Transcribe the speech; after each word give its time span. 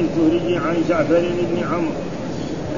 الزهري 0.00 0.56
عن 0.56 0.76
جعفر 0.88 1.22
بن 1.50 1.62
عمرو 1.72 1.92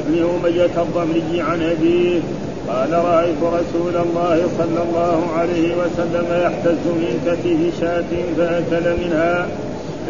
بن 0.09 0.15
أمية 0.15 0.83
الضمري 0.83 1.41
عن 1.41 1.63
أبيه 1.63 2.21
قال 2.69 2.93
رأيت 2.93 3.43
رسول 3.43 3.97
الله 3.97 4.49
صلى 4.59 4.83
الله 4.89 5.33
عليه 5.39 5.75
وسلم 5.77 6.27
يحتز 6.45 6.83
من 6.87 7.13
كتف 7.27 7.81
شاة 7.81 8.11
فأكل 8.37 8.97
منها 9.05 9.47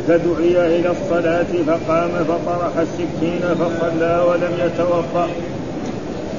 فدعي 0.09 0.77
إلى 0.77 0.91
الصلاة 0.91 1.53
فقام 1.67 2.11
فطرح 2.29 2.73
السكين 2.79 3.41
فصلى 3.61 4.25
ولم 4.29 4.53
يتوضأ. 4.65 5.29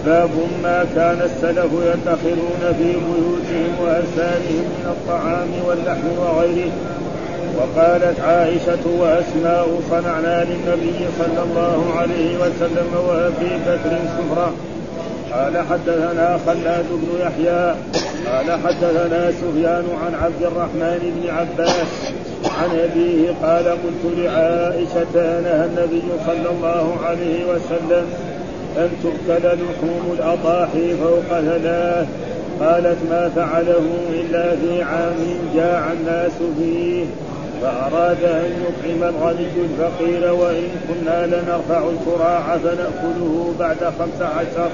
باب 0.05 0.29
ما 0.63 0.85
كان 0.95 1.21
السلف 1.21 1.71
يدخرون 1.73 2.63
في 2.77 2.83
بيوتهم 2.83 3.71
وأسانهم 3.83 4.65
من 4.77 4.85
الطعام 4.85 5.49
واللحم 5.67 6.07
وغيره. 6.19 6.71
وقالت 7.57 8.19
عائشة 8.19 8.85
وأسماء 8.99 9.79
صنعنا 9.89 10.43
للنبي 10.43 10.99
صلى 11.19 11.43
الله 11.43 11.93
عليه 11.97 12.37
وسلم 12.37 12.89
وأبي 13.07 13.51
بكر 13.67 13.97
سفرة. 14.17 14.53
قال 15.33 15.57
حدثنا 15.69 16.39
خلاد 16.45 16.85
بن 16.89 17.19
يحيى 17.19 17.75
قال 18.27 18.59
حدثنا 18.63 19.31
سفيان 19.31 19.85
عن 20.05 20.13
عبد 20.23 20.41
الرحمن 20.41 20.99
بن 21.15 21.29
عباس 21.29 22.11
عن 22.45 22.69
أبيه 22.79 23.33
قال 23.43 23.67
قلت 23.67 24.17
لعائشة 24.17 25.15
نهى 25.15 25.65
النبي 25.65 26.03
صلى 26.27 26.49
الله 26.51 26.95
عليه 27.05 27.45
وسلم 27.45 28.05
أن 28.77 28.89
تؤكل 29.03 29.47
لحوم 29.47 30.15
الأضاحي 30.19 30.95
فوق 30.95 31.39
ثلاث. 31.39 32.07
قالت 32.59 32.97
ما 33.09 33.31
فعله 33.35 33.85
إلا 34.09 34.55
في 34.55 34.83
عام 34.83 35.15
جاع 35.55 35.91
الناس 35.91 36.31
فيه. 36.59 37.05
فأراد 37.61 38.23
أن 38.23 38.51
يطعم 38.63 39.09
الغني 39.09 39.47
الفقير 39.57 40.33
وإن 40.33 40.69
كنا 40.87 41.25
لنرفع 41.25 41.89
الكراع 41.89 42.57
فنأكله 42.57 43.53
بعد 43.59 43.77
خمس 43.99 44.21
عشر 44.21 44.69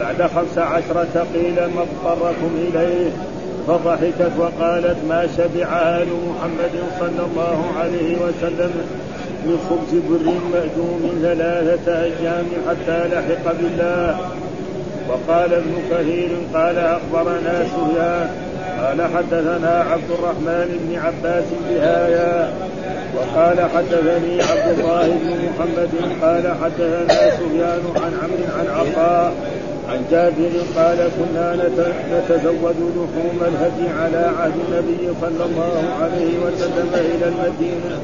بعد 0.00 0.22
خمس 0.22 0.58
عشرة 0.58 1.26
قيل 1.34 1.54
ما 1.54 1.82
اضطركم 1.82 2.50
إليه. 2.56 3.10
فضحكت 3.68 4.32
وقالت 4.38 4.96
ما 5.08 5.28
شبع 5.36 5.66
آل 5.78 6.06
محمد 6.28 6.74
صلى 7.00 7.26
الله 7.30 7.66
عليه 7.80 8.16
وسلم 8.16 8.70
من 9.44 9.58
خبز 9.70 10.00
بر 10.08 10.32
مأدوم 10.52 11.18
ثلاثة 11.22 12.02
أيام 12.02 12.46
حتى 12.68 13.08
لحق 13.08 13.52
بالله. 13.52 14.18
وقال 15.08 15.54
ابن 15.54 15.74
كثير 15.90 16.28
قال 16.54 16.78
أخبرنا 16.78 17.64
سفيان 17.64 18.53
قال 18.84 19.02
حدثنا 19.16 19.84
عبد 19.92 20.10
الرحمن 20.10 20.68
بن 20.84 20.98
عباس 20.98 21.44
بهايا 21.70 22.52
وقال 23.16 23.58
حدثني 23.74 24.42
عبد 24.42 24.78
الله 24.78 25.06
بن 25.06 25.30
محمد 25.46 25.90
قال 26.22 26.54
حدثنا 26.62 27.30
سفيان 27.30 27.82
عن 27.96 28.12
عمرو 28.22 28.46
عن 28.58 28.66
عطاء 28.78 29.32
عن 29.88 30.04
جابر 30.10 30.52
قال 30.76 30.98
كنا 31.18 31.56
نتزود 32.12 32.76
لحوم 32.96 33.38
الهدي 33.40 33.88
على 34.00 34.30
عهد 34.38 34.52
النبي 34.68 35.08
صلى 35.20 35.44
الله 35.44 35.82
عليه 36.02 36.38
وسلم 36.46 36.90
إلى 36.94 37.28
المدينة. 37.28 37.98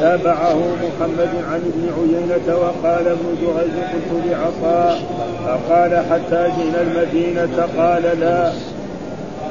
تابعه 0.00 0.58
محمد 0.58 1.32
عن 1.50 1.60
ابن 1.72 1.84
عيينة 1.98 2.56
وقال 2.56 3.08
ابن 3.08 3.36
جريج 3.42 3.74
قلت 3.92 4.24
لعطاء 4.26 5.00
فقال 5.46 5.96
حتى 6.10 6.50
جئنا 6.58 6.82
المدينة 6.82 7.68
قال 7.78 8.02
لا. 8.20 8.52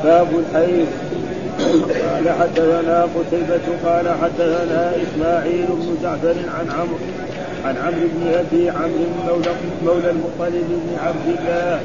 باب 0.04 0.28
الحيض. 0.40 0.88
قال 1.58 2.30
حدثنا 2.40 3.08
قتيبة 3.16 3.68
قال 3.86 4.08
حدثنا 4.22 4.92
إسماعيل 5.04 5.66
بن 5.68 5.98
جعفر 6.04 6.36
عن 6.60 6.72
عمرو 6.72 6.98
عن 7.66 7.78
عمرو 7.78 8.08
بن 8.16 8.34
أبي 8.34 8.70
عمرو 8.70 9.08
مولى, 9.28 9.52
مولى 9.86 10.10
المطلب 10.10 10.68
بن 10.70 10.98
عبد 11.06 11.28
الله 11.40 11.80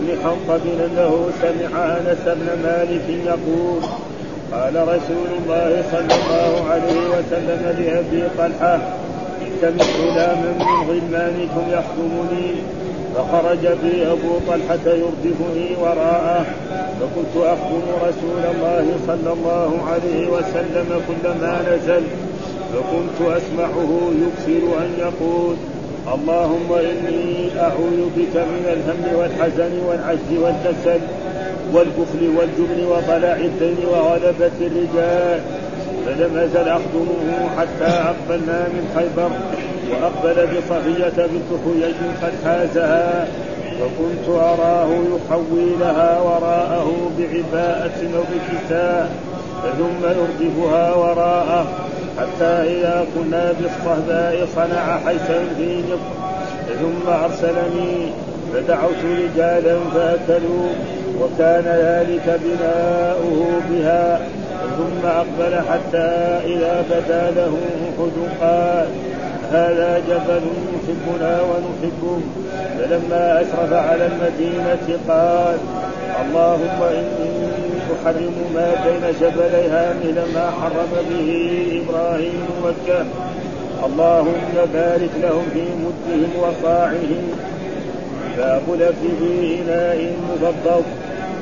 بن 0.00 0.08
حنطب 0.22 0.60
أنه 0.66 1.30
سمع 1.42 1.86
أنس 1.86 2.24
بن 2.26 2.62
مالك 2.62 3.08
يقول 3.26 3.82
قال 4.52 4.74
رسول 4.76 5.30
الله 5.38 5.84
صلى 5.92 6.14
الله 6.20 6.70
عليه 6.70 7.00
وسلم 7.08 7.74
لأبي 7.78 8.28
طلحة 8.38 8.78
ائت 9.62 9.82
غلاما 10.00 10.52
من 10.58 10.88
غلمانكم 10.88 11.62
يخدمني 11.68 12.54
فخرج 13.14 13.66
بي 13.82 14.06
أبو 14.06 14.32
طلحة 14.48 14.86
يردفني 14.86 15.76
وراءه 15.80 16.44
فكنت 17.00 17.44
أخدم 17.44 17.82
رسول 18.02 18.42
الله 18.54 18.86
صلى 19.06 19.32
الله 19.32 19.70
عليه 19.88 20.26
وسلم 20.28 21.02
كلما 21.08 21.62
نزل 21.72 22.02
فكنت 22.72 23.36
أسمعه 23.36 24.10
يكثر 24.22 24.78
أن 24.78 24.90
يقول 24.98 25.56
اللهم 26.14 26.72
إني 26.72 27.60
أعوذ 27.60 28.00
بك 28.16 28.34
من 28.36 28.64
الهم 28.74 29.18
والحزن 29.18 29.72
والعجز 29.86 30.30
والكسل 30.42 31.00
والبخل 31.74 32.22
والجبن 32.36 32.84
وطلع 32.86 33.36
الدين 33.36 33.76
وغلبة 33.92 34.58
الرجال 34.60 35.40
فلم 36.06 36.38
أزل 36.38 36.68
أخدمه 36.68 37.48
حتى 37.58 37.84
أقبلنا 37.84 38.68
من 38.68 38.92
خيبر. 38.96 39.30
وأقبل 39.90 40.46
بصفية 40.46 41.26
بنت 41.26 41.50
حيي 41.64 41.92
قد 42.22 42.32
حازها 42.44 43.28
وكنت 43.80 44.28
أراه 44.28 44.88
يحوي 44.88 45.76
لها 45.80 46.20
وراءه 46.20 47.10
بعباءة 47.18 48.00
أو 48.16 48.22
بكساء 48.32 49.10
ثم 49.78 50.06
يردفها 50.06 50.94
وراءه 50.94 51.66
حتى 52.18 52.44
إذا 52.44 53.06
كنا 53.14 53.52
بالصهباء 53.60 54.46
صنع 54.56 54.98
حيثا 55.06 55.44
في 55.56 55.82
ثم 56.80 57.10
أرسلني 57.24 58.06
فدعوت 58.54 59.04
رجالا 59.04 59.78
فأكلوا 59.94 60.68
وكان 61.20 61.64
ذلك 61.64 62.40
بناؤه 62.44 63.60
بها 63.70 64.20
ثم 64.78 65.06
أقبل 65.08 65.54
حتى 65.70 66.08
إذا 66.44 66.84
بدا 66.90 67.30
له 67.30 67.56
أحد 67.98 68.40
قال 68.40 68.86
هذا 69.52 70.02
جبل 70.08 70.42
يحبنا 70.74 71.40
ونحبه. 71.42 72.20
فلما 72.78 73.40
أشرف 73.40 73.72
على 73.72 74.06
المدينة 74.06 74.98
قال 75.08 75.58
اللهم 76.22 76.82
إني 76.82 77.50
أحرم 77.94 78.36
ما 78.54 78.70
بين 78.84 79.04
جبليها 79.20 79.92
من 79.92 80.16
ما 80.34 80.50
حرم 80.50 80.92
به 81.10 81.28
إبراهيم 81.82 82.42
مكة. 82.64 83.04
اللهم 83.86 84.54
بارك 84.74 85.10
لهم 85.22 85.44
في 85.54 85.62
مدهم 85.84 86.30
وصاعهم. 86.42 87.50
لفظ 88.38 89.04
في 89.20 89.58
إناء 89.60 90.12
مفضل 90.30 90.82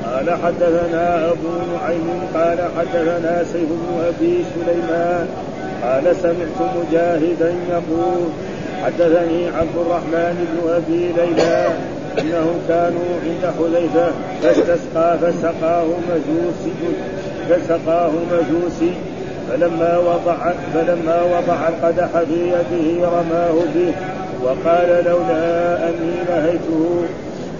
قال 0.05 0.29
حدثنا 0.43 1.31
أبو 1.31 1.49
نعيم 1.73 2.21
قال 2.33 2.57
حدثنا 2.77 3.43
سيف 3.43 3.69
أبي 4.07 4.43
سليمان 4.55 5.27
قال 5.83 6.15
سمعت 6.15 6.59
مجاهدا 6.75 7.53
يقول 7.69 8.23
حدثني 8.85 9.47
عبد 9.47 9.75
الرحمن 9.75 10.47
بن 10.51 10.69
أبي 10.73 11.11
ليلى 11.17 11.67
انهم 12.19 12.59
كانوا 12.67 13.09
عند 13.25 13.53
حذيفة 13.57 14.11
فاستسقى 14.41 15.17
فسقاه 15.17 15.85
مجوسي 16.09 16.71
فسقاه 17.49 18.11
مجوسي 18.31 18.93
فلما 19.49 19.97
وضع 19.97 20.51
فلما 20.73 21.21
وضع 21.23 21.67
القدح 21.67 22.07
في 22.07 22.47
يده 22.47 23.07
رماه 23.07 23.53
به 23.75 23.93
وقال 24.43 25.03
لولا 25.05 25.77
أني 25.89 26.13
نهيته 26.29 27.05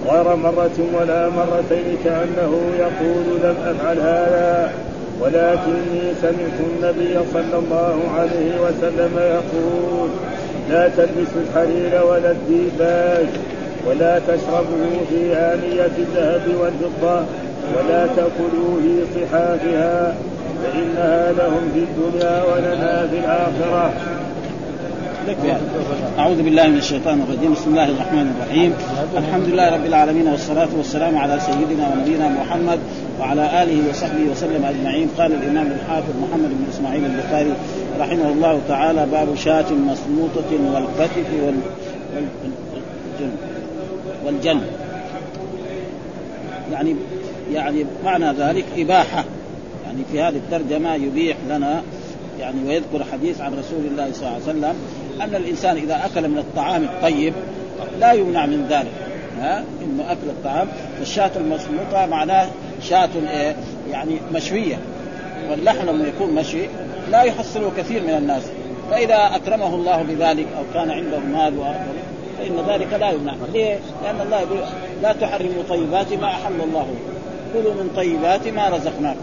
غير 0.08 0.36
مرة 0.36 0.80
ولا 1.00 1.30
مرتين 1.30 1.98
كأنه 2.04 2.62
يقول 2.80 3.26
لم 3.44 3.56
أفعل 3.66 3.98
هذا. 4.00 4.72
ولكني 5.20 6.02
سمعت 6.22 6.60
النبي 6.60 7.20
صلى 7.34 7.58
الله 7.60 7.98
عليه 8.18 8.52
وسلم 8.62 9.12
يقول 9.18 10.10
لا 10.70 10.88
تلبسوا 10.88 11.42
الحرير 11.48 12.04
ولا 12.06 12.32
الديباج 12.32 13.28
ولا 13.88 14.20
تشربوا 14.20 15.00
في 15.10 15.34
آنية 15.34 15.92
الذهب 15.98 16.42
والفضة 16.60 17.24
ولا 17.76 18.08
تأكلوا 18.08 18.80
في 18.82 19.02
صحافها 19.16 20.16
فإنها 20.64 21.32
لهم 21.32 21.72
في 21.74 21.80
الدنيا 21.80 22.44
ولنا 22.44 23.08
في 23.08 23.20
الآخرة. 23.20 23.94
أعوذ 26.20 26.42
بالله 26.42 26.68
من 26.68 26.78
الشيطان 26.78 27.22
الرجيم. 27.22 27.54
بسم 27.54 27.70
الله 27.70 27.90
الرحمن 27.90 28.36
الرحيم. 28.36 28.74
الحمد 29.18 29.46
لله 29.46 29.70
رب 29.70 29.86
العالمين 29.86 30.28
والصلاة 30.28 30.68
والسلام 30.78 31.18
على 31.18 31.40
سيدنا 31.40 31.94
ونبينا 31.94 32.30
محمد 32.30 32.80
وعلى 33.20 33.64
آله 33.64 33.90
وصحبه 33.90 34.24
وسلم 34.32 34.66
أجمعين. 34.66 35.10
قال 35.18 35.34
الإمام 35.34 35.68
الحافظ 35.68 36.14
محمد 36.22 36.50
بن 36.50 36.66
إسماعيل 36.70 37.06
البخاري 37.06 37.54
رحمه 38.00 38.30
الله 38.30 38.62
تعالى 38.68 39.06
باب 39.06 39.36
شاة 39.36 39.72
مسموطة 39.74 40.52
والكتف 40.74 41.28
وال... 41.46 41.56
والجن. 42.16 43.32
والجن. 44.26 44.62
يعني 46.72 46.96
يعني 47.54 47.86
معنى 48.06 48.32
ذلك 48.32 48.66
إباحة. 48.78 49.26
يعني 49.86 50.02
في 50.12 50.22
هذه 50.22 50.36
الترجمة 50.36 50.96
يبيح 50.96 51.38
لنا 51.50 51.82
يعني 52.40 52.58
ويذكر 52.68 53.04
حديث 53.12 53.42
عن 53.42 53.52
رسول 53.52 53.86
الله 53.92 54.10
صلى 54.14 54.28
الله 54.28 54.34
عليه 54.34 54.44
وسلم 54.44 54.76
أن 55.22 55.36
الإنسان 55.36 55.78
إذا 55.78 56.06
أكل 56.06 56.28
من 56.28 56.38
الطعام 56.38 56.84
الطيب 56.84 57.34
لا 58.00 58.12
يمنع 58.12 58.46
من 58.46 58.68
ذلك. 58.70 58.92
ها؟ 59.42 59.64
إنه 59.84 60.12
أكل 60.12 60.28
الطعام 60.28 60.68
الشاة 61.02 61.32
المسموطة 61.36 62.06
معناه 62.06 62.48
شاة 62.82 63.10
إيه؟ 63.30 63.56
يعني 63.92 64.18
مشوية. 64.34 64.78
واللحم 65.50 65.90
لما 65.90 66.08
يكون 66.08 66.32
مشوي 66.32 66.68
لا 67.12 67.22
يحصله 67.22 67.72
كثير 67.78 68.04
من 68.04 68.10
الناس. 68.10 68.44
فإذا 68.92 69.32
أكرمه 69.36 69.76
الله 69.76 70.04
بذلك 70.04 70.46
أو 70.58 70.64
كان 70.74 70.92
عنده 70.92 71.20
مال 71.20 71.54
فإن 72.38 72.66
ذلك 72.70 72.94
لا 72.94 73.10
يمنع. 73.10 73.34
ليه؟ 73.54 73.80
لأن 74.04 74.22
الله 74.26 74.40
يقول 74.40 74.60
لا 75.04 75.14
تحرموا 75.14 75.64
طيبات 75.70 76.14
ما 76.14 76.28
أحل 76.28 76.62
الله 76.64 76.88
كلوا 77.54 77.74
من 77.74 77.92
طيبات 77.96 78.48
ما 78.48 78.70
رزقناكم. 78.70 79.20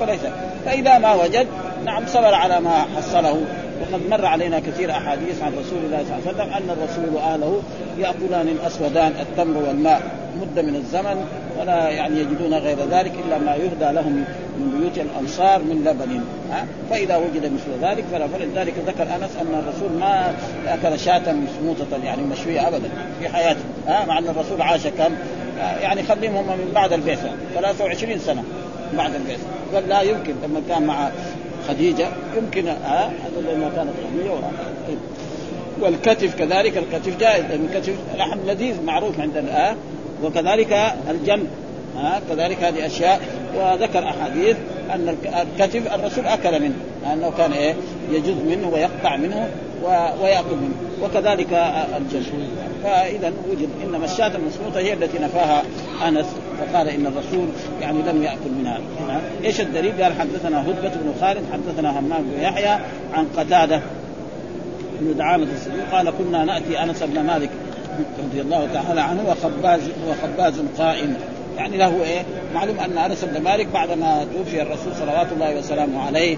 فليس. 0.00 0.20
فإذا 0.64 0.98
ما 0.98 1.14
وجد 1.14 1.46
نعم 1.84 2.06
صبر 2.06 2.34
على 2.34 2.60
ما 2.60 2.86
حصله. 2.96 3.40
وقد 3.80 4.00
مر 4.10 4.26
علينا 4.26 4.58
كثير 4.58 4.90
أحاديث 4.90 5.42
عن 5.42 5.52
رسول 5.52 5.78
الله 5.84 6.04
صلى 6.04 6.16
الله 6.16 6.28
عليه 6.28 6.30
وسلم 6.30 6.52
أن 6.52 6.76
الرسول 6.76 7.14
واهله 7.14 7.62
يأكلان 7.98 8.48
الأسودان 8.48 9.12
التمر 9.20 9.62
والماء 9.62 10.02
مده 10.40 10.62
من 10.62 10.76
الزمن 10.76 11.26
ولا 11.60 11.88
يعني 11.88 12.20
يجدون 12.20 12.54
غير 12.54 12.78
ذلك 12.90 13.12
إلا 13.26 13.38
ما 13.38 13.54
يهدى 13.54 13.94
لهم 13.94 14.24
من 14.58 14.78
بيوت 14.78 14.98
الأنصار 14.98 15.58
من 15.58 15.84
لبن. 15.84 16.20
فإذا 16.90 17.16
وجد 17.16 17.52
مثل 17.52 17.86
ذلك 17.86 18.04
فلا 18.12 18.26
فلذلك 18.26 18.74
ذكر 18.86 19.02
أنس 19.02 19.30
أن 19.40 19.62
الرسول 19.64 19.98
ما 20.00 20.34
أكل 20.66 20.98
شاة 20.98 21.32
مسموطة 21.32 22.04
يعني 22.04 22.22
مشوية 22.22 22.68
ابدا 22.68 22.88
في 23.20 23.28
حياته. 23.28 23.60
ها؟ 23.88 24.06
مع 24.06 24.18
أن 24.18 24.28
الرسول 24.28 24.62
عاش 24.62 24.86
كم؟ 24.86 25.14
يعني 25.58 26.02
خليهم 26.02 26.36
هم 26.36 26.46
من 26.46 26.70
بعد 26.74 26.92
البعثة 26.92 27.30
23 27.54 28.18
سنة 28.18 28.44
بعد 28.96 29.14
البعثة. 29.14 29.46
قال 29.74 29.88
لا 29.88 30.00
يمكن 30.00 30.34
لما 30.44 30.62
كان 30.68 30.82
مع 30.82 31.10
خديجة 31.68 32.08
يمكن 32.36 32.68
ها 32.68 33.12
لما 33.40 33.70
كانت 33.76 33.90
خديجه 34.12 34.32
والكتف 35.80 36.34
كذلك 36.34 36.76
الكتف 36.76 37.18
جائز 37.18 37.44
لأن 37.44 37.68
الكتف 37.72 37.94
لحم 38.16 38.38
لذيذ 38.46 38.82
معروف 38.82 39.20
عندنا 39.20 39.70
آه. 39.70 39.76
وكذلك 40.24 40.72
الجنب 41.10 41.46
ها 41.96 42.20
كذلك 42.28 42.64
هذه 42.64 42.86
أشياء. 42.86 43.20
وذكر 43.56 44.08
أحاديث 44.08 44.56
أن 44.94 45.16
الكتف 45.58 45.94
الرسول 45.94 46.26
أكل 46.26 46.62
منه 46.62 46.74
انه 47.12 47.32
كان 47.38 47.52
إيه 47.52 47.74
يجز 48.12 48.34
منه 48.48 48.68
ويقطع 48.68 49.16
منه 49.16 49.48
ويأكل 50.22 50.56
منه. 50.56 50.74
وكذلك 51.02 51.52
الجنب 51.96 52.48
فاذا 52.82 53.32
وجد 53.50 53.68
انما 53.84 54.04
الشاة 54.04 54.36
المسموطه 54.36 54.78
هي 54.78 54.92
التي 54.92 55.18
نفاها 55.18 55.62
أنس. 56.08 56.26
فقال 56.60 56.88
إن 56.88 57.06
الرسول 57.06 57.48
يعني 57.80 58.02
لم 58.02 58.22
يأكل 58.22 58.50
منها. 58.58 58.80
إيش 59.44 59.60
الدليل؟ 59.60 60.02
قال 60.02 60.12
حدثنا 60.12 60.62
هدبة 60.62 60.88
بن 60.88 61.14
خالد 61.20 61.42
حدثنا 61.52 61.98
همام 61.98 62.22
بن 62.22 62.42
يحيى 62.42 62.78
عن 63.14 63.26
قتادة 63.36 63.80
بن 65.00 65.16
دعامة 65.16 65.46
السبيل 65.54 65.80
قال 65.92 66.12
كنا 66.18 66.44
نأتي 66.44 66.82
أنس 66.82 67.02
بن 67.02 67.20
مالك 67.20 67.50
رضي 68.18 68.40
الله 68.40 68.68
تعالى 68.74 69.00
عنه 69.00 69.24
وخباز 69.28 69.80
وخباز 70.08 70.54
قائم. 70.78 71.16
يعني 71.56 71.76
له 71.76 72.02
إيه؟ 72.02 72.22
معلوم 72.54 72.78
أن 72.78 72.98
أنس 72.98 73.24
بن 73.24 73.42
مالك 73.42 73.66
بعدما 73.66 74.26
توفي 74.34 74.62
الرسول 74.62 74.92
صلوات 74.94 75.26
الله 75.32 75.58
وسلامه 75.58 76.06
عليه 76.06 76.36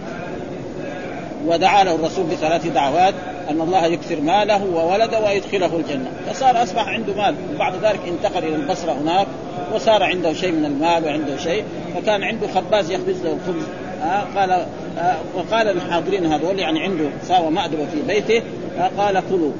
ودعا 1.46 1.84
له 1.84 1.94
الرسول 1.94 2.26
بثلاث 2.26 2.66
دعوات 2.66 3.14
أن 3.50 3.60
الله 3.60 3.86
يكثر 3.86 4.20
ماله 4.20 4.64
وولده 4.64 5.20
ويدخله 5.24 5.76
الجنة. 5.76 6.10
فصار 6.26 6.62
أصبح 6.62 6.88
عنده 6.88 7.14
مال. 7.14 7.34
وبعد 7.54 7.74
ذلك 7.74 8.00
انتقل 8.08 8.44
إلى 8.44 8.56
البصرة 8.56 8.92
هناك. 8.92 9.26
وصار 9.74 10.02
عنده 10.02 10.32
شيء 10.32 10.52
من 10.52 10.64
المال 10.64 11.04
وعنده 11.04 11.36
شيء 11.36 11.64
فكان 11.94 12.22
عنده 12.22 12.48
خباز 12.48 12.90
يخبز 12.90 13.22
له 13.24 13.32
الخبز. 13.32 13.62
آه 14.02 14.38
قال 14.40 14.50
آه 14.50 15.16
وقال 15.34 15.66
للحاضرين 15.66 16.26
هذول 16.26 16.58
يعني 16.58 16.82
عنده 16.82 17.08
ساوى 17.28 17.50
مأدبة 17.50 17.86
في 17.86 18.02
بيته 18.08 18.42
آه 18.78 18.90
قال 18.98 19.22
كلوا. 19.30 19.52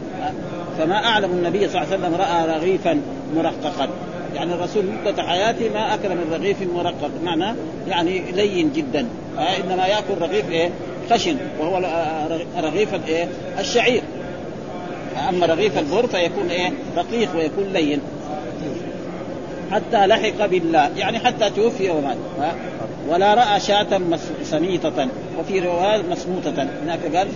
فما 0.78 1.05
أعلم 1.05 1.31
النبي 1.31 1.69
صلى 1.69 1.82
الله 1.82 1.93
عليه 1.93 1.99
وسلم 1.99 2.14
رأى 2.14 2.58
رغيفا 2.58 3.00
مرققا. 3.37 3.88
يعني 4.34 4.55
الرسول 4.55 4.84
مدة 4.87 5.22
حياته 5.22 5.70
ما 5.75 5.94
أكل 5.94 6.08
من 6.08 6.32
رغيف 6.32 6.56
مرقق. 6.75 7.10
معنى 7.25 7.56
يعني 7.88 8.22
لين 8.32 8.72
جدا. 8.72 9.06
إنما 9.38 9.87
يأكل 9.87 10.20
رغيف 10.20 10.50
إيه؟ 10.50 10.70
خشن 11.10 11.37
وهو 11.60 11.82
رغيف 12.58 12.94
الايه 12.94 13.28
الشعير. 13.58 14.02
أما 15.28 15.46
رغيف 15.46 15.78
البر 15.78 16.06
فيكون 16.06 16.50
إيه؟ 16.50 16.72
رقيق 16.96 17.37
ويكون 17.37 17.64
لين. 17.72 18.00
حتى 19.73 20.06
لحق 20.06 20.47
بالله. 20.47 20.91
يعني 20.97 21.19
حتى 21.19 21.50
توفي 21.50 21.91
ومات 21.91 22.17
ولا 23.09 23.35
رأى 23.35 23.61
شاة 23.61 24.00
سميطة 24.43 25.09
وفي 25.38 25.61
رواية 25.61 26.03
مسموطة. 26.11 26.69
هناك 26.82 27.17
قال 27.17 27.29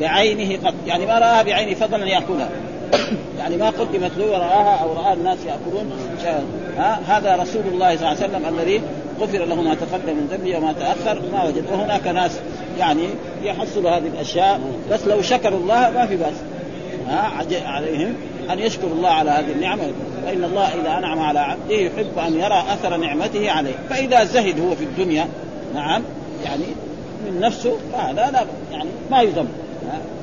بعينه 0.00 0.68
قط 0.68 0.74
يعني 0.86 1.06
ما 1.06 1.18
رآها 1.18 1.42
بعينه 1.42 1.74
فضلا 1.74 2.06
يأكلها. 2.06 2.48
يعني 3.38 3.56
ما 3.56 3.70
قدمت 3.70 4.10
له 4.18 4.26
ورآها 4.26 4.82
أو 4.82 4.92
راى 4.92 5.12
الناس 5.12 5.38
يأكلون 5.46 5.92
ها؟ 6.76 7.00
هذا 7.06 7.36
رسول 7.36 7.62
الله 7.72 7.96
صلى 7.96 8.12
الله 8.12 8.22
عليه 8.22 8.28
وسلم 8.28 8.58
الذي 8.58 8.82
غفر 9.20 9.44
له 9.44 9.62
ما 9.62 9.74
تقدم 9.74 10.16
من 10.16 10.28
ذنبه 10.30 10.56
وما 10.56 10.72
تأخر. 10.72 11.22
ما 11.32 11.44
وجد. 11.44 11.64
وهناك 11.72 12.06
ناس 12.06 12.38
يعني 12.78 13.08
يحصلوا 13.42 13.90
هذه 13.90 14.06
الأشياء 14.14 14.60
بس 14.90 15.06
لو 15.06 15.22
شكروا 15.22 15.58
الله 15.58 15.90
ما 15.90 16.06
في 16.06 16.16
بأس 16.16 16.34
ها؟ 17.08 17.32
عليهم. 17.66 18.14
أن 18.52 18.58
يشكروا 18.58 18.92
الله 18.92 19.08
على 19.08 19.30
هذه 19.30 19.52
النعمة. 19.52 19.82
فإن 20.24 20.44
الله 20.44 20.64
إذا 20.64 20.98
أنعم 20.98 21.20
على 21.20 21.38
عبده 21.38 21.74
يحب 21.74 22.18
أن 22.26 22.34
يرى 22.34 22.64
أثر 22.68 22.96
نعمته 22.96 23.50
عليه. 23.50 23.74
فإذا 23.90 24.24
زهد 24.24 24.60
هو 24.60 24.74
في 24.74 24.84
الدنيا 24.84 25.28
نعم 25.74 26.02
يعني 26.44 26.64
من 27.26 27.40
نفسه 27.40 27.76
فهذا 27.92 28.30
لا 28.30 28.44
يعني 28.72 28.88
ما 29.10 29.22
يذم 29.22 29.48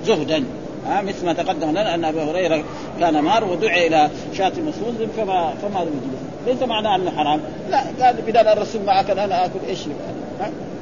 زهدا 0.05 0.43
ها 0.87 1.01
مثل 1.01 1.25
ما 1.25 1.33
تقدم 1.33 1.69
لنا 1.69 1.95
أن 1.95 2.05
أبي 2.05 2.21
هريرة 2.21 2.63
كان 2.99 3.19
مار 3.19 3.43
ودعي 3.43 3.87
إلى 3.87 4.09
شاة 4.37 4.51
مسلوز 4.51 5.09
فما 5.17 5.53
فما 5.61 5.79
رجله 5.79 6.01
ليس 6.47 6.63
معناه 6.63 6.95
أنه 6.95 7.11
حرام. 7.11 7.39
لا 7.69 7.83
قال 8.01 8.15
بدال 8.27 8.47
الرسول 8.47 8.81
ما 8.81 8.99
اكل 8.99 9.19
أنا 9.19 9.45
أكل 9.45 9.59
إيش 9.67 9.79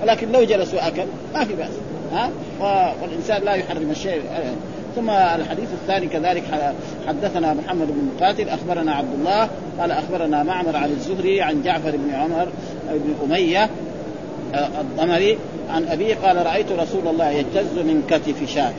ولكن 0.01 0.31
لو 0.31 0.43
جلس 0.43 0.73
واكل 0.73 1.05
ما 1.33 1.45
في 1.45 1.53
بأس 1.53 1.71
ها؟ 2.13 2.29
والإنسان 3.01 3.43
لا 3.43 3.53
يحرم 3.53 3.91
الشيء 3.91 4.21
ثم 4.95 5.09
الحديث 5.09 5.69
الثاني 5.81 6.07
كذلك 6.07 6.43
حدثنا 7.07 7.53
محمد 7.53 7.87
بن 7.87 8.09
مقاتل 8.15 8.49
أخبرنا 8.49 8.95
عبد 8.95 9.13
الله 9.19 9.49
قال 9.79 9.91
أخبرنا 9.91 10.43
معمر 10.43 10.75
عن 10.75 10.89
الزهري 10.89 11.41
عن 11.41 11.61
جعفر 11.61 11.91
بن 11.91 12.13
عمر 12.13 12.47
بن 12.91 13.15
أمية 13.25 13.69
الضمري 14.55 15.37
عن 15.69 15.87
أبيه 15.87 16.15
قال 16.15 16.45
رأيت 16.45 16.71
رسول 16.71 17.07
الله 17.07 17.29
يجتز 17.29 17.77
من 17.77 18.03
كتف 18.09 18.53
شاة. 18.53 18.73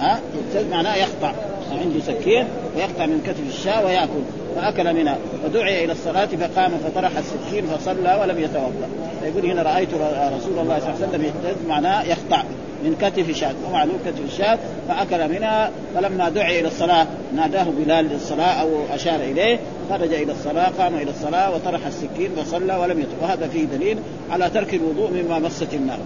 ها؟ 0.00 0.20
يجتز 0.38 0.70
معناه 0.70 0.96
يقطع 0.96 1.32
عنده 1.72 2.00
سكين 2.06 2.46
ويقطع 2.76 3.06
من 3.06 3.22
كتف 3.26 3.58
الشاة 3.58 3.84
ويأكل 3.84 4.22
فأكل 4.56 4.94
منها 4.94 5.16
ودعي 5.44 5.84
إلى 5.84 5.92
الصلاة 5.92 6.26
فقام 6.26 6.72
فطرح 6.84 7.10
السكين 7.18 7.66
فصلى 7.66 8.18
ولم 8.20 8.38
يتوضأ. 8.38 8.88
فيقول 9.22 9.50
هنا 9.50 9.62
رأيت 9.62 9.88
رسول 9.94 10.58
الله 10.58 10.78
صلى 10.78 10.90
الله 10.90 10.96
عليه 11.00 11.08
وسلم 11.08 11.24
يحتز 11.24 11.56
معناه 11.68 12.02
يقطع. 12.02 12.42
من 12.84 12.96
كتف 13.00 13.36
شاة 13.36 13.54
ومعلوم 13.68 13.98
كتف 14.06 14.20
الشاة 14.32 14.58
فأكل 14.88 15.28
منها 15.28 15.70
فلما 15.94 16.28
دعي 16.28 16.60
إلى 16.60 16.68
الصلاة 16.68 17.06
ناداه 17.36 17.66
بلال 17.78 18.04
للصلاة 18.04 18.60
أو 18.60 18.68
أشار 18.94 19.20
إليه 19.20 19.58
خرج 19.90 20.14
إلى 20.14 20.32
الصلاة 20.32 20.68
قام 20.68 20.94
إلى 20.94 21.10
الصلاة 21.10 21.54
وطرح 21.54 21.86
السكين 21.86 22.30
فصلى 22.36 22.76
ولم 22.76 23.00
يتوضأ 23.00 23.22
وهذا 23.22 23.48
فيه 23.48 23.64
دليل 23.64 23.98
على 24.30 24.50
ترك 24.50 24.74
الوضوء 24.74 25.10
مما 25.10 25.38
مست 25.38 25.74
النار. 25.74 25.98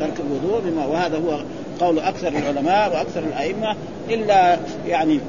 ترك 0.00 0.14
الوضوء 0.20 0.70
مما 0.70 0.86
وهذا 0.86 1.18
هو 1.18 1.38
قول 1.80 1.98
أكثر 1.98 2.28
العلماء 2.28 2.92
وأكثر 2.92 3.20
الأئمة 3.20 3.76
إلا 4.10 4.58
يعني 4.86 5.20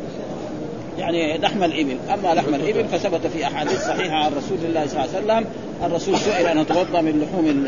يعني 0.98 1.38
لحم 1.38 1.64
الإبل، 1.64 1.98
أما 2.14 2.34
لحم 2.34 2.56
الإبل 2.56 2.86
فثبت 2.88 3.28
في 3.28 3.48
أحاديث 3.48 3.88
صحيحة 3.88 4.16
عن 4.16 4.32
رسول 4.32 4.58
الله 4.64 4.88
صلى 4.88 5.06
الله 5.06 5.16
عليه 5.16 5.26
وسلم، 5.26 5.46
الرسول 5.86 6.18
سئل 6.18 6.48
أن 6.48 6.58
اتوضا 6.58 7.02
من 7.02 7.22
لحوم 7.22 7.68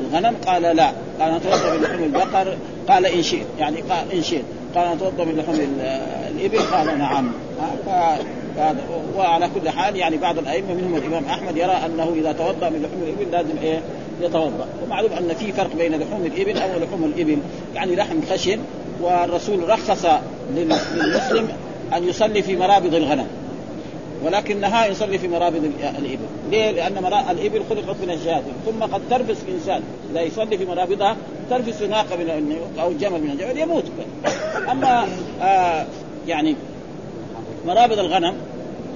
الغنم؟ 0.00 0.36
قال 0.46 0.62
لا، 0.62 0.92
قال 1.20 1.34
اتوضا 1.34 1.74
من 1.74 1.82
لحوم 1.82 2.02
البقر؟ 2.02 2.56
قال 2.88 3.06
إن 3.06 3.22
شئت، 3.22 3.46
يعني 3.58 3.80
قال 3.80 4.12
إن 4.12 4.22
شئت، 4.22 4.44
قال 4.74 4.86
اتوضا 4.86 5.24
من 5.24 5.36
لحوم 5.36 5.60
الإبل؟ 6.36 6.58
قال 6.58 6.98
نعم، 6.98 7.32
وعلى 9.16 9.48
كل 9.54 9.70
حال 9.70 9.96
يعني 9.96 10.16
بعض 10.16 10.38
الأئمة 10.38 10.74
منهم 10.74 10.96
الإمام 10.96 11.24
أحمد 11.24 11.56
يرى 11.56 11.78
أنه 11.86 12.12
إذا 12.14 12.32
توضأ 12.32 12.68
من 12.68 12.82
لحوم 12.82 13.02
الإبل 13.02 13.32
لازم 13.32 13.62
إيه؟ 13.62 13.80
يتوضأ. 14.20 14.66
ومعلوم 14.84 15.12
أن 15.12 15.34
في 15.34 15.52
فرق 15.52 15.76
بين 15.78 15.92
لحوم 15.92 16.24
الإبل 16.24 16.58
أو 16.58 16.78
لحوم 16.78 17.04
الإبل. 17.04 17.38
يعني 17.74 17.96
لحم 17.96 18.16
خشن 18.30 18.58
والرسول 19.00 19.68
رخص 19.68 20.06
للمسلم 20.54 21.48
أن 21.96 22.08
يصلي 22.08 22.42
في 22.42 22.56
مرابض 22.56 22.94
الغنم. 22.94 23.26
ولكن 24.24 24.60
نهى 24.60 24.90
يصلي 24.90 25.18
في 25.18 25.28
مرابض 25.28 25.72
الإبل، 25.98 26.18
ليه؟ 26.50 26.70
لأن 26.70 27.06
الإبل 27.30 27.62
خلقت 27.70 27.96
من 28.02 28.10
الجهاد. 28.10 28.42
ثم 28.66 28.82
قد 28.82 29.00
ترفس 29.10 29.38
إنسان. 29.54 29.82
إذا 30.10 30.20
يصلي 30.20 30.58
في 30.58 30.64
مرابضها 30.64 31.16
ترفس 31.50 31.82
ناقة 31.82 32.16
من 32.16 32.56
أو 32.80 32.92
جمل 32.92 33.20
من 33.20 33.30
الجبل 33.30 33.58
يموت. 33.58 33.84
أما 34.70 35.08
آه 35.42 35.86
يعني 36.28 36.56
مرابض 37.66 37.98
الغنم 37.98 38.34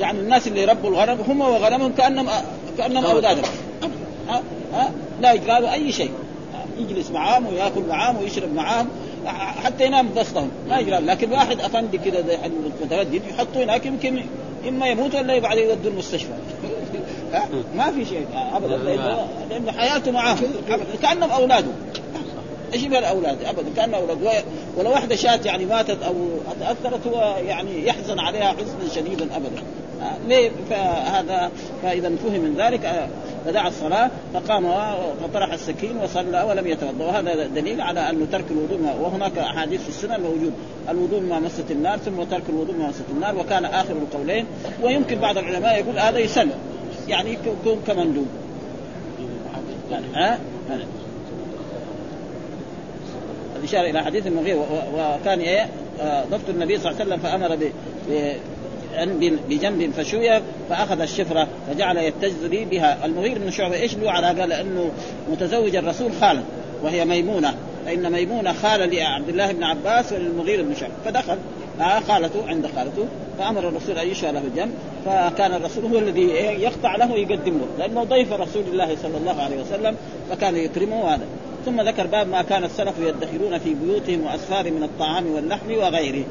يعني 0.01 0.21
الناس 0.21 0.49
اللي 0.49 0.63
يربوا 0.63 0.91
الغنم 0.91 1.19
هم 1.29 1.41
وغنمهم 1.41 1.93
كأنهم 1.93 2.29
كأنهم 2.79 3.05
أولادهم. 3.05 3.45
ها 4.29 4.43
ها 4.75 4.91
لا 5.21 5.33
يجرى 5.33 5.73
أي 5.73 5.93
شيء. 5.93 6.11
يجلس 6.79 7.11
معاهم 7.11 7.47
ويأكل 7.47 7.83
معاهم 7.89 8.17
ويشرب 8.17 8.55
معاهم. 8.55 8.89
حتى 9.65 9.87
ينام 9.87 10.09
بسطهم 10.17 10.51
ما 10.69 10.79
يجرى. 10.79 10.99
لكن 10.99 11.33
واحد 11.33 11.61
أفندي 11.61 11.99
كذا 11.99 12.25
متردد 12.83 13.15
يحطوه 13.15 13.65
هناك 13.65 13.87
يمكن 13.87 14.23
إما 14.69 14.87
يموت 14.87 15.15
ولا 15.15 15.39
بعد 15.39 15.59
يودوا 15.59 15.91
المستشفى. 15.91 16.33
ما 17.77 17.91
في 17.91 18.05
شيء. 18.05 18.27
ابدا. 18.53 18.77
لأنه 19.51 19.73
حياته 19.73 20.11
معاهم. 20.11 20.55
كأنهم 21.03 21.31
أولاده. 21.31 21.71
إيش 22.75 22.83
يبغى 22.83 22.99
الاولاد 22.99 23.45
ابدا. 23.45 23.71
كانه 23.77 23.97
أولاد 23.97 24.45
ولو 24.77 24.91
واحدة 24.91 25.17
شات 25.17 25.47
يعني 25.47 25.65
ماتت 25.65 26.03
أو 26.03 26.15
تاثرت 26.61 27.07
هو 27.07 27.37
يعني 27.47 27.87
يحزن 27.87 28.19
عليها 28.19 28.49
حزنا 28.49 28.95
شديدا 28.95 29.37
ابدا. 29.37 29.63
فهذا 30.71 31.51
فإذا 31.83 32.09
فهم 32.17 32.41
من 32.41 32.55
ذلك 32.59 33.09
فدعا 33.47 33.69
الصلاة 33.69 34.11
فقام 34.35 34.67
فطرح 35.23 35.53
السكين 35.53 35.97
وصلى 35.97 36.43
ولم 36.43 36.67
يتوضأ. 36.67 37.05
وهذا 37.05 37.47
دليل 37.47 37.81
على 37.81 38.11
انه 38.11 38.27
ترك 38.33 38.45
الوضوء 38.51 38.79
وهناك 39.01 39.39
أحاديث 39.39 39.83
في 39.83 39.89
السنة 39.89 40.19
موجود. 40.19 40.53
الوضوء 40.89 41.21
ما 41.21 41.39
مست 41.39 41.71
النار 41.71 41.99
ثم 41.99 42.23
ترك 42.23 42.43
الوضوء 42.49 42.77
ما 42.77 42.89
مست 42.89 43.05
النار 43.11 43.39
وكان 43.39 43.65
آخر 43.65 43.93
القولين. 43.93 44.47
ويمكن 44.83 45.19
بعض 45.19 45.39
العلماء 45.39 45.79
يقول 45.79 45.99
هذا 45.99 46.19
يسن 46.19 46.49
يعني 47.09 47.33
يكون 47.33 47.83
كمندوب. 47.87 48.27
ها؟ 50.15 50.39
الإشارة 53.65 53.91
إلى 53.91 54.03
حديث 54.03 54.27
المغير 54.27 54.57
وكان 54.95 55.41
إيه؟ 55.41 55.69
آه، 56.01 56.25
ضبط 56.25 56.49
النبي 56.49 56.79
صلى 56.79 56.91
الله 56.91 57.01
عليه 57.01 57.11
وسلم 57.11 57.19
فأمر 57.23 57.71
بجنب 59.49 59.93
فشوي 59.93 60.41
فأخذ 60.71 61.01
الشفرة 61.01 61.49
فجعل 61.69 61.97
يتجري 61.97 62.65
بها. 62.65 63.07
المغير 63.07 63.39
بن 63.39 63.51
شعبة 63.51 63.77
إيش 63.77 63.97
له؟ 63.97 64.11
على 64.11 64.41
قال 64.41 64.49
لأنه 64.49 64.91
متزوج 65.31 65.77
الرسول 65.77 66.13
خالا 66.21 66.43
وهي 66.83 67.05
ميمونة. 67.05 67.55
فإن 67.87 68.13
ميمونة 68.13 68.53
خاله 68.53 68.87
لعبد 68.87 69.29
الله 69.29 69.53
بن 69.53 69.65
عباس 69.65 70.13
وللمغير 70.13 70.63
بن 70.63 70.75
شعبة. 70.75 70.95
فدخل. 71.05 71.37
مع 71.79 72.01
خالته 72.01 72.49
عند 72.49 72.67
خالته. 72.67 73.07
فأمر 73.39 73.69
الرسول 73.69 73.99
أن 73.99 74.09
يشفى 74.09 74.33
له 74.33 74.41
الجنب 74.41 74.75
فكان 75.05 75.55
الرسول 75.55 75.85
هو 75.85 75.99
الذي 75.99 76.23
يقطع 76.63 76.97
له 76.97 77.13
ويقدم 77.13 77.59
له 77.59 77.67
لأنه 77.79 78.05
ضيف 78.05 78.33
رسول 78.33 78.63
الله 78.73 78.97
صلى 79.03 79.17
الله 79.17 79.43
عليه 79.43 79.61
وسلم 79.61 79.97
فكان 80.31 80.57
يكرمه 80.57 81.15
هذا 81.15 81.25
ثم 81.65 81.81
ذكر 81.81 82.07
باب 82.07 82.29
ما 82.29 82.43
كان 82.43 82.65
السلف 82.65 82.95
يدخرون 82.99 83.59
في 83.59 83.75
بيوتهم 83.75 84.27
وأسفار 84.27 84.71
من 84.71 84.83
الطعام 84.83 85.27
واللحم 85.27 85.73
وغيره. 85.73 86.25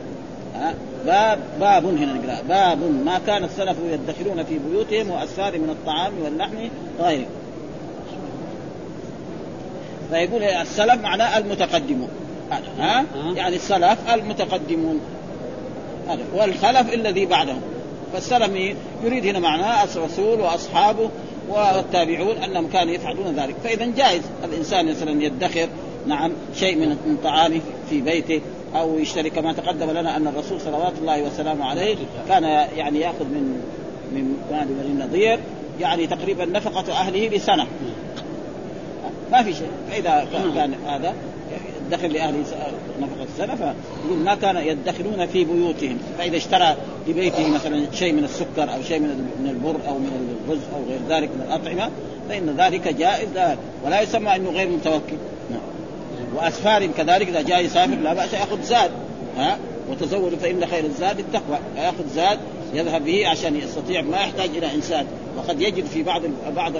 باب 1.05 1.39
باب 1.59 1.85
هنا 1.85 2.13
نقرأ. 2.13 2.41
باب 2.49 2.77
ما 3.05 3.19
كان 3.27 3.43
السلف 3.43 3.77
يدخرون 3.91 4.43
في 4.43 4.59
بيوتهم 4.59 5.11
واسفار 5.11 5.57
من 5.57 5.69
الطعام 5.69 6.13
واللحم 6.23 6.69
وغيره 6.99 7.27
فيقول 10.11 10.43
السلف 10.43 11.01
معناه 11.01 11.37
المتقدمون. 11.37 12.09
ها؟ 12.79 13.05
يعني 13.35 13.55
السلف 13.55 13.97
المتقدمون. 14.13 14.99
والخلف 16.33 16.93
الذي 16.93 17.25
بعدهم. 17.25 17.61
فالسلف 18.13 18.75
يريد 19.03 19.25
هنا 19.25 19.39
معناه 19.39 19.83
الرسول 19.83 20.39
وأصحابه 20.39 21.09
والتابعون 21.49 22.37
أنهم 22.37 22.67
كانوا 22.67 22.93
يفعلون 22.93 23.35
ذلك. 23.35 23.55
فإذا 23.63 23.85
جائز 23.85 24.21
الإنسان 24.43 24.85
مثلا 24.85 25.23
يدخر 25.23 25.67
نعم 26.07 26.31
شيء 26.55 26.77
من 26.77 27.17
طعامه 27.23 27.61
في 27.89 28.01
بيته 28.01 28.41
أو 28.75 28.99
يشتري 28.99 29.29
كما 29.29 29.53
تقدم 29.53 29.91
لنا 29.91 30.17
أن 30.17 30.27
الرسول 30.27 30.61
صلوات 30.61 30.93
الله 31.01 31.23
وسلامه 31.23 31.65
عليه 31.65 31.95
كان 32.27 32.43
يعني 32.77 32.99
يأخذ 32.99 33.25
من 33.25 33.61
من 34.11 34.37
وادي 34.51 34.73
بني 34.73 35.03
النضير 35.03 35.39
يعني 35.79 36.07
تقريبا 36.07 36.45
نفقة 36.45 36.93
أهله 36.93 37.27
لسنة. 37.27 37.67
ما 39.31 39.43
في 39.43 39.53
شيء. 39.53 39.69
فإذا 39.89 40.27
كان 40.55 40.73
هذا 40.87 41.13
يدخر 41.87 42.07
لأهله 42.07 42.39
نفقة 43.01 43.23
السنة 43.33 43.55
فيقول 43.55 44.19
ما 44.23 44.35
كان 44.35 44.57
يدخرون 44.57 45.25
في 45.25 45.43
بيوتهم. 45.43 45.97
فإذا 46.17 46.37
اشترى 46.37 46.75
لبيته 47.07 47.49
مثلا 47.49 47.85
شيء 47.91 48.13
من 48.13 48.23
السكر 48.23 48.73
أو 48.75 48.81
شيء 48.81 48.99
من 48.99 49.29
من 49.43 49.49
البر 49.49 49.89
أو 49.89 49.97
من 49.97 50.37
الرز 50.47 50.61
أو 50.75 50.83
غير 50.89 50.99
ذلك 51.09 51.29
من 51.29 51.45
الأطعمة 51.47 51.91
فإن 52.29 52.55
ذلك 52.57 52.87
جائز. 52.87 53.57
ولا 53.85 54.01
يسمى 54.01 54.35
أنه 54.35 54.49
غير 54.49 54.69
متوكل. 54.69 55.17
وأسفار 56.35 56.85
كذلك 56.85 57.27
إذا 57.27 57.41
جاء 57.41 57.65
يسافر 57.65 57.95
لا 57.95 58.13
بأس 58.13 58.33
يأخذ 58.33 58.61
زاد 58.61 58.91
ها؟ 59.37 59.57
وتزودوا 59.91 60.37
فإن 60.37 60.65
خير 60.65 60.85
الزاد 60.85 61.19
التقوى 61.19 61.57
يأخذ 61.77 62.07
زاد 62.15 62.39
يذهب 62.73 63.05
به 63.05 63.27
عشان 63.27 63.55
يستطيع 63.55 64.01
ما 64.01 64.17
يحتاج 64.17 64.49
إلى 64.49 64.75
إنسان. 64.75 65.05
وقد 65.37 65.61
يجد 65.61 65.85
في 65.85 66.03
بعض 66.03 66.21
بعض 66.55 66.73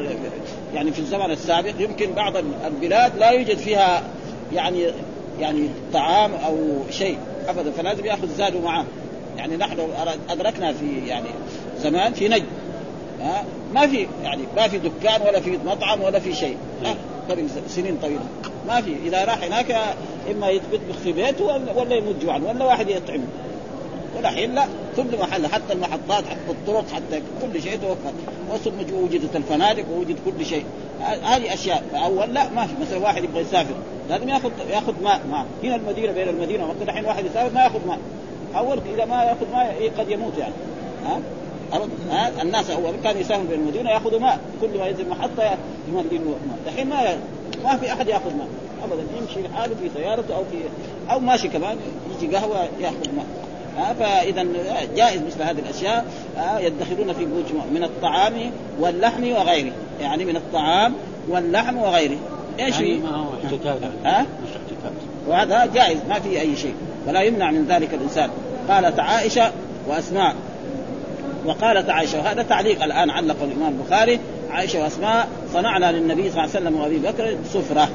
يعني 0.73 0.91
في 0.91 0.99
الزمن 0.99 1.31
السابق 1.31 1.73
يمكن 1.79 2.13
بعض 2.13 2.33
البلاد 2.65 3.17
لا 3.17 3.29
يوجد 3.29 3.57
فيها 3.57 4.03
يعني 4.53 4.85
يعني 5.39 5.69
طعام 5.93 6.31
أو 6.33 6.57
شيء 6.91 7.17
ابدا 7.47 7.71
فلازم 7.71 8.05
يأخذ 8.05 8.27
زاده 8.37 8.59
معه 8.59 8.85
يعني 9.37 9.57
نحن 9.57 9.79
أدركنا 10.29 10.73
في 10.73 11.07
يعني 11.07 11.27
زمان 11.81 12.13
في 12.13 12.27
نجد 12.27 12.45
ها؟ 13.21 13.43
ما 13.73 13.87
في 13.87 14.07
يعني 14.23 14.43
ما 14.55 14.67
في 14.67 14.77
دكان 14.77 15.21
ولا 15.21 15.39
في 15.39 15.57
مطعم 15.65 16.01
ولا 16.01 16.19
في 16.19 16.33
شيء 16.33 16.57
قبل 17.29 17.47
سنين 17.67 17.97
طويلة. 18.01 18.25
ما 18.67 18.81
في. 18.81 18.95
إذا 19.05 19.25
راح 19.25 19.43
هناك 19.43 19.95
إما 20.31 20.49
يطبخ 20.49 20.97
في 21.03 21.11
بيته 21.11 21.45
ولا 21.75 21.95
يموت 21.95 22.15
جوعا 22.21 22.37
ولا 22.37 22.65
واحد 22.65 22.89
يطعمه 22.89 23.27
والحين 24.17 24.55
لا 24.55 24.65
كل 24.97 25.17
محل 25.19 25.47
حتى 25.47 25.73
المحطات 25.73 26.23
حتى 26.25 26.49
الطرق 26.49 26.85
حتى 26.93 27.21
كل 27.41 27.61
شيء 27.61 27.77
توفر. 27.77 28.13
وثم 28.51 28.95
وجدت 29.03 29.35
الفنادق 29.35 29.85
ووجد 29.91 30.17
كل 30.25 30.45
شيء. 30.45 30.65
هذه 31.01 31.53
أشياء. 31.53 31.83
فأول 31.91 32.33
لا 32.33 32.49
ما 32.49 32.67
في. 32.67 32.73
مثلا 32.81 32.97
واحد 32.97 33.23
يبغى 33.23 33.41
يسافر 33.41 33.75
لازم 34.09 34.29
ياخذ 34.29 34.51
ياخذ 34.69 34.93
ماء. 35.03 35.21
معه 35.31 35.45
هنا 35.63 35.75
المدينة 35.75 36.11
بين 36.11 36.29
المدينة 36.29 36.65
وقت 36.65 36.81
الحين 36.81 37.05
واحد 37.05 37.25
يسافر 37.25 37.53
ما 37.53 37.63
ياخذ 37.63 37.87
ماء. 37.87 37.99
أول 38.55 38.79
إذا 38.95 39.05
ما 39.05 39.23
ياخذ 39.23 39.51
ماء 39.53 39.75
إيه، 39.79 39.91
قد 39.97 40.09
يموت 40.09 40.37
يعني. 40.37 40.53
ها؟ 41.05 41.19
ها؟ 42.11 42.41
الناس 42.41 42.69
أول 42.69 42.93
كان 43.03 43.17
يسافر 43.17 43.43
بين 43.43 43.59
المدينة 43.59 43.89
ياخذوا 43.89 44.19
ماء. 44.19 44.39
كل 44.61 44.79
ما 44.79 44.87
ينزل 44.87 45.09
محطة 45.09 45.57
يملي 45.89 46.19
ماء. 46.19 46.37
الحين 46.67 46.89
ما 46.89 47.17
ما 47.63 47.77
في 47.77 47.93
أحد 47.93 48.07
يأخذ 48.07 48.35
ماء. 48.35 48.47
ابدا 48.83 49.03
يمشي 49.21 49.47
لحاله 49.47 49.75
في 49.75 49.89
سيارته 49.95 50.35
أو 50.35 50.43
في 50.43 50.57
أو 51.11 51.19
ماشي 51.19 51.47
كمان 51.47 51.77
يجي 52.21 52.35
قهوة 52.35 52.67
يأخذ 52.81 53.15
ماء. 53.15 53.25
آه 53.77 53.93
فاذا 53.93 54.45
جائز 54.95 55.21
مثل 55.21 55.41
هذه 55.41 55.59
الأشياء. 55.59 56.05
آه 56.37 56.59
يدخرون 56.59 57.13
في 57.13 57.25
بيوت 57.25 57.45
من 57.73 57.83
الطعام 57.83 58.51
واللحم 58.79 59.31
وغيره. 59.31 59.71
يعني 60.01 60.25
من 60.25 60.35
الطعام 60.35 60.93
واللحم 61.29 61.77
وغيره. 61.77 62.17
إيش 62.59 62.75
يعني 62.75 62.97
ما 62.97 63.15
هو 63.15 63.29
احتكاك؟ 63.45 63.77
ها؟ 64.05 64.25
وهذا 65.27 65.65
جائز 65.65 65.97
ما 66.09 66.19
في 66.19 66.41
أي 66.41 66.55
شيء. 66.55 66.75
ولا 67.07 67.21
يمنع 67.21 67.51
من 67.51 67.65
ذلك 67.65 67.93
الإنسان. 67.93 68.29
قالت 68.69 68.99
عائشة 68.99 69.51
وأسماء. 69.87 70.35
وقالت 71.45 71.89
عائشة 71.89 72.19
وهذا 72.19 72.43
تعليق 72.43 72.83
الآن 72.83 73.09
علق 73.09 73.43
الإمام 73.43 73.73
البخاري. 73.79 74.19
عائشة 74.53 74.83
وأسماء 74.83 75.27
صنعنا 75.53 75.91
للنبي 75.91 76.31
صلى 76.31 76.43
الله 76.43 76.55
عليه 76.55 76.67
وسلم 76.67 76.75
وأبي 76.75 76.99
بكر 76.99 77.37
سفرة. 77.53 77.89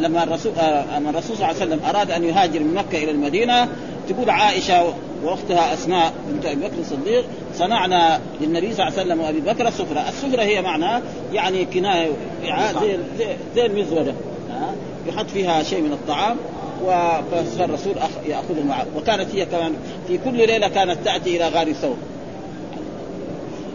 لما 0.00 0.22
الرسول 0.22 0.52
آه، 0.58 0.98
لما 0.98 1.10
الرسول 1.10 1.36
صلى 1.36 1.50
الله 1.50 1.60
عليه 1.60 1.72
وسلم 1.74 1.80
أراد 1.88 2.10
أن 2.10 2.24
يهاجر 2.24 2.60
من 2.60 2.74
مكة 2.74 3.04
إلى 3.04 3.10
المدينة 3.10 3.68
تقول 4.08 4.30
عائشة 4.30 4.94
وأختها 5.24 5.74
أسماء 5.74 6.12
بنت 6.28 6.46
أبي 6.46 6.60
بكر 6.60 6.78
الصديق 6.80 7.24
صنعنا 7.54 8.20
للنبي 8.40 8.74
صلى 8.74 8.88
الله 8.88 8.98
عليه 8.98 9.02
وسلم 9.02 9.20
وأبي 9.20 9.40
بكر 9.40 9.68
السفره، 9.68 10.08
السفرة 10.08 10.42
هي 10.42 10.62
معناه 10.62 11.02
يعني 11.32 11.64
كناية 11.64 12.10
زي 13.18 13.26
زي 13.54 13.66
المزودة. 13.66 14.14
يحط 15.08 15.26
فيها 15.26 15.62
شيء 15.62 15.80
من 15.80 15.92
الطعام 15.92 16.36
فالرسول 17.58 17.94
يأخذه 18.26 18.62
معه 18.68 18.86
وكانت 18.96 19.34
هي 19.34 19.46
كمان 19.46 19.74
في 20.08 20.18
كل 20.18 20.36
ليلة 20.36 20.68
كانت 20.68 20.98
تأتي 21.04 21.36
إلى 21.36 21.48
غار 21.48 21.72
ثور 21.72 21.96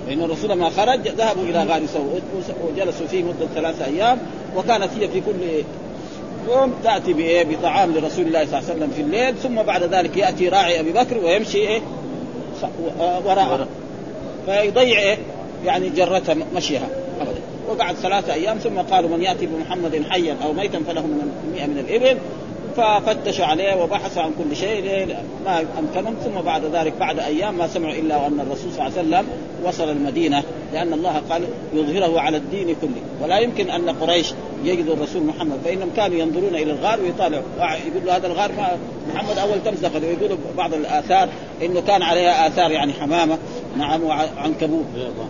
فإن 0.07 0.23
الرسول 0.23 0.49
لما 0.49 0.69
خرج 0.69 1.07
ذهبوا 1.07 1.43
إلى 1.43 1.63
غار 1.63 1.85
ثور 1.85 2.21
وجلسوا 2.63 3.07
فيه 3.07 3.23
مدة 3.23 3.47
ثلاثة 3.55 3.85
أيام 3.85 4.17
وكانت 4.55 4.89
هي 4.99 5.07
في 5.07 5.21
كل 5.21 5.63
يوم 6.49 6.73
تأتي 6.83 7.13
بإيه؟ 7.13 7.43
بطعام 7.43 7.91
لرسول 7.91 8.25
الله 8.25 8.45
صلى 8.45 8.59
الله 8.59 8.69
عليه 8.69 8.75
وسلم 8.75 8.91
في 8.95 9.01
الليل 9.01 9.35
ثم 9.35 9.55
بعد 9.55 9.83
ذلك 9.83 10.17
يأتي 10.17 10.49
راعي 10.49 10.79
أبي 10.79 10.91
بكر 10.91 11.17
ويمشي 11.17 11.57
إيه؟ 11.57 11.81
وراءه. 13.25 13.67
فيضيع 14.45 14.99
إيه؟ 14.99 15.17
يعني 15.65 15.89
جرتها 15.89 16.35
مشيها. 16.55 16.87
أبدا. 17.21 17.39
وبعد 17.69 17.95
ثلاثة 17.95 18.33
أيام 18.33 18.57
ثم 18.57 18.77
قالوا 18.77 19.09
من 19.09 19.23
يأتي 19.23 19.45
بمحمد 19.45 20.03
حيا 20.09 20.37
أو 20.45 20.53
ميتا 20.53 20.79
فله 20.87 21.01
من 21.01 21.31
مئة 21.55 21.65
من 21.65 21.77
الإبل 21.77 22.17
ففتشوا 22.77 23.45
عليه 23.45 23.83
وبحثوا 23.83 24.21
عن 24.21 24.31
كل 24.37 24.55
شيء. 24.55 25.15
ما 25.45 25.65
أمكنهم. 25.79 26.15
ثم 26.23 26.41
بعد 26.41 26.65
ذلك 26.65 26.93
بعد 26.99 27.19
أيام 27.19 27.57
ما 27.57 27.67
سمعوا 27.67 27.93
إلا 27.93 28.17
وان 28.17 28.39
الرسول 28.39 28.71
صلى 28.73 28.87
الله 28.87 28.97
عليه 28.97 29.07
وسلم 29.07 29.25
وصل 29.63 29.89
المدينة 29.89 30.43
لأن 30.73 30.93
الله 30.93 31.21
قال 31.29 31.43
يظهره 31.73 32.19
على 32.19 32.37
الدين 32.37 32.75
كله. 32.81 33.01
ولا 33.21 33.39
يمكن 33.39 33.69
أن 33.69 33.89
قريش 33.89 34.33
يجدوا 34.63 34.93
الرسول 34.93 35.23
محمد 35.23 35.57
فإنهم 35.65 35.89
كانوا 35.95 36.17
ينظرون 36.17 36.55
إلى 36.55 36.71
الغار 36.71 37.01
ويطالعوا. 37.01 37.43
يقول 37.59 38.05
له 38.05 38.17
هذا 38.17 38.27
الغار 38.27 38.51
محمد 39.13 39.37
أول 39.37 39.63
تمزق 39.65 39.91
ويقولوا 39.95 40.37
بعض 40.57 40.73
الآثار 40.73 41.29
إنه 41.61 41.81
كان 41.81 42.01
عليها 42.01 42.47
آثار 42.47 42.71
يعني 42.71 42.93
حمامة 42.93 43.37
نعم 43.77 44.03
وعنكبوت. 44.03 44.85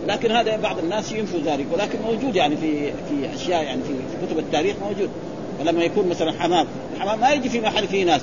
لكن 0.08 0.30
هذا 0.30 0.56
بعض 0.56 0.78
الناس 0.78 1.12
ينفوا 1.12 1.40
ذلك 1.44 1.66
ولكن 1.72 1.98
موجود 2.06 2.36
يعني 2.36 2.56
في 2.56 2.86
في 2.92 3.34
أشياء 3.34 3.62
يعني 3.62 3.82
في 3.82 4.26
كتب 4.26 4.38
التاريخ 4.38 4.76
موجود. 4.82 5.10
فلما 5.58 5.82
يكون 5.82 6.08
مثلا 6.08 6.32
حمام 6.32 6.66
الحمام 6.96 7.20
ما 7.20 7.30
يجي 7.30 7.48
في 7.48 7.60
محل 7.60 7.88
فيه 7.88 8.04
ناس. 8.04 8.22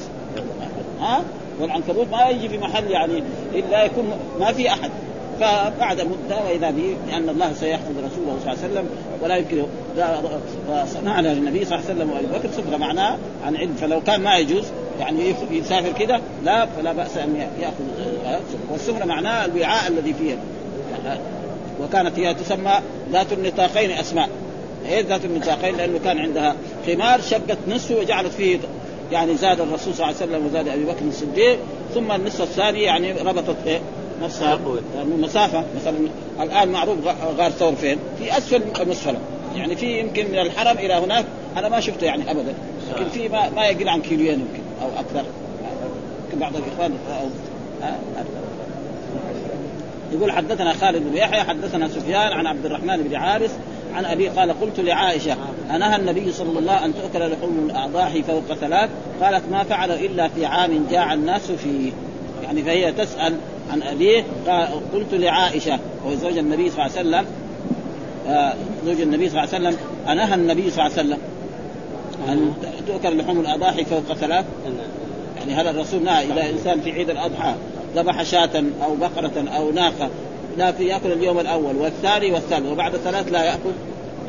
ها؟ 1.01 1.23
والعنكبوت 1.59 2.07
ما 2.11 2.29
يجي 2.29 2.49
في 2.49 2.57
محل 2.57 2.91
يعني 2.91 3.23
إلا 3.53 3.83
يكون 3.83 4.05
ما 4.39 4.53
في 4.53 4.69
أحد. 4.69 4.91
فبعد 5.39 6.01
مدة 6.01 6.43
وإذا 6.45 6.71
به 6.71 6.95
لأن 7.07 7.29
الله 7.29 7.53
سيحفظ 7.53 7.91
رسوله 7.97 8.39
صلى 8.43 8.53
الله 8.53 8.63
عليه 8.63 8.73
وسلم 8.73 8.89
ولا 9.21 9.35
يمكن 9.35 9.63
صنعنا 10.85 11.27
للنبي 11.27 11.65
صلى 11.65 11.79
الله 11.79 11.89
عليه 11.89 11.95
وسلم 11.95 12.11
وأبي 12.11 12.27
بكر 12.27 12.49
سفره 12.51 12.77
معناه 12.77 13.17
عن 13.45 13.55
علم. 13.55 13.73
فلو 13.81 14.01
كان 14.01 14.21
ما 14.21 14.37
يجوز 14.37 14.65
يعني 14.99 15.35
يسافر 15.51 15.91
كده 15.91 16.19
لا 16.43 16.65
فلا 16.65 16.93
بأس 16.93 17.17
أن 17.17 17.47
يأخذ 17.59 17.83
والسفرة 18.71 19.05
معناه 19.05 19.45
الوعاء 19.45 19.87
الذي 19.87 20.13
فيها. 20.13 20.37
وكانت 21.81 22.19
هي 22.19 22.33
تسمى 22.33 22.73
ذات 23.11 23.33
النطاقين 23.33 23.91
أسماء. 23.91 24.29
إيه 24.89 25.01
ذات 25.01 25.25
النطاقين 25.25 25.77
لأنه 25.77 25.99
كان 26.03 26.17
عندها 26.17 26.55
خمار 26.87 27.21
شقت 27.21 27.57
نصفه 27.67 27.95
وجعلت 27.95 28.33
فيه 28.33 28.59
يعني 29.11 29.35
زاد 29.35 29.59
الرسول 29.59 29.93
صلى 29.93 30.05
الله 30.05 30.21
عليه 30.21 30.31
وسلم 30.31 30.45
وزاد 30.45 30.67
أبي 30.67 30.83
بكر 30.83 31.05
الصديق 31.07 31.59
ثم 31.93 32.11
النصف 32.11 32.41
الثاني 32.41 32.83
يعني 32.83 33.11
ربطت 33.11 33.55
إيه؟ 33.65 33.79
نفسها. 34.21 34.59
مسافة. 35.19 35.63
مثلا 35.81 35.97
الآن 36.41 36.69
معروف 36.69 36.97
غار 37.37 37.51
ثور 37.51 37.75
فين؟ 37.75 37.97
في 38.19 38.37
أسفل 38.37 38.61
المسفله 38.81 39.19
يعني 39.55 39.75
في 39.75 39.99
يمكن 39.99 40.25
من 40.31 40.39
الحرم 40.39 40.77
إلى 40.77 40.93
هناك 40.93 41.25
أنا 41.57 41.69
ما 41.69 41.79
شفته 41.79 42.05
يعني 42.05 42.31
ابدا. 42.31 42.53
لكن 42.91 43.09
في 43.09 43.29
ما, 43.29 43.49
ما 43.49 43.65
يقل 43.65 43.89
عن 43.89 44.01
كيلوين 44.01 44.39
يمكن 44.39 44.63
أو 44.81 44.87
أكثر. 44.99 45.25
يمكن 46.25 46.39
بعض 46.39 46.53
الإخوان 46.55 46.91
أو 47.21 47.27
يقول 50.11 50.31
حدثنا 50.31 50.73
خالد 50.73 51.03
بن 51.11 51.17
يحيى 51.17 51.43
حدثنا 51.43 51.87
سفيان 51.87 52.33
عن 52.33 52.47
عبد 52.47 52.65
الرحمن 52.65 52.97
بن 52.97 53.15
عارس 53.15 53.51
عن 53.95 54.05
أبي 54.05 54.29
قال 54.29 54.61
قلت 54.61 54.79
لعائشة 54.79 55.37
أنهى 55.75 55.95
النبي 55.95 56.31
صلى 56.31 56.59
الله 56.59 56.71
عليه 56.71 56.81
وسلم 56.81 57.03
أن 57.03 57.11
تؤكل 57.11 57.31
لحوم 57.31 57.69
الاضاحي 57.69 58.23
فوق 58.23 58.53
ثلاث 58.61 58.89
قالت 59.21 59.43
ما 59.51 59.63
فعل 59.63 59.91
إلا 59.91 60.27
في 60.27 60.45
عام 60.45 60.85
جاع 60.91 61.13
الناس 61.13 61.51
فيه. 61.51 61.91
يعني 62.43 62.63
فهي 62.63 62.91
تسأل 62.91 63.37
عن 63.71 63.83
أبيه 63.83 64.23
قال 64.47 64.67
قلت 64.93 65.13
لعائشة 65.13 65.79
وهو 66.05 66.15
زوج 66.15 66.37
النبي 66.37 66.69
صلى 66.69 66.85
الله 66.85 66.97
عليه 66.97 67.09
وسلم 67.09 67.25
آه، 68.27 68.53
زوج 68.85 69.01
النبي 69.01 69.29
صلى 69.29 69.43
الله 69.43 69.55
عليه 69.55 69.67
وسلم 69.67 69.79
أنهى 70.09 70.35
النبي 70.35 70.71
صلى 70.71 70.85
الله 70.85 70.97
عليه 70.97 71.07
وسلم 71.07 71.19
أن 72.27 72.53
تؤكل 72.87 73.17
لحوم 73.17 73.39
الاضاحي 73.39 73.85
فوق 73.85 74.13
ثلاث. 74.13 74.45
يعني 75.37 75.53
هل 75.53 75.67
الرسول 75.67 76.03
نهى 76.03 76.25
اذا 76.25 76.49
إنسان 76.49 76.81
في 76.81 76.91
عيد 76.91 77.09
الأضحى 77.09 77.53
ذبح 77.95 78.23
شاة 78.23 78.63
أو 78.83 78.95
بقرة 78.95 79.45
أو 79.57 79.71
ناقة 79.71 80.09
لكن 80.57 80.83
يأكل 80.83 81.11
اليوم 81.11 81.39
الأول 81.39 81.75
والثاني 81.75 82.31
والثالث 82.31 82.71
وبعد 82.71 82.97
ثلاث 82.97 83.31
لا 83.31 83.43
يأكل. 83.43 83.71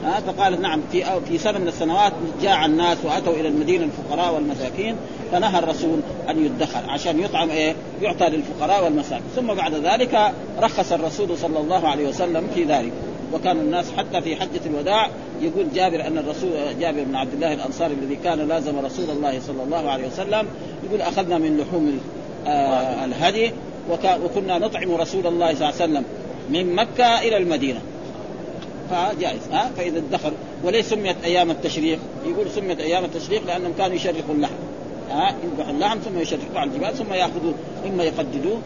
ها 0.05 0.21
فقالت 0.21 0.61
نعم 0.61 0.81
في 0.93 1.05
في 1.29 1.39
سنة 1.39 1.59
من 1.59 1.69
السنوات 1.69 2.13
جاع 2.43 2.67
الناس 2.67 2.99
وأتوا 3.05 3.33
إلى 3.33 3.49
المدينة 3.49 3.85
الفقراء 3.85 4.35
والمساكين 4.35 4.97
فنهى 5.33 5.59
الرسول 5.59 6.01
أن 6.31 6.45
يدخر 6.47 6.91
عشان 6.91 7.21
يطعم 7.21 7.51
إيه؟ 7.51 7.75
يعطى 8.03 8.29
للفقراء 8.29 8.85
والمساكين، 8.85 9.27
ثم 9.37 9.55
بعد 9.55 9.75
ذلك 9.75 10.33
رخص 10.59 10.93
الرسول 10.93 11.39
صلى 11.39 11.61
الله 11.61 11.89
عليه 11.89 12.09
وسلم 12.09 12.49
في 12.55 12.65
ذلك، 12.65 12.93
وكان 13.33 13.57
الناس 13.57 13.93
حتى 13.97 14.21
في 14.21 14.37
حجة 14.37 14.61
الوداع 14.67 15.11
يقول 15.41 15.73
جابر 15.75 16.07
أن 16.07 16.19
الرسول 16.19 16.51
جابر 16.81 17.05
بن 17.05 17.17
عبد 17.17 17.33
الله 17.33 17.53
الأنصاري 17.53 17.95
الذي 17.95 18.17
كان 18.17 18.49
لازم 18.49 18.79
رسول 18.79 19.11
الله 19.11 19.41
صلى 19.41 19.63
الله 19.63 19.91
عليه 19.91 20.07
وسلم 20.07 20.47
يقول 20.89 21.01
أخذنا 21.01 21.39
من 21.39 21.57
لحوم 21.57 22.01
آه 22.47 23.05
الهدي. 23.05 23.53
وكنا 23.91 24.59
نطعم 24.59 24.95
رسول 24.95 25.27
الله 25.27 25.55
صلى 25.55 25.55
الله 25.55 25.67
عليه 25.67 25.75
وسلم 25.75 26.05
من 26.51 26.75
مكة 26.75 27.19
إلى 27.21 27.37
المدينة. 27.37 27.81
فجائز 28.91 29.41
ها؟ 29.53 29.71
فإذا 29.77 29.99
ادخر 29.99 30.33
وليس 30.65 30.91
سميت 30.91 31.17
أيام 31.25 31.51
التشريق 31.51 31.99
يقول 32.27 32.51
سميت 32.51 32.81
أيام 32.81 33.05
التشريق 33.05 33.47
لأنهم 33.47 33.73
كانوا 33.79 33.97
يشرقوا 33.97 34.35
اللحم 34.35 34.55
ها؟ 35.11 35.35
يذبحوا 35.45 35.73
اللحم 35.73 35.99
ثم 35.99 36.19
يشرقوا 36.19 36.59
على 36.61 36.71
الجبال 36.71 36.97
ثم 36.97 37.13
يأخذوا 37.13 37.53
اما 37.87 38.05
يقددوه 38.05 38.59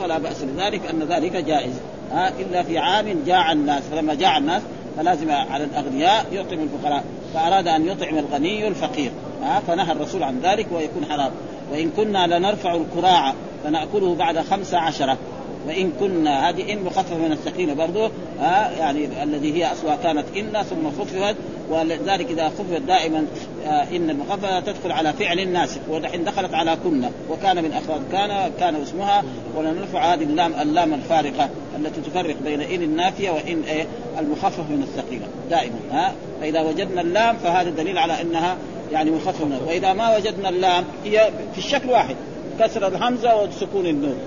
فلا 0.00 0.18
بأس 0.18 0.42
بذلك 0.42 0.86
أن 0.86 1.02
ذلك 1.02 1.32
جائز 1.32 1.72
ها؟ 2.12 2.32
إلا 2.40 2.62
في 2.62 2.78
عام 2.78 3.22
جاع 3.26 3.52
الناس 3.52 3.82
فلما 3.90 4.14
جاع 4.14 4.38
الناس 4.38 4.62
فلازم 4.96 5.30
على 5.30 5.64
الأغنياء 5.64 6.26
يطعم 6.32 6.58
الفقراء 6.60 7.04
فأراد 7.34 7.68
أن 7.68 7.88
يطعم 7.88 8.18
الغني 8.18 8.68
الفقير 8.68 9.10
ها؟ 9.42 9.60
فنهى 9.66 9.92
الرسول 9.92 10.22
عن 10.22 10.40
ذلك 10.40 10.66
ويكون 10.72 11.04
حرام 11.10 11.30
وإن 11.72 11.90
كنا 11.90 12.38
لنرفع 12.38 12.74
الكراع 12.74 13.34
فنأكله 13.64 14.14
بعد 14.14 14.38
خمس 14.38 14.74
عشرة. 14.74 15.18
وإن 15.66 15.92
كنا 16.00 16.48
هذه 16.48 16.72
إن 16.72 16.82
مخففه 16.82 17.16
من 17.16 17.32
السكينه 17.32 17.74
برضه 17.74 18.10
ها 18.40 18.70
يعني 18.78 19.22
الذي 19.22 19.54
هي 19.54 19.72
اصلها 19.72 19.96
كانت 19.96 20.24
إن 20.36 20.62
ثم 20.62 20.90
خففت 21.00 21.36
ولذلك 21.70 22.30
إذا 22.30 22.48
خففت 22.48 22.82
دائما 22.82 23.26
آه 23.66 23.96
إن 23.96 24.10
المخففة 24.10 24.60
تدخل 24.60 24.92
على 24.92 25.12
فعل 25.12 25.40
الناس 25.40 25.78
ودحين 25.88 26.24
دخلت 26.24 26.54
على 26.54 26.76
كنا 26.84 27.10
وكان 27.30 27.64
من 27.64 27.72
افراد 27.72 28.02
كان 28.12 28.52
كان 28.60 28.74
اسمها 28.74 29.24
ونرفع 29.56 30.14
هذه 30.14 30.22
اللام 30.22 30.54
اللام 30.60 30.94
الفارقة 30.94 31.48
التي 31.76 32.00
تفرق 32.00 32.36
بين 32.44 32.60
إن 32.60 32.82
النافية 32.82 33.30
وإن 33.30 33.62
إيه 33.62 33.86
المخفف 34.18 34.70
من 34.70 34.82
الثقيلة 34.82 35.26
دائما 35.50 35.76
ها. 35.92 36.12
فإذا 36.40 36.60
وجدنا 36.60 37.00
اللام 37.00 37.36
فهذا 37.36 37.70
دليل 37.70 37.98
على 37.98 38.22
إنها 38.22 38.56
يعني 38.92 39.10
مخففة 39.10 39.60
وإذا 39.66 39.92
ما 39.92 40.16
وجدنا 40.16 40.48
اللام 40.48 40.84
هي 41.04 41.30
في 41.52 41.58
الشكل 41.58 41.90
واحد 41.90 42.16
كسر 42.60 42.88
الهمزه 42.88 43.42
وسكون 43.42 43.86
النون. 43.86 44.18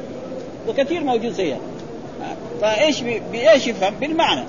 وكثير 0.68 1.04
موجود 1.04 1.32
زيها. 1.32 1.58
فايش 2.62 3.02
بايش 3.32 3.68
يفهم؟ 3.68 3.94
بالمعنى. 3.94 4.44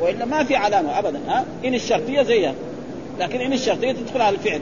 وإلا 0.00 0.24
ما 0.24 0.44
في 0.44 0.56
علامة 0.56 0.98
ابدا 0.98 1.20
ها؟ 1.28 1.44
إن 1.64 1.74
الشرطية 1.74 2.22
زيها. 2.22 2.54
لكن 3.20 3.40
إن 3.40 3.52
الشرطية 3.52 3.92
تدخل 3.92 4.22
على 4.22 4.36
الفعل. 4.36 4.60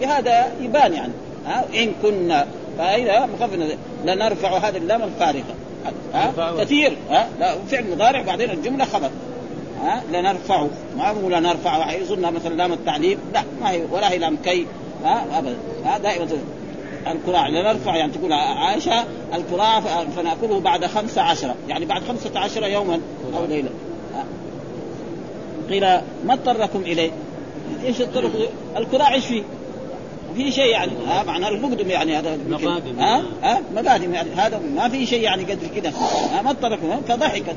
بهذا 0.00 0.52
يبان 0.60 0.92
يعني 0.92 1.12
ها؟ 1.46 1.64
إن 1.74 1.92
كنا 2.02 2.46
فإذا 2.78 3.26
مخفنا 3.26 3.68
لنرفع 4.04 4.58
هذه 4.58 4.76
اللام 4.76 5.02
الفارغه 5.02 5.54
ها؟ 6.14 6.54
كثير 6.60 6.96
ها؟ 7.10 7.28
لا 7.40 7.54
فعل 7.70 7.90
مضارع 7.90 8.22
بعدين 8.22 8.50
الجملة 8.50 8.84
خبر. 8.84 9.10
ها؟ 9.82 10.02
لنرفعه 10.12 10.68
ما 10.96 11.08
هو 11.10 11.28
لنرفعه 11.28 11.92
يظن 11.92 12.32
مثلا 12.32 12.54
لام 12.54 12.72
التعليم. 12.72 13.18
لا 13.34 13.42
ما 13.60 13.70
هي 13.70 13.82
ولا 13.90 14.10
هي 14.10 14.18
لام 14.18 14.36
كي 14.44 14.66
ها؟ 15.04 15.38
ابدا. 15.38 15.56
ها؟ 15.84 15.98
دائما. 15.98 16.26
الكراع 17.06 17.48
لنرفع 17.48 17.96
يعني 17.96 18.12
تقول 18.12 18.32
عائشة 18.32 19.04
الكراع 19.34 19.80
فنأكله 20.16 20.60
بعد 20.60 20.86
خمسة 20.86 21.22
عشرة. 21.22 21.54
يعني 21.68 21.84
بعد 21.84 22.02
خمسة 22.02 22.38
عشرة 22.38 22.66
يوما 22.66 23.00
أو 23.36 23.44
ليلة. 23.44 23.70
قيل 25.70 25.84
ما 26.24 26.32
اضطركم 26.34 26.80
إليه؟ 26.80 27.10
إيش 27.84 28.00
اضطركم 28.00 28.38
الكراع 28.76 29.14
إيش 29.14 29.26
فيه؟ 29.26 29.42
في 30.36 30.52
شيء 30.52 30.66
يعني. 30.66 30.92
ها 31.08 31.22
معنى 31.22 31.48
المقدم 31.48 31.90
يعني 31.90 32.18
هذا. 32.18 32.38
مقادم 32.48 32.98
ها 32.98 33.22
ها 33.42 33.60
مقادم 33.74 34.14
يعني. 34.14 34.30
هذا 34.36 34.60
ما 34.76 34.88
في 34.88 35.06
شيء 35.06 35.22
يعني 35.22 35.44
قدر 35.44 35.66
كذا 35.76 35.92
ما 36.44 36.50
اضطركم. 36.50 37.00
فضحكت 37.08 37.56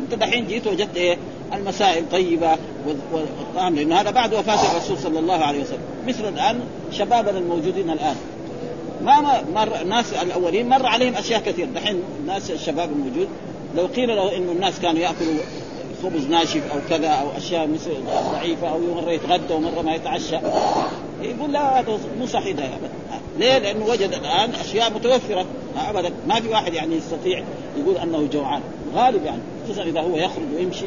أنت 0.00 0.14
دحين 0.14 0.46
جيت 0.46 0.66
وجدت 0.66 0.96
إيه؟ 0.96 1.16
المسائل 1.54 2.04
طيبة 2.12 2.56
والطعام. 3.12 3.74
لأنه 3.74 4.00
هذا 4.00 4.10
بعد 4.10 4.34
وفاة 4.34 4.72
الرسول 4.72 4.98
صلى 4.98 5.18
الله 5.18 5.34
عليه 5.34 5.60
وسلم. 5.60 5.82
مثل 6.06 6.28
الآن 6.28 6.60
شبابنا 6.92 7.38
الموجودين 7.38 7.90
الآن. 7.90 8.16
ما 9.02 9.42
مر 9.54 9.80
الناس 9.80 10.12
الأولين 10.12 10.68
مر 10.68 10.86
عليهم 10.86 11.14
أشياء 11.14 11.40
كثير. 11.40 11.68
دحين 11.74 12.02
الناس 12.20 12.50
الشباب 12.50 12.90
الموجود 12.92 13.28
لو 13.76 13.86
قيل 13.86 14.08
له 14.08 14.36
إنه 14.36 14.52
الناس 14.52 14.80
كانوا 14.80 15.00
يأكلوا 15.00 15.34
خبز 16.02 16.26
ناشف 16.26 16.72
أو 16.72 16.78
كذا 16.90 17.08
أو 17.08 17.36
أشياء 17.36 17.70
ضعيفة 18.32 18.68
أو 18.68 18.78
مره 18.78 19.10
يتغدى 19.10 19.54
ومره 19.54 19.82
ما 19.82 19.94
يتعشى. 19.94 20.36
يقول 21.22 21.52
لا 21.52 21.80
هذا 21.80 21.98
مو 22.18 22.26
صحيح 22.26 22.56
ده. 22.56 22.64
ابدا 22.64 22.88
ليه؟ 23.38 23.58
لأنه 23.58 23.86
وجد 23.86 24.12
الآن 24.12 24.50
أشياء 24.50 24.92
متوفرة. 24.94 25.46
ابدا. 25.88 26.12
ما 26.28 26.40
في 26.40 26.48
واحد 26.48 26.74
يعني 26.74 26.96
يستطيع 26.96 27.44
يقول 27.78 27.96
أنه 27.96 28.28
جوعان. 28.32 28.60
غالب 28.94 29.24
يعني 29.24 29.40
خصوصا 29.64 29.82
إذا 29.82 30.00
هو 30.00 30.16
يخرج 30.16 30.44
ويمشي. 30.56 30.86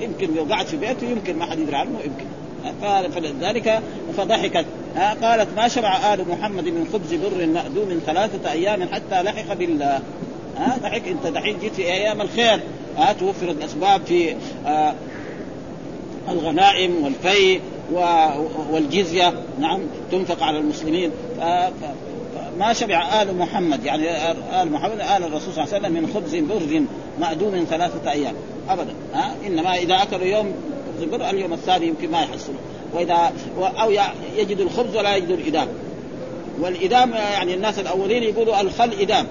يمكن 0.00 0.34
لو 0.34 0.54
قعد 0.54 0.66
في 0.66 0.76
بيته 0.76 1.06
يمكن 1.06 1.38
ما 1.38 1.46
حد 1.46 1.58
يدري 1.58 1.76
عنه 1.76 1.98
يمكن. 2.04 2.26
فلذلك 3.14 3.82
فضحكت. 4.16 4.64
قالت 5.22 5.48
ما 5.56 5.68
شبع 5.68 6.14
آل 6.14 6.28
محمد 6.28 6.64
من 6.64 6.88
خبز 6.92 7.14
بر 7.14 7.46
مأدوم 7.46 8.00
ثلاثة 8.06 8.52
أيام 8.52 8.88
حتى 8.92 9.22
لحق 9.22 9.54
بالله؟ 9.54 10.00
ها 10.56 10.76
ضحك 10.82 11.08
أنت 11.08 11.26
دحين 11.26 11.58
جيت 11.58 11.74
في 11.74 11.82
أيام 11.82 12.20
الخير. 12.20 12.60
ها 12.96 13.12
توفرت 13.12 13.56
الأسباب 13.58 14.06
في 14.06 14.36
آه 14.66 14.94
الغنائم 16.28 17.04
والفي 17.04 17.60
والجزية. 18.70 19.32
نعم 19.60 19.80
تنفق 20.12 20.42
على 20.42 20.58
المسلمين. 20.58 21.10
ما 22.58 22.72
شبع 22.72 23.22
آل 23.22 23.38
محمد 23.38 23.84
يعني 23.84 24.32
آل 24.62 24.72
محمد 24.72 25.00
آل 25.00 25.24
الرسول 25.24 25.54
صلى 25.54 25.64
الله 25.64 25.74
عليه 25.74 25.86
وسلم 25.88 25.92
من 25.92 26.12
خبز 26.14 26.36
بر 26.36 26.82
مأدوم 27.20 27.66
ثلاثة 27.70 28.10
أيام. 28.10 28.34
أبدا. 28.68 28.94
ها 29.14 29.34
إنما 29.46 29.74
إذا 29.74 29.94
أكلوا 29.94 30.26
يوم 30.26 30.54
خبز 30.98 31.08
بر 31.08 31.30
اليوم 31.30 31.52
الثاني 31.52 31.86
يمكن 31.86 32.10
ما 32.10 32.22
يحصلوا 32.22 32.58
وإذا 32.94 33.32
أو 33.58 33.90
يجد 34.36 34.60
الخبز 34.60 34.96
ولا 34.96 35.16
يجد 35.16 35.30
الإدام. 35.30 35.68
والإدام 36.60 37.12
يعني 37.12 37.54
الناس 37.54 37.78
الأولين 37.78 38.22
يقولوا 38.22 38.60
الخل 38.60 38.92
إدام. 38.92 39.26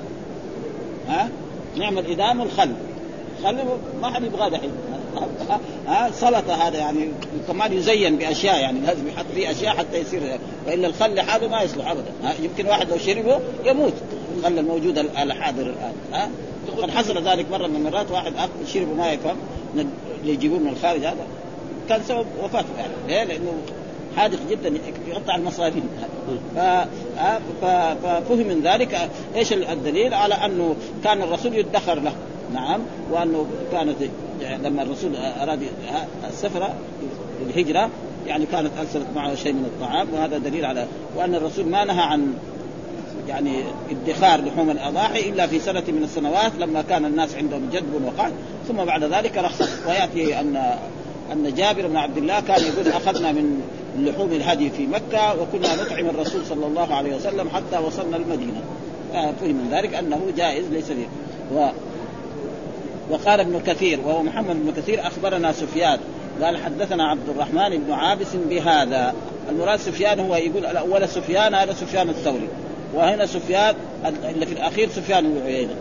ها؟ 1.08 1.30
نعم 1.77 1.97
الإدام 1.97 2.39
والخل 2.39 2.71
خل 3.43 3.58
ما 4.01 4.13
حد 4.13 4.23
يبغاه 4.23 4.49
دحين. 4.49 4.71
ها؟ 5.88 6.12
سلطة 6.12 6.67
هذا 6.67 6.77
يعني 6.77 7.10
كمان 7.47 7.73
يزين 7.73 8.15
بأشياء 8.15 8.60
يعني 8.60 8.80
لازم 8.80 9.08
يحط 9.08 9.25
فيه 9.36 9.51
أشياء 9.51 9.75
حتى 9.75 9.97
يصير 9.97 10.39
والا 10.67 10.88
الخل 10.88 11.15
لحاله 11.15 11.47
ما 11.47 11.62
يصلح 11.62 11.91
ابدا. 11.91 12.12
يمكن 12.43 12.65
واحد 12.65 12.89
لو 12.89 12.97
شربه 12.97 13.39
يموت. 13.65 13.93
الخل 14.38 14.60
الموجود 14.60 14.97
الحاضر 14.97 15.62
الآن. 15.62 15.93
ها؟ 16.13 16.30
وقد 16.77 16.91
حصل 16.91 17.23
ذلك 17.27 17.51
مرة 17.51 17.67
من 17.67 17.75
المرات 17.75 18.12
واحد 18.12 18.34
شرب 18.73 18.97
ما 18.97 19.12
يفهم 19.12 19.36
يجيبوه 20.23 20.60
من 20.60 20.67
الخارج 20.67 20.99
هذا. 20.99 21.27
كان 21.89 22.02
سبب 22.04 22.26
وفاته 22.43 22.67
يعني 22.78 22.93
ليه؟ 23.08 23.23
لأنه 23.23 23.54
حادق 24.17 24.39
جدا 24.50 24.73
يقطع 25.08 25.36
المصارين 25.36 25.84
ففهم 28.02 28.47
من 28.47 28.62
ذلك 28.63 29.10
إيش 29.36 29.54
الدليل؟ 29.54 30.13
على 30.13 30.34
أنه 30.34 30.76
كان 31.04 31.21
الرسول 31.21 31.54
يدخر 31.54 32.00
له. 32.00 32.13
نعم. 32.54 32.82
وأنه 33.12 33.45
كانت 33.71 33.95
لما 34.63 34.82
الرسول 34.82 35.15
أراد 35.15 35.60
السفر 36.30 36.69
للهجره 37.41 37.89
يعني 38.28 38.45
كانت 38.45 38.71
أرسلت 38.80 39.08
معه 39.15 39.36
شيء 39.36 39.54
من 39.54 39.65
الطعام 39.65 40.08
وهذا 40.13 40.38
دليل 40.38 40.65
على 40.65 40.88
وأن 41.15 41.36
الرسول 41.36 41.65
ما 41.65 41.84
نهى 41.84 42.02
عن 42.02 42.34
يعني 43.28 43.63
ادخار 43.91 44.41
لحوم 44.41 44.69
الأضاحي 44.69 45.30
إلا 45.30 45.47
في 45.47 45.60
سنة 45.60 45.84
من 45.88 46.04
السنوات 46.04 46.52
لما 46.60 46.82
كان 46.82 47.06
الناس 47.06 47.36
عندهم 47.36 47.69
جدب 47.73 48.06
وقعد. 48.06 48.32
ثم 48.67 48.86
بعد 48.86 49.04
ذلك 49.04 49.38
رخص. 49.38 49.69
ويأتي 49.88 50.39
أن 50.39 50.78
أن 51.32 51.54
جابر 51.56 51.88
بن 51.88 51.98
عبد 51.98 52.18
الله 52.18 52.40
كان 52.40 52.62
يقول 52.62 52.88
أخذنا 52.88 53.32
من 53.32 53.62
لحوم 54.00 54.32
الهدي 54.32 54.70
في 54.70 54.88
مكة 54.88 55.42
وكنا 55.42 55.76
نطعم 55.76 56.06
الرسول 56.10 56.46
صلى 56.46 56.66
الله 56.66 56.96
عليه 56.96 57.16
وسلم 57.16 57.50
حتى 57.50 57.78
وصلنا 57.86 58.18
المدينة. 58.18 58.62
فهم 59.13 59.56
من 59.56 59.70
ذلك 59.72 59.94
أنه 59.94 60.22
جائز 60.38 60.66
ليس 60.72 60.92
لي. 60.92 61.08
و 61.56 61.68
وقال 63.10 63.40
ابن 63.40 63.60
كثير 63.60 64.00
وهو 64.06 64.24
محمد 64.24 64.66
بن 64.66 64.82
كثير 64.82 65.08
أخبرنا 65.08 65.52
سفيان. 65.52 66.00
قال 66.42 66.58
حدثنا 66.58 67.08
عبد 67.08 67.30
الرحمن 67.30 67.70
بن 67.78 67.92
عابس 67.92 68.36
بهذا. 68.50 69.13
المراد 69.50 69.80
سفيان 69.80 70.20
هو 70.20 70.36
يقول 70.36 70.66
الأول 70.66 71.10
سفيان 71.10 71.54
هذا 71.54 71.74
سفيان 71.74 72.10
الثوري. 72.10 72.48
وهنا 72.96 73.26
سفيان 73.26 73.76
اللي 74.06 74.46
في 74.46 74.54
الأخير 74.54 74.90
سفيان 74.90 75.34
بن 75.34 75.42
عيينة. 75.46 75.76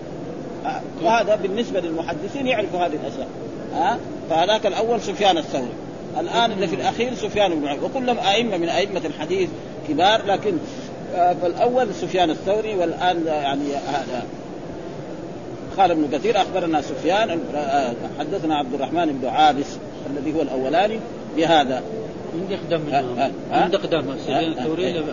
وهذا 1.03 1.37
بالنسبة 1.37 1.81
للمحدثين 1.81 2.47
يعرفوا 2.47 2.79
هذه 2.79 2.95
الاشياء 2.95 3.29
ها؟ 3.77 3.99
فهذاك 4.31 4.67
الأول 4.67 5.01
سفيان 5.01 5.39
الثوري. 5.39 5.73
الآن 6.21 6.53
اللي 6.53 6.67
في 6.67 6.75
الأخير 6.75 7.15
سفيان 7.15 7.61
بن 7.61 7.67
عيينه 7.67 7.85
وكلهم 7.85 8.19
أئمة 8.19 8.57
من 8.57 8.69
أئمة 8.69 9.01
الحديث 9.05 9.49
كبار 9.89 10.27
لكن 10.27 10.53
فالأول 11.15 11.95
سفيان 11.95 12.31
الثوري 12.31 12.75
والآن 12.75 13.27
يعني 13.27 13.75
هذا 13.75 14.23
قال 15.79 15.91
ابن 15.91 16.09
كثير. 16.13 16.37
أخبرنا 16.37 16.83
سفيان 16.83 17.41
حدثنا 18.19 18.57
عبد 18.57 18.75
الرحمن 18.75 19.19
بن 19.23 19.29
عابس 19.29 19.67
الذي 20.11 20.35
هو 20.35 20.43
الأولاني 20.43 20.99
بهذا. 21.37 21.83
من 22.35 22.47
يقدم 22.51 22.81
من 22.81 23.71
يقدم 23.73 24.17
سفيان 24.19 24.53
الثوري 24.53 25.05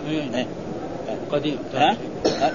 قديم. 1.32 1.58
ها 1.74 1.96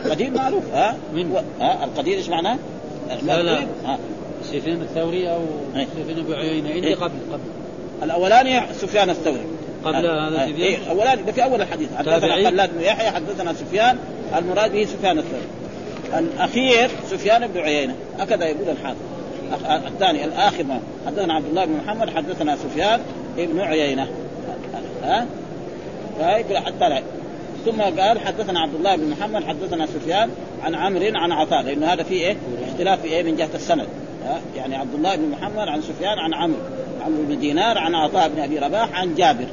قديم 0.09 0.33
معروف. 0.33 0.63
ها 0.73 0.97
من؟ 1.13 1.43
ها 1.61 1.83
القديم 1.83 2.13
إيش 2.13 2.29
معناه؟ 2.29 2.57
لا 3.23 3.41
لا. 3.41 3.59
سفيان 4.43 4.81
الثوري 4.81 5.29
أو 5.29 5.41
سفيان 5.75 6.19
أبو 6.19 6.33
عيينة 6.33 6.69
عندي 6.69 6.93
قبل 6.93 7.19
قبل. 7.31 7.41
الاولاني 8.03 8.61
سفيان 8.73 9.09
الثوري. 9.09 9.45
قبل 9.85 9.95
هذا 9.95 10.45
سفيان؟ 10.45 10.61
إيه 10.61 10.77
الاولاني 10.77 11.21
ده 11.21 11.31
في 11.31 11.43
أول 11.43 11.61
الحديث. 11.61 11.89
حدثنا 11.97 12.49
خلاد 12.49 12.73
بن 12.73 12.81
يحيى 12.81 13.09
حدثنا 13.09 13.53
سفيان 13.53 13.97
المراد 14.37 14.71
به 14.71 14.85
سفيان 14.85 15.17
الثوري. 15.17 15.47
الأخير 16.17 16.89
سفيان 17.09 17.47
بن 17.47 17.59
عيينة. 17.59 17.95
هكذا 18.19 18.45
يقول 18.45 18.69
الحافظ. 18.69 18.99
الثاني 19.87 20.25
الآخر 20.25 20.63
ما. 20.63 20.79
حدثنا 21.07 21.33
عبد 21.33 21.45
الله 21.45 21.65
بن 21.65 21.73
محمد 21.85 22.09
حدثنا 22.09 22.55
سفيان 22.55 22.99
بن 23.37 23.59
عيينة. 23.59 24.07
ها؟ 25.03 25.25
فيقول 26.17 26.57
حتى 26.57 26.89
لا 26.89 27.01
ثم 27.65 27.81
قال 27.81 28.19
حدثنا 28.19 28.59
عبد 28.59 28.75
الله 28.75 28.95
بن 28.95 29.09
محمد 29.09 29.43
حدثنا 29.43 29.85
سفيان 29.85 30.29
عن 30.63 30.75
عمرو 30.75 31.11
عن 31.15 31.31
عطاء 31.31 31.61
لأنه 31.61 31.93
هذا 31.93 32.03
فيه 32.03 32.27
إيه؟ 32.27 32.37
اختلاف 32.71 33.01
في 33.01 33.07
إيه؟ 33.07 33.23
من 33.23 33.35
جهة 33.35 33.49
السند. 33.55 33.87
يعني 34.55 34.75
عبد 34.75 34.93
الله 34.93 35.15
بن 35.15 35.29
محمد 35.29 35.67
عن 35.67 35.81
سفيان 35.81 36.19
عن 36.19 36.33
عمرو 36.33 36.57
عمرو 37.05 37.23
بن 37.23 37.39
دينار 37.39 37.77
عن 37.77 37.95
عطاء 37.95 38.29
بن 38.29 38.39
أبي 38.39 38.59
رباح 38.59 38.99
عن 38.99 39.15
جابر. 39.15 39.45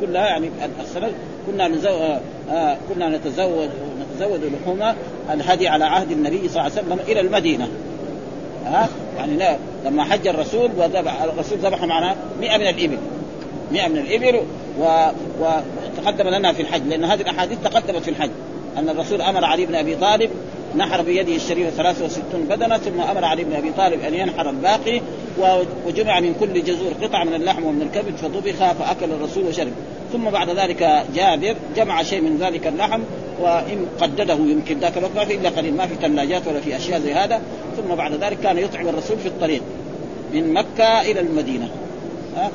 كلها 0.00 0.26
يعني 0.26 0.50
السند 0.80 1.12
كنا 1.46 1.68
نزو... 1.68 2.18
آه 2.50 2.76
كنا 2.88 3.08
نتزود 3.08 3.70
نتزود 4.00 4.40
لحوم 4.44 4.94
الهدي 5.30 5.68
على 5.68 5.84
عهد 5.84 6.10
النبي 6.10 6.48
صلى 6.48 6.48
الله 6.48 6.62
عليه 6.62 6.72
وسلم 6.72 6.98
إلى 7.08 7.20
المدينة. 7.20 7.68
ها؟ 8.66 8.88
يعني 9.16 9.36
لا 9.36 9.56
لما 9.84 10.04
حج 10.04 10.28
الرسول 10.28 10.70
وذبح 10.76 11.22
الرسول 11.22 11.58
ذبح 11.58 11.84
معنا 11.84 12.16
100 12.40 12.56
من 12.56 12.66
الإبل. 12.66 12.98
100 13.72 13.88
من 13.88 13.98
الإبل 13.98 14.40
و... 14.80 15.06
وتقدم 15.40 16.28
لنا 16.28 16.52
في 16.52 16.62
الحج 16.62 16.82
لأن 16.88 17.04
هذه 17.04 17.20
الأحاديث 17.20 17.58
تقدمت 17.64 18.02
في 18.02 18.10
الحج. 18.10 18.30
أن 18.78 18.88
الرسول 18.88 19.22
أمر 19.22 19.44
علي 19.44 19.66
بن 19.66 19.74
أبي 19.74 19.96
طالب 19.96 20.30
نحر 20.76 21.02
بيده 21.02 21.36
الشريفه 21.36 21.70
63 21.70 22.44
بدنة 22.44 22.78
ثم 22.78 23.00
أمر 23.00 23.24
علي 23.24 23.44
بن 23.44 23.52
أبي 23.52 23.70
طالب 23.76 24.00
أن 24.00 24.14
ينحر 24.14 24.50
الباقي 24.50 25.00
وجمع 25.86 26.20
من 26.20 26.34
كل 26.40 26.64
جزور 26.64 26.92
قطعه 27.02 27.24
من 27.24 27.34
اللحم 27.34 27.64
ومن 27.64 27.82
الكبد 27.82 28.16
فطبخ 28.16 28.72
فأكل 28.72 29.12
الرسول 29.12 29.44
وشرب. 29.44 29.72
ثم 30.12 30.30
بعد 30.30 30.50
ذلك 30.50 31.04
جابر 31.14 31.56
جمع 31.76 32.02
شيء 32.02 32.20
من 32.20 32.38
ذلك 32.38 32.66
اللحم 32.66 33.00
وإن 33.40 33.86
قدده 34.00 34.34
يمكن 34.34 34.78
ذاك 34.78 34.98
الوقت 34.98 35.16
ما 35.16 35.24
في 35.24 35.34
إلا 35.34 35.48
قليل 35.48 35.74
ما 35.74 35.86
في 35.86 35.94
ثلاجات 35.94 36.48
ولا 36.48 36.60
في 36.60 36.76
أشياء 36.76 37.00
زي 37.00 37.12
هذا. 37.12 37.40
ثم 37.76 37.94
بعد 37.94 38.12
ذلك 38.12 38.38
كان 38.42 38.58
يطعم 38.58 38.88
الرسول 38.88 39.18
في 39.18 39.28
الطريق 39.28 39.62
من 40.34 40.52
مكة 40.52 41.00
إلى 41.00 41.20
المدينة. 41.20 41.68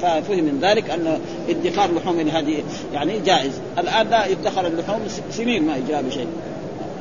ففهم 0.02 0.44
من 0.44 0.60
ذلك 0.62 0.90
أن 0.90 1.20
ادخار 1.50 1.90
لحوم 1.96 2.20
هذه 2.20 2.64
يعني 2.94 3.20
جائز. 3.20 3.52
الآن 3.78 4.10
لا 4.10 4.26
يدخر 4.26 4.68
اللحوم 4.68 5.00
سنين 5.32 5.64
ما 5.64 5.78
يجرى 5.78 6.04
بشيء. 6.04 6.28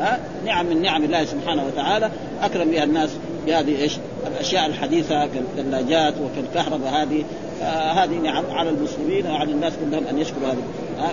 ها؟ 0.01 0.19
نعم 0.47 0.67
من 0.67 0.83
نعم 0.83 1.05
الله 1.05 1.25
سبحانه 1.25 1.67
وتعالى 1.67 2.11
أكرم 2.43 2.71
بها 2.71 2.85
الناس 2.85 3.11
بهذه 3.47 3.83
إيش؟ 3.83 3.97
الأشياء 4.27 4.67
الحديثة 4.67 5.27
كالثلاجات 5.27 6.15
وكالكهرباء 6.21 6.91
هذه. 6.91 7.25
آه 7.63 7.93
هذه 7.93 8.15
نعم 8.15 8.45
على 8.51 8.71
المسلمين 8.71 9.27
وعلى 9.27 9.53
الناس 9.53 9.73
كلهم 9.85 10.05
أن 10.11 10.19
يشكروا 10.19 10.49
هذه. 10.49 10.63
آه 10.99 11.11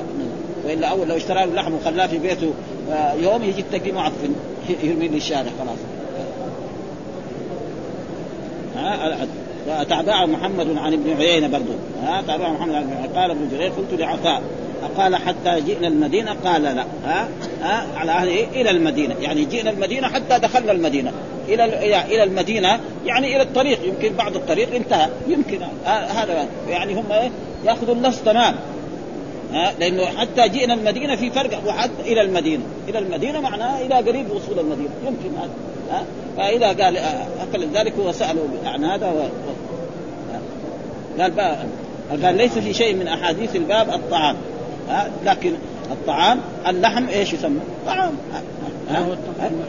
وإلا 0.65 0.88
أول 0.88 1.08
لو 1.08 1.15
اشترى 1.15 1.43
اللحم 1.43 1.74
وخلاه 1.74 2.08
في 2.08 2.17
بيته 2.17 2.54
آه 2.91 3.13
يوم 3.13 3.43
يجي 3.43 3.62
تلاقيه 3.62 3.91
معفن 3.91 4.36
يرمي 4.84 5.08
لي 5.08 5.17
الشارع 5.17 5.52
خلاص. 5.60 5.78
ها؟ 8.76 9.26
وتابعه 9.67 10.25
محمد 10.25 10.78
عن 10.78 10.93
ابن 10.93 11.13
عيينة 11.17 11.47
برضه 11.47 11.73
ها 12.04 12.21
تابعه 12.28 12.49
محمد 12.49 12.75
عن 12.75 12.82
ابن 12.82 12.93
عيينة. 12.93 13.19
قال 13.19 13.32
ابن 13.32 13.49
جرير 13.51 13.71
قلت 13.71 13.99
لعطاء 13.99 14.41
قال 14.97 15.15
حتى 15.15 15.62
جئنا 15.62 15.88
المدينة؟ 15.88 16.36
قال 16.45 16.62
لا. 16.62 16.86
ها 17.06 17.28
ها 17.62 17.88
على 17.95 18.12
أهل 18.12 18.28
إيه؟ 18.28 18.62
إلى 18.62 18.69
المدينة. 18.69 19.15
يعني 19.21 19.45
جئنا 19.45 19.69
المدينة 19.69 20.08
حتى 20.08 20.39
دخلنا 20.39 20.71
المدينة. 20.71 21.12
إلى 21.47 21.65
إلى 22.06 22.23
المدينة 22.23 22.80
يعني 23.06 23.36
إلى 23.36 23.41
الطريق. 23.41 23.80
يمكن 23.86 24.13
بعض 24.15 24.36
الطريق 24.36 24.75
انتهى. 24.75 25.10
يمكن 25.28 25.60
هذا 25.86 26.47
يعني. 26.69 26.93
هم 26.93 27.12
إيه؟ 27.12 27.30
يأخذوا 27.65 27.95
النص 27.95 28.21
تمام. 28.21 28.56
ها 29.54 29.73
لأنه 29.80 30.06
حتى 30.06 30.49
جئنا 30.49 30.73
المدينة 30.73 31.15
في 31.15 31.30
فرق. 31.30 31.67
وحتى 31.67 32.01
إلى 32.01 32.21
المدينة. 32.21 32.63
إلى 32.88 32.99
المدينة 32.99 33.41
معناه 33.41 33.82
إلى 33.82 33.95
قريب 33.95 34.32
وصول 34.32 34.60
المدينة. 34.60 34.89
يمكن 35.08 35.38
هذا. 35.38 36.06
فإذا 36.38 36.67
قال 36.67 37.00
فلذلك 37.54 37.93
هو 38.00 38.12
سألوا 38.12 38.48
عن 38.65 38.84
هذا 38.84 39.08
و... 39.08 39.19
قال 41.21 41.32
بقى 41.32 41.58
قال 42.24 42.38
ليس 42.38 42.58
في 42.58 42.74
شيء 42.74 42.95
من 42.95 43.08
أحاديث 43.08 43.56
الباب 43.56 43.89
الطعام. 43.89 44.36
ها 44.89 45.10
لكن 45.26 45.54
الطعام 45.91 46.39
اللحم 46.67 47.08
إيش 47.08 47.34
يسمى؟ 47.34 47.60
طعام. 47.86 48.13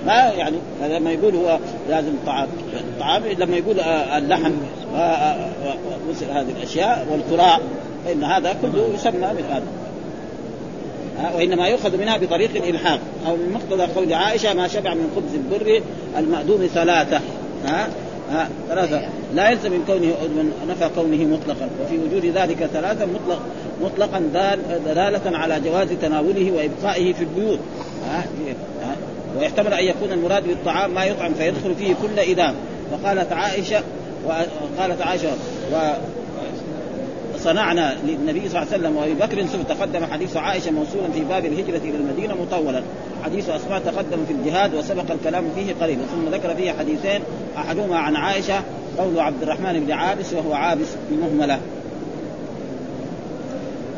ما 0.07 0.12
يعني 0.12 0.57
لما 0.83 1.11
يقول 1.11 1.35
هو 1.35 1.59
لازم 1.88 2.12
طعام. 2.26 2.48
الطعام 2.74 3.22
لما 3.38 3.57
يقول 3.57 3.81
اللحم 3.81 4.52
ومثل 4.94 6.31
هذه 6.31 6.50
الأشياء 6.57 7.07
والكراع 7.12 7.59
فإن 8.05 8.24
هذا 8.24 8.57
كله 8.62 8.90
يسمى 8.94 9.18
من 9.18 9.44
هذا 9.50 9.64
وإنما 11.35 11.68
يؤخذ 11.68 11.96
منها 11.96 12.16
بطريق 12.16 12.50
الإلحاق 12.57 13.00
أو 13.26 13.37
من 13.37 13.52
مقتضى 13.52 13.92
قول 13.92 14.12
عائشة 14.12 14.55
ما 14.55 14.68
شبع 14.68 14.94
من 14.94 15.11
خبز 15.16 15.35
البر 15.35 15.83
المأدوم 16.18 16.66
ثلاثة 16.74 17.20
ها 17.66 17.88
ها 18.31 18.48
ثلاثة. 18.68 19.02
لا 19.35 19.50
يلزم 19.50 19.72
من 19.72 19.85
كونه 19.87 20.07
من 20.07 20.52
نفى 20.68 20.90
كونه 20.94 21.24
مطلقا 21.24 21.68
وفي 21.83 21.98
وجود 21.98 22.24
ذلك 22.24 22.66
ثلاثة 22.72 23.07
مطلق 23.07 23.40
مطلقا 23.83 24.18
دلالة 24.87 25.37
على 25.38 25.61
جواز 25.61 25.88
تناوله 26.02 26.52
وإبقائه 26.52 27.12
في 27.12 27.20
البيوت 27.20 27.59
ها 28.09 28.24
ويحتمل 29.38 29.72
أن 29.72 29.85
يكون 29.85 30.12
المراد 30.12 30.46
بالطعام 30.48 30.94
ما 30.94 31.05
يطعم 31.05 31.35
فيدخل 31.35 31.74
فيه 31.74 31.94
كل 32.02 32.18
إدام. 32.18 32.55
وقالت 32.92 33.33
عائشة 33.33 33.83
وقالت 34.26 35.02
عائشة 35.02 35.29
و 35.72 35.92
صنعنا 37.46 37.96
للنبي 38.06 38.48
صلى 38.48 38.62
الله 38.62 38.72
عليه 38.72 38.82
وسلم 38.82 38.96
وأبي 38.96 39.14
بكر 39.14 39.42
ثم 39.42 39.62
تقدم 39.62 40.06
حديث 40.12 40.37
عائشة 40.37 40.70
موصولا 40.70 41.09
في 41.14 41.20
باب 41.20 41.44
الهجرة 41.44 41.76
إلى 41.76 41.96
المدينة 41.96 42.35
مطولا. 42.35 42.82
حديث 43.24 43.48
اسماء 43.48 43.78
تقدم 43.78 44.24
في 44.26 44.32
الجهاد 44.32 44.74
وسبق 44.74 45.11
الكلام 45.11 45.44
فيه 45.54 45.74
قليلا. 45.80 46.00
ثم 46.12 46.35
ذكر 46.35 46.54
فيه 46.54 46.72
حديثين 46.72 47.20
أحدهما 47.56 47.98
عن 47.98 48.16
عائشة 48.16 48.62
قول 48.98 49.20
عبد 49.20 49.42
الرحمن 49.42 49.85
بن 49.87 49.92
عابس 49.92 50.32
وهو 50.32 50.52
عابس 50.52 50.87
بمهملة. 51.11 51.61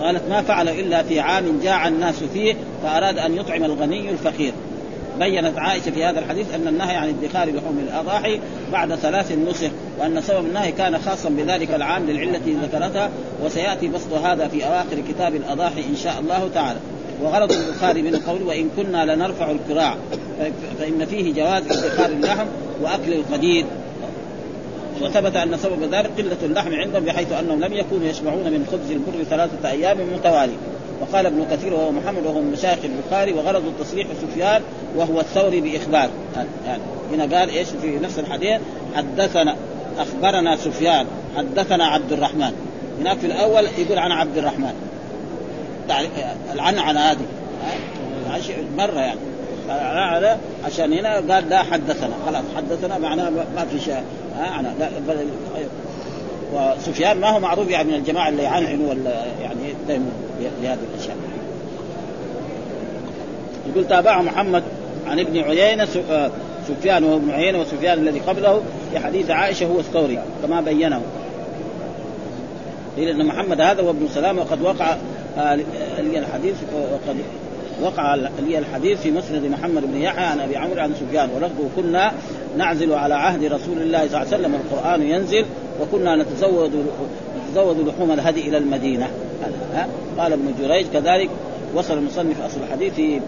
قالت 0.01 0.23
ما 0.31 0.43
فعل 0.43 0.69
إلا 0.69 1.03
في 1.03 1.21
عام 1.21 1.61
جاع 1.63 1.89
الناس 1.89 2.23
فيه 2.35 2.55
فأراد 2.83 3.19
أن 3.19 3.37
يطعم 3.37 3.65
الغني 3.65 4.11
الفقير. 4.11 4.53
بينت 5.19 5.59
عائشة 5.59 5.91
في 5.91 6.05
هذا 6.05 6.19
الحديث 6.19 6.55
أن 6.55 6.69
النهي 6.69 6.97
عن 6.97 7.09
ادخار 7.09 7.49
لحوم 7.49 7.79
الأضاحي 7.89 8.41
بعد 8.73 8.95
ثلاث 8.95 9.33
نسخ. 9.33 9.71
وأن 10.01 10.23
سبب 10.23 10.47
النهي 10.47 10.73
كان 10.73 10.99
خاصا 10.99 11.29
بذلك 11.29 11.71
العام 11.71 12.07
للعلة 12.07 12.41
ذكرتها 12.63 13.11
وسيأتي 13.45 13.89
بسط 13.89 14.13
هذا 14.13 14.49
في 14.49 14.67
أواخر 14.67 14.97
كتاب 15.09 15.35
الأضاحي 15.35 15.81
إن 15.81 15.97
شاء 15.97 16.21
الله 16.21 16.51
تعالى. 16.55 16.79
وغرض 17.23 17.53
البخاري 17.53 18.03
من 18.03 18.15
القول 18.15 18.43
وإن 18.43 18.69
كنا 18.77 19.15
لنرفع 19.15 19.51
الكراع 19.51 19.95
فإن 20.79 21.07
فيه 21.07 21.33
جواز 21.35 21.63
ادخار 21.63 22.11
اللحم 22.11 22.47
وأكل 22.83 23.13
القديد. 23.13 23.67
وثبت 25.03 25.37
أن 25.37 25.57
سبب 25.57 25.83
ذلك 25.83 26.11
قلة 26.19 26.37
اللحم 26.43 26.75
عندهم 26.75 27.05
بحيث 27.05 27.33
أنهم 27.33 27.61
لم 27.61 27.73
يكونوا 27.73 28.07
يشبعون 28.07 28.45
من 28.45 28.67
خبز 28.73 28.91
البر 28.91 29.25
ثلاثة 29.31 29.71
أيام 29.71 29.99
متوالي. 30.15 30.53
وقال 31.01 31.27
ابن 31.27 31.47
كثير 31.51 31.75
وهو 31.75 31.93
محمد 31.93 32.27
وهو 32.27 32.41
من 32.41 32.53
مشايخ 32.53 32.79
البخاري 32.85 33.33
وغرض 33.33 33.63
التصريح 33.67 34.07
سفيان 34.23 34.63
وهو 34.97 35.21
الثوري 35.21 35.61
بإخبار. 35.61 36.11
يعني 36.67 36.83
هنا 37.13 37.39
قال 37.39 37.51
إيش؟ 37.51 37.69
في 37.83 37.99
نفس 37.99 38.19
الحديث 38.19 38.61
حدثنا 38.97 39.57
أخبرنا 39.99 40.57
سفيان 40.57 41.07
حدثنا 41.37 41.87
عبد 41.87 42.13
الرحمن. 42.13 42.53
هناك 43.01 43.19
في 43.19 43.27
الأول 43.27 43.65
يقول 43.79 43.99
عن 43.99 44.13
عبد 44.13 44.39
الرحمن. 44.39 44.73
العنعنه 46.55 47.01
هذه. 47.01 47.27
مرة 48.79 49.01
يعني. 49.01 49.21
هذا 50.17 50.39
عشان 50.65 50.93
هنا 50.93 51.15
قال 51.15 51.49
لا 51.49 51.63
حدثنا. 51.63 52.11
خلاص 52.27 52.45
حدثنا 52.57 52.99
معناه 52.99 53.31
ما 53.31 53.65
في 53.71 53.81
شيء. 53.81 54.03
لا 54.79 54.85
وسفيان 56.55 57.21
ما 57.21 57.31
هو 57.31 57.41
معروف 57.41 57.71
يعني 57.71 57.89
من 57.89 57.95
الجماعة 57.95 58.29
اللي 58.29 58.43
يعنعنوا 58.43 58.91
ولا 58.91 59.25
يعني 59.43 59.75
دائما 59.89 60.11
لهذه 60.63 60.79
الأشياء. 60.95 61.17
يقول 63.69 63.89
تابعه 63.89 64.23
محمد 64.23 64.63
عن 65.07 65.19
ابن 65.19 65.39
عيينة 65.39 65.89
آه، 66.11 66.31
سفيان 66.69 67.05
وهو 67.05 67.17
ابن 67.17 67.31
عيينة 67.31 67.61
وسفيان 67.61 67.99
الذي 67.99 68.19
قبله 68.19 68.63
في 68.93 68.99
حديث 68.99 69.31
عائشة 69.31 69.67
هو 69.67 69.79
الثوري 69.79 70.19
كما 70.43 70.61
بينه. 70.61 71.03
قيل 72.97 73.09
أن 73.09 73.27
محمد 73.27 73.61
هذا 73.61 73.83
هو 73.83 73.91
ابن 73.91 74.09
سلام 74.09 74.39
وقد 74.39 74.63
وقع 74.63 74.97
آه، 75.39 75.59
الحديث 75.99 76.55
وقد 76.75 77.17
وقع 77.83 78.15
لي 78.15 78.59
الحديث 78.59 79.01
في 79.01 79.11
مسند 79.11 79.45
محمد 79.45 79.83
بن 79.93 80.01
يحيى 80.01 80.25
عن 80.25 80.41
أبي 80.41 80.57
عمرو 80.57 80.81
عن 80.81 80.95
سفيان 80.95 81.29
ولفظه 81.37 81.69
كنا 81.77 82.13
نعزل 82.57 82.93
على 82.93 83.15
عهد 83.15 83.45
رسول 83.45 83.83
الله 83.83 83.99
صلى 83.99 84.07
الله 84.07 84.19
عليه 84.19 84.29
وسلم 84.29 84.55
القران 84.55 85.03
ينزل 85.03 85.45
وكنا 85.81 86.17
نتزود 86.17 86.87
نتزود 87.49 87.89
لحوم 87.89 88.13
الهدي 88.13 88.49
إلى 88.49 88.59
المدينة. 88.59 89.09
ها 89.75 89.89
قال 90.19 90.33
ابن 90.33 90.55
جريج 90.61 90.87
كذلك 90.93 91.31
وصل 91.75 91.99
المصنف 91.99 92.43
أصل 92.47 92.61
الحديث 92.67 92.95
في 92.95 93.21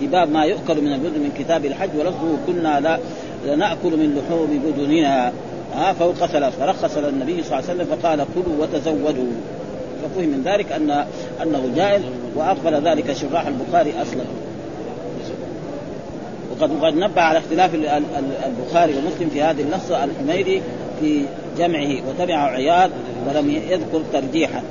في 0.00 0.06
باب 0.06 0.30
ما 0.30 0.44
يؤكل 0.44 0.80
من 0.80 0.92
البدن 0.92 1.20
من 1.20 1.32
كتاب 1.38 1.64
الحج 1.64 1.90
ولفظه 1.98 2.36
كنا 2.46 2.80
لا 2.80 2.98
لنأكل 3.46 3.90
من 3.90 4.18
لحوم 4.18 4.60
بدننا 4.64 5.32
ها 5.74 5.92
فوق 5.92 6.14
ثلاث 6.14 6.58
فرخص 6.58 6.96
للنبي 6.96 7.42
صلى 7.42 7.58
الله 7.58 7.70
عليه 7.70 7.82
وسلم 7.82 7.96
فقال 7.96 8.26
كلوا 8.34 8.62
وتزودوا. 8.62 9.32
ففهم 10.02 10.28
من 10.28 10.42
ذلك 10.44 10.72
أن 10.72 10.90
أنه 11.42 11.70
جائز 11.76 12.02
وأقبل 12.36 12.88
ذلك 12.88 13.12
شراح 13.12 13.46
البخاري 13.46 13.92
أصلا. 14.02 14.24
وقد 16.50 16.84
قد 16.84 16.94
نبه 16.94 17.20
على 17.20 17.38
اختلاف 17.38 17.74
البخاري 18.46 18.94
ومسلم 18.94 19.30
في 19.32 19.42
هذه 19.42 19.60
النص 19.62 19.90
الحميدي 19.90 20.62
في 21.00 21.22
جمعه 21.58 22.08
وتبعه 22.08 22.46
عياض 22.46 22.90
ولم 23.28 23.50
يذكر 23.50 24.02
ترجيحا. 24.12 24.62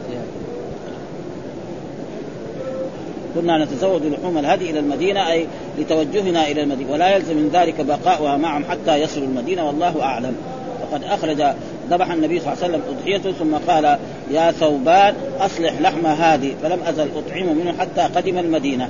كنا 3.36 3.66
نتزود 3.66 4.06
لحوم 4.06 4.38
الهدي 4.38 4.70
إلى 4.70 4.80
المدينة 4.80 5.32
أي 5.32 5.48
لتوجهنا 5.80 6.48
إلى 6.48 6.64
المدينة. 6.64 6.92
ولا 6.92 7.16
يلزم 7.16 7.38
من 7.38 7.50
ذلك 7.54 7.82
بقاؤها 7.82 8.38
معهم 8.38 8.66
حتى 8.66 8.96
يصلوا 8.96 9.28
المدينة 9.28 9.68
والله 9.68 10.04
أعلم. 10.04 10.36
وقد 10.82 11.04
أخرج 11.04 11.44
ذبح 11.90 12.12
النبي 12.12 12.40
صلى 12.40 12.54
الله 12.54 12.64
عليه 12.64 12.74
وسلم 12.74 12.82
أضحيته 12.98 13.32
ثم 13.32 13.72
قال 13.72 13.98
يا 14.32 14.52
ثوبان 14.52 15.16
أصلح 15.40 15.82
لحم 15.82 16.06
هذه. 16.06 16.56
فلم 16.64 16.80
أزل 16.88 17.08
أطعم 17.16 17.58
منه 17.58 17.74
حتى 17.80 18.02
قدم 18.02 18.38
المدينة. 18.38 18.90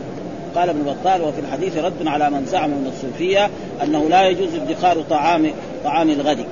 قال 0.55 0.69
ابن 0.69 0.83
بطال 0.83 1.21
وفي 1.21 1.39
الحديث 1.39 1.77
رد 1.77 2.07
على 2.07 2.29
من 2.29 2.45
زعم 2.45 2.69
من 2.69 2.91
الصوفية 2.95 3.49
أنه 3.83 4.09
لا 4.09 4.27
يجوز 4.27 4.49
ادخار 4.55 5.01
طعام 5.09 5.51
طعام 5.83 6.09
الغد 6.09 6.45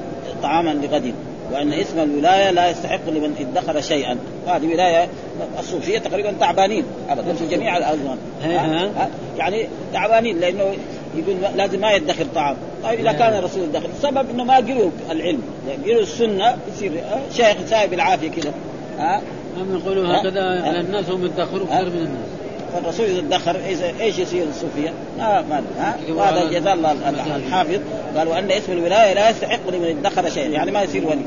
طعاما 0.44 0.70
لغد. 0.70 1.14
وأن 1.54 1.74
اسم 1.74 2.00
الولاية 2.00 2.52
لا 2.52 2.70
يستحق 2.70 3.10
لمن 3.10 3.36
ادخر 3.40 3.82
شيئا. 3.82 4.18
هذه 4.48 4.68
ولاية 4.74 5.08
الصوفية 5.60 6.00
تقريبا 6.00 6.34
تعبانين 6.40 6.84
ابدا 7.10 7.34
في 7.34 7.48
جميع 7.48 7.78
الازمان 7.78 8.18
يعني 9.38 9.68
تعبانين 9.94 10.40
لأنه 10.40 10.76
يقول 11.16 11.36
لازم 11.56 11.82
ما 11.82 11.92
يدخر 11.92 12.26
طعام. 12.36 12.56
طيب 12.84 13.00
إذا 13.00 13.12
كان 13.12 13.34
الرسول 13.34 13.64
يدخر 13.64 13.90
السبب 13.98 14.30
إنه 14.30 14.44
ما 14.44 14.56
قروا 14.56 14.92
العلم. 15.12 15.42
قروا 15.86 16.02
السنة 16.02 16.58
يصير 16.76 16.92
شيخ 17.34 17.58
سايب 17.70 17.94
العافية 17.94 18.32
كذا. 18.32 18.54
ها؟ 19.00 19.22
هم 19.58 19.78
يقولوا 19.78 20.08
هكذا 20.08 20.42
على 20.42 20.80
الناس 20.80 21.10
هم 21.10 21.26
يدخروا 21.26 21.68
أكثر 21.72 21.90
من 21.90 21.98
الناس. 21.98 22.26
فالرسول 22.74 23.06
إذا 23.06 23.20
ادخر 23.20 23.56
إيش 24.02 24.20
يصير 24.20 24.46
الصوفية؟ 24.50 24.94
ما 25.18 25.42
ما 25.42 25.64
ها؟ 25.80 25.98
وهذا 26.10 26.60
جزاه 26.60 26.74
الله 26.74 26.92
الحافظ. 27.36 27.80
قال 28.18 28.28
وان 28.28 28.52
اسم 28.52 28.72
الولاية 28.72 29.14
لا 29.14 29.30
يستحق 29.30 29.70
لمن 29.70 29.98
ادخر 30.06 30.30
شيئا. 30.30 30.48
يعني 30.48 30.72
ما 30.72 30.84
يصير 30.84 31.08
ولي. 31.08 31.22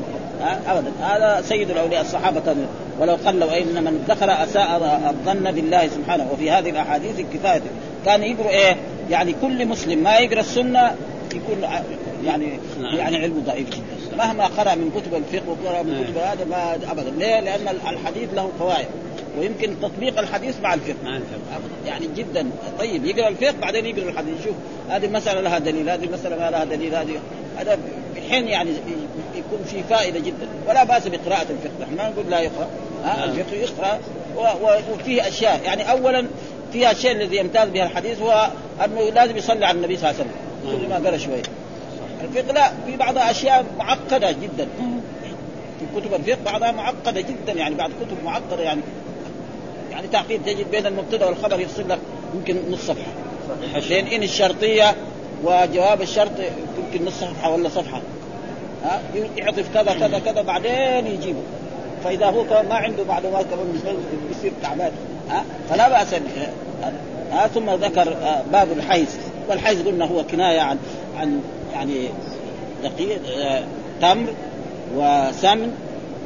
ابدا. 0.67 0.91
هذا 1.01 1.41
سيد 1.41 1.69
الأولياء 1.69 2.01
الصحابة 2.01 2.55
ولو 2.99 3.17
قال 3.25 3.39
لو 3.39 3.49
إن 3.49 3.83
من 3.83 4.05
ادخر 4.07 4.43
أساء 4.43 4.99
الظن 5.09 5.51
بالله 5.51 5.87
سبحانه. 5.87 6.27
وفي 6.33 6.51
هذه 6.51 6.69
الأحاديث 6.69 7.19
الكفاية. 7.19 7.61
كان 8.05 8.23
يقرأ 8.23 8.49
إيه؟ 8.49 8.75
يعني 9.09 9.35
كل 9.41 9.65
مسلم 9.65 10.03
ما 10.03 10.17
يقرأ 10.17 10.39
السنة 10.39 10.95
يكون 11.35 11.63
يعني 12.25 12.59
نعم. 12.81 12.95
يعني 12.95 13.17
علمه 13.17 13.41
ضعيف 13.45 13.69
جدا. 13.69 14.17
مهما 14.17 14.45
قرأ 14.45 14.75
من 14.75 14.91
كتب 14.95 15.15
الفقه 15.15 15.49
وقرأ 15.49 15.83
من 15.83 16.03
كتب 16.03 16.17
هذا 16.17 16.45
ما 16.45 16.91
ابدا. 16.91 17.11
ليه؟ 17.17 17.39
لأن 17.39 17.67
الحديث 17.89 18.29
له 18.33 18.51
فوائد. 18.59 18.87
ويمكن 19.39 19.69
تطبيق 19.81 20.19
الحديث 20.19 20.55
مع 20.63 20.73
الفقه. 20.73 20.95
مع 21.05 21.15
الفقه. 21.15 21.39
يعني 21.85 22.07
جدا. 22.17 22.49
طيب 22.79 23.05
يقرأ 23.05 23.27
الفقه 23.27 23.55
بعدين 23.61 23.85
يقرأ 23.85 24.09
الحديث. 24.09 24.43
شوف 24.43 24.55
هذه 24.89 25.05
المساله 25.05 25.41
لها 25.41 25.59
دليل 25.59 25.89
هذه 25.89 26.03
المساله 26.03 26.35
ما 26.35 26.51
لها 26.51 26.65
دليل 26.65 26.95
هذه 26.95 27.19
هذا 27.57 27.77
الحين 28.25 28.47
يعني 28.47 28.69
يكون 29.35 29.59
في 29.65 29.83
فائدة 29.83 30.19
جدا. 30.19 30.47
ولا 30.67 30.83
بأس 30.83 31.07
بقراءة 31.07 31.41
الفقه. 31.49 31.81
نحن 31.81 31.95
ما 31.95 32.09
نقول 32.09 32.29
لا 32.29 32.39
يقرأ. 32.39 32.67
ها 33.03 33.17
نعم. 33.17 33.29
الفقه 33.29 33.55
يقرأ. 33.55 33.99
وفيه 34.93 35.27
أشياء. 35.27 35.61
يعني 35.65 35.91
اولا 35.91 36.27
فيها 36.73 36.91
الشيء 36.91 37.11
الذي 37.11 37.37
يمتاز 37.37 37.69
به 37.69 37.83
الحديث 37.83 38.21
هو 38.21 38.49
أنه 38.85 39.09
لازم 39.09 39.37
يصلي 39.37 39.65
على 39.65 39.77
النبي 39.77 39.97
صلى 39.97 40.11
الله 40.11 40.21
عليه 40.21 40.31
وسلم. 40.31 40.81
كل 40.81 40.89
ما 40.89 41.09
قرأ 41.09 41.17
شوية 41.17 41.43
الفقه 42.23 42.53
لا 42.53 42.71
في 42.85 42.97
بعضها 42.97 43.31
أشياء 43.31 43.65
معقدة 43.77 44.31
جدا. 44.31 44.67
في 45.79 46.01
كتب 46.01 46.13
الفقه 46.13 46.37
بعضها 46.45 46.71
معقدة 46.71 47.21
جدا. 47.21 47.53
يعني 47.53 47.75
بعض 47.75 47.89
كتب 47.89 48.23
معقدة 48.23 48.63
يعني 48.63 48.81
يعني 49.91 50.07
تعقيد 50.07 50.43
تجد 50.45 50.71
بين 50.71 50.85
المبتدأ 50.85 51.25
والخبر 51.25 51.59
يفصل 51.59 51.89
لك 51.89 51.99
يمكن 52.35 52.71
نص 52.71 52.79
صفحة. 52.79 53.11
لين 53.89 54.07
إن 54.07 54.23
الشرطية 54.23 54.95
وجواب 55.43 56.01
الشرط 56.01 56.31
يمكن 56.77 57.05
نص 57.05 57.13
صفحة 57.13 57.51
ولا 57.51 57.69
صفحة. 57.69 58.01
يعطف 59.37 59.73
كذا 59.73 59.93
كذا 59.93 60.19
كذا 60.19 60.41
بعدين 60.41 61.07
يجيبه. 61.07 61.41
فإذا 62.03 62.25
هو 62.25 62.43
ما 62.69 62.75
عنده 62.75 63.03
معلومات 63.03 63.45
كمان 63.45 63.81
بيصير 64.29 64.51
تعبان. 64.63 64.91
ها 65.29 65.43
فلا 65.69 65.89
بأس 65.89 66.13
ها 67.31 67.47
ثم 67.47 67.69
ذكر 67.69 68.15
باب 68.51 68.71
الحيز 68.71 69.17
والحيز 69.49 69.81
قلنا 69.81 70.05
هو 70.05 70.23
كناية 70.23 70.59
عن 70.61 70.77
عن 71.17 71.41
يعني 71.73 72.09
دقيق 72.83 73.19
تمر 74.01 74.27
وسمن 74.95 75.71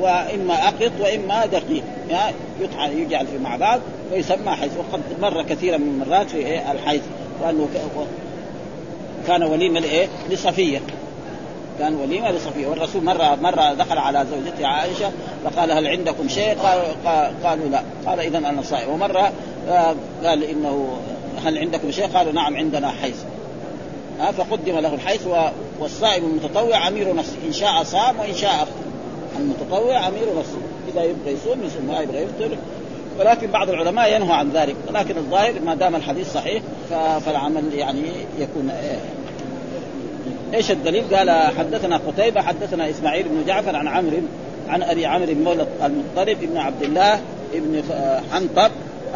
وإما 0.02 0.54
أقط 0.54 0.92
وإما 1.00 1.46
دقيق. 1.46 1.84
يعني 2.10 2.36
يطحن 2.62 2.98
يجعل 2.98 3.28
في 3.28 3.38
مع 3.38 3.56
بعض 3.56 3.80
ويسمى 4.14 4.52
حيث 4.52 4.72
وقد 4.78 5.02
مر 5.22 5.44
كثيرا 5.44 5.78
من 5.78 6.02
المرات 6.04 6.30
في 6.30 6.38
إيه 6.38 6.72
الحيث 6.72 7.02
وأنه 7.42 7.68
كان 9.28 9.44
وليمة 9.44 9.80
لايه؟ 9.80 10.08
لصفية. 10.30 10.80
كان 11.80 11.96
وليمة 11.96 12.32
لصفية. 12.32 12.68
والرسول 12.68 13.04
مره 13.04 13.38
مرة 13.42 13.74
دخل 13.74 13.98
على 13.98 14.26
زوجته 14.32 14.68
عائشة 14.68 15.12
فقال 15.44 15.72
هل 15.72 15.88
عندكم 15.88 16.28
شيء؟ 16.28 16.58
قال 16.58 16.82
قالوا 17.44 17.70
لا. 17.70 17.82
قال 18.06 18.20
اذا 18.20 18.38
أنا 18.38 18.62
صائم. 18.62 18.90
ومرة 18.90 19.32
آه، 19.70 19.96
قال 20.24 20.44
إنه 20.44 21.00
هل 21.44 21.58
عندكم 21.58 21.92
شيء؟ 21.92 22.08
قالوا 22.08 22.34
نعم 22.34 22.58
عندنا 22.58 22.92
حيث 22.92 23.24
ها 24.20 24.32
فقدم 24.32 24.80
له 24.80 24.94
الحيث 24.94 25.28
والصائم 25.80 26.24
المتطوع 26.26 26.88
أمير 26.88 27.16
نفسه 27.16 27.38
إن 27.48 27.54
شاء 27.54 27.84
صام 27.84 28.20
وإن 28.20 28.36
شاء 28.36 28.52
أفطر. 28.52 28.90
المتطوع 29.40 30.08
أمير 30.08 30.40
نفسه 30.40 30.58
إذا 30.94 31.04
يبغى 31.04 31.32
يصوم 31.32 31.64
يصوم 31.64 31.86
ما 31.86 32.00
يبغى 32.00 32.18
يفطر. 32.18 32.58
ولكن 33.20 33.48
بعض 33.48 33.70
العلماء 33.70 34.16
ينهى 34.16 34.34
عن 34.34 34.50
ذلك. 34.50 34.76
ولكن 34.90 35.18
الظاهر 35.18 35.54
ما 35.66 35.76
دام 35.76 35.96
الحديث 35.96 36.34
صحيح 36.34 36.64
فالعمل 37.26 37.74
يعني 37.74 38.04
يكون 38.40 38.72
إيش 40.54 40.72
الدليل؟ 40.72 41.16
قال 41.16 41.30
حدثنا 41.58 41.98
قتيبة 41.98 42.42
حدثنا 42.42 42.90
إسماعيل 42.90 43.26
بن 43.30 43.46
جعفر 43.48 43.76
عن 43.76 43.88
عمرو 43.88 44.18
عن 44.70 44.84
أبي 44.84 45.06
عمرو 45.06 45.34
مولى 45.34 45.68
المطلب 45.84 46.44
ابن 46.44 46.58
عبد 46.58 46.84
الله 46.84 47.20
ابن 47.54 47.84
حنطب 48.32 48.72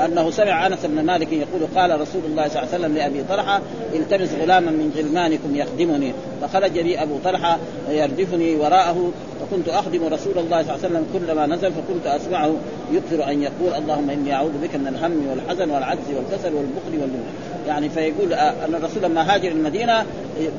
أنه 0.06 0.32
سمع 0.32 0.68
أنس 0.68 0.86
بن 0.86 1.06
مالك 1.06 1.34
يقول 1.34 1.68
قال 1.76 2.02
رسول 2.02 2.22
الله 2.26 2.48
صلى 2.48 2.62
الله 2.62 2.74
عليه 2.74 2.80
وسلم 2.80 2.96
لأبي 2.96 3.24
طلحة 3.30 3.62
التمس 3.94 4.30
غلاما 4.42 4.72
من 4.72 4.92
غلمانكم 4.98 5.56
يخدمني 5.56 6.14
فخرج 6.42 6.80
بي 6.80 7.04
أبو 7.04 7.18
طلحة 7.24 7.58
يردفني 7.90 8.56
وراءه 8.56 9.12
فكنت 9.54 9.70
أخدم 9.70 10.04
رسول 10.04 10.38
الله 10.38 10.64
صلى 10.64 10.76
الله 10.76 10.86
عليه 10.86 10.86
وسلم 10.86 11.06
كلما 11.14 11.46
نزل 11.46 11.72
فكنت 11.72 12.06
أسمعه 12.06 12.56
يكثر 12.92 13.32
أن 13.32 13.44
يقول 13.44 13.74
اللهم 13.78 14.10
إني 14.10 14.34
أعوذ 14.34 14.52
بك 14.64 14.76
من 14.76 14.88
الهم 14.88 15.28
والحزن 15.30 15.72
والعجز 15.72 16.00
والكسل 16.16 16.54
والبخل 16.54 17.02
والجبن 17.02 17.24
يعني 17.68 17.90
فيقول 17.90 18.34
أن 18.34 18.76
الرسول 18.76 19.04
لما 19.04 19.34
هاجر 19.34 19.52
المدينة 19.52 20.06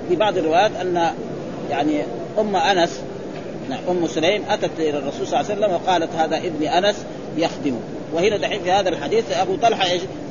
في 0.08 0.16
بعض 0.16 0.38
الروايات 0.38 0.70
أن 0.80 1.10
يعني 1.70 2.02
أم 2.38 2.56
أنس 2.56 3.00
نعم 3.70 3.80
أم 3.90 4.06
سليم 4.06 4.42
أتت 4.50 4.70
إلى 4.78 4.98
الرسول 4.98 5.26
صلى 5.26 5.40
الله 5.40 5.50
عليه 5.50 5.60
وسلم 5.60 5.72
وقالت 5.72 6.14
هذا 6.16 6.36
ابن 6.36 6.66
أنس 6.66 6.96
يخدمه 7.36 7.80
وهنا 8.12 8.36
دحين 8.36 8.62
في 8.62 8.70
هذا 8.70 8.88
الحديث 8.88 9.24
أبو 9.32 9.56
طلحة؟ 9.56 9.88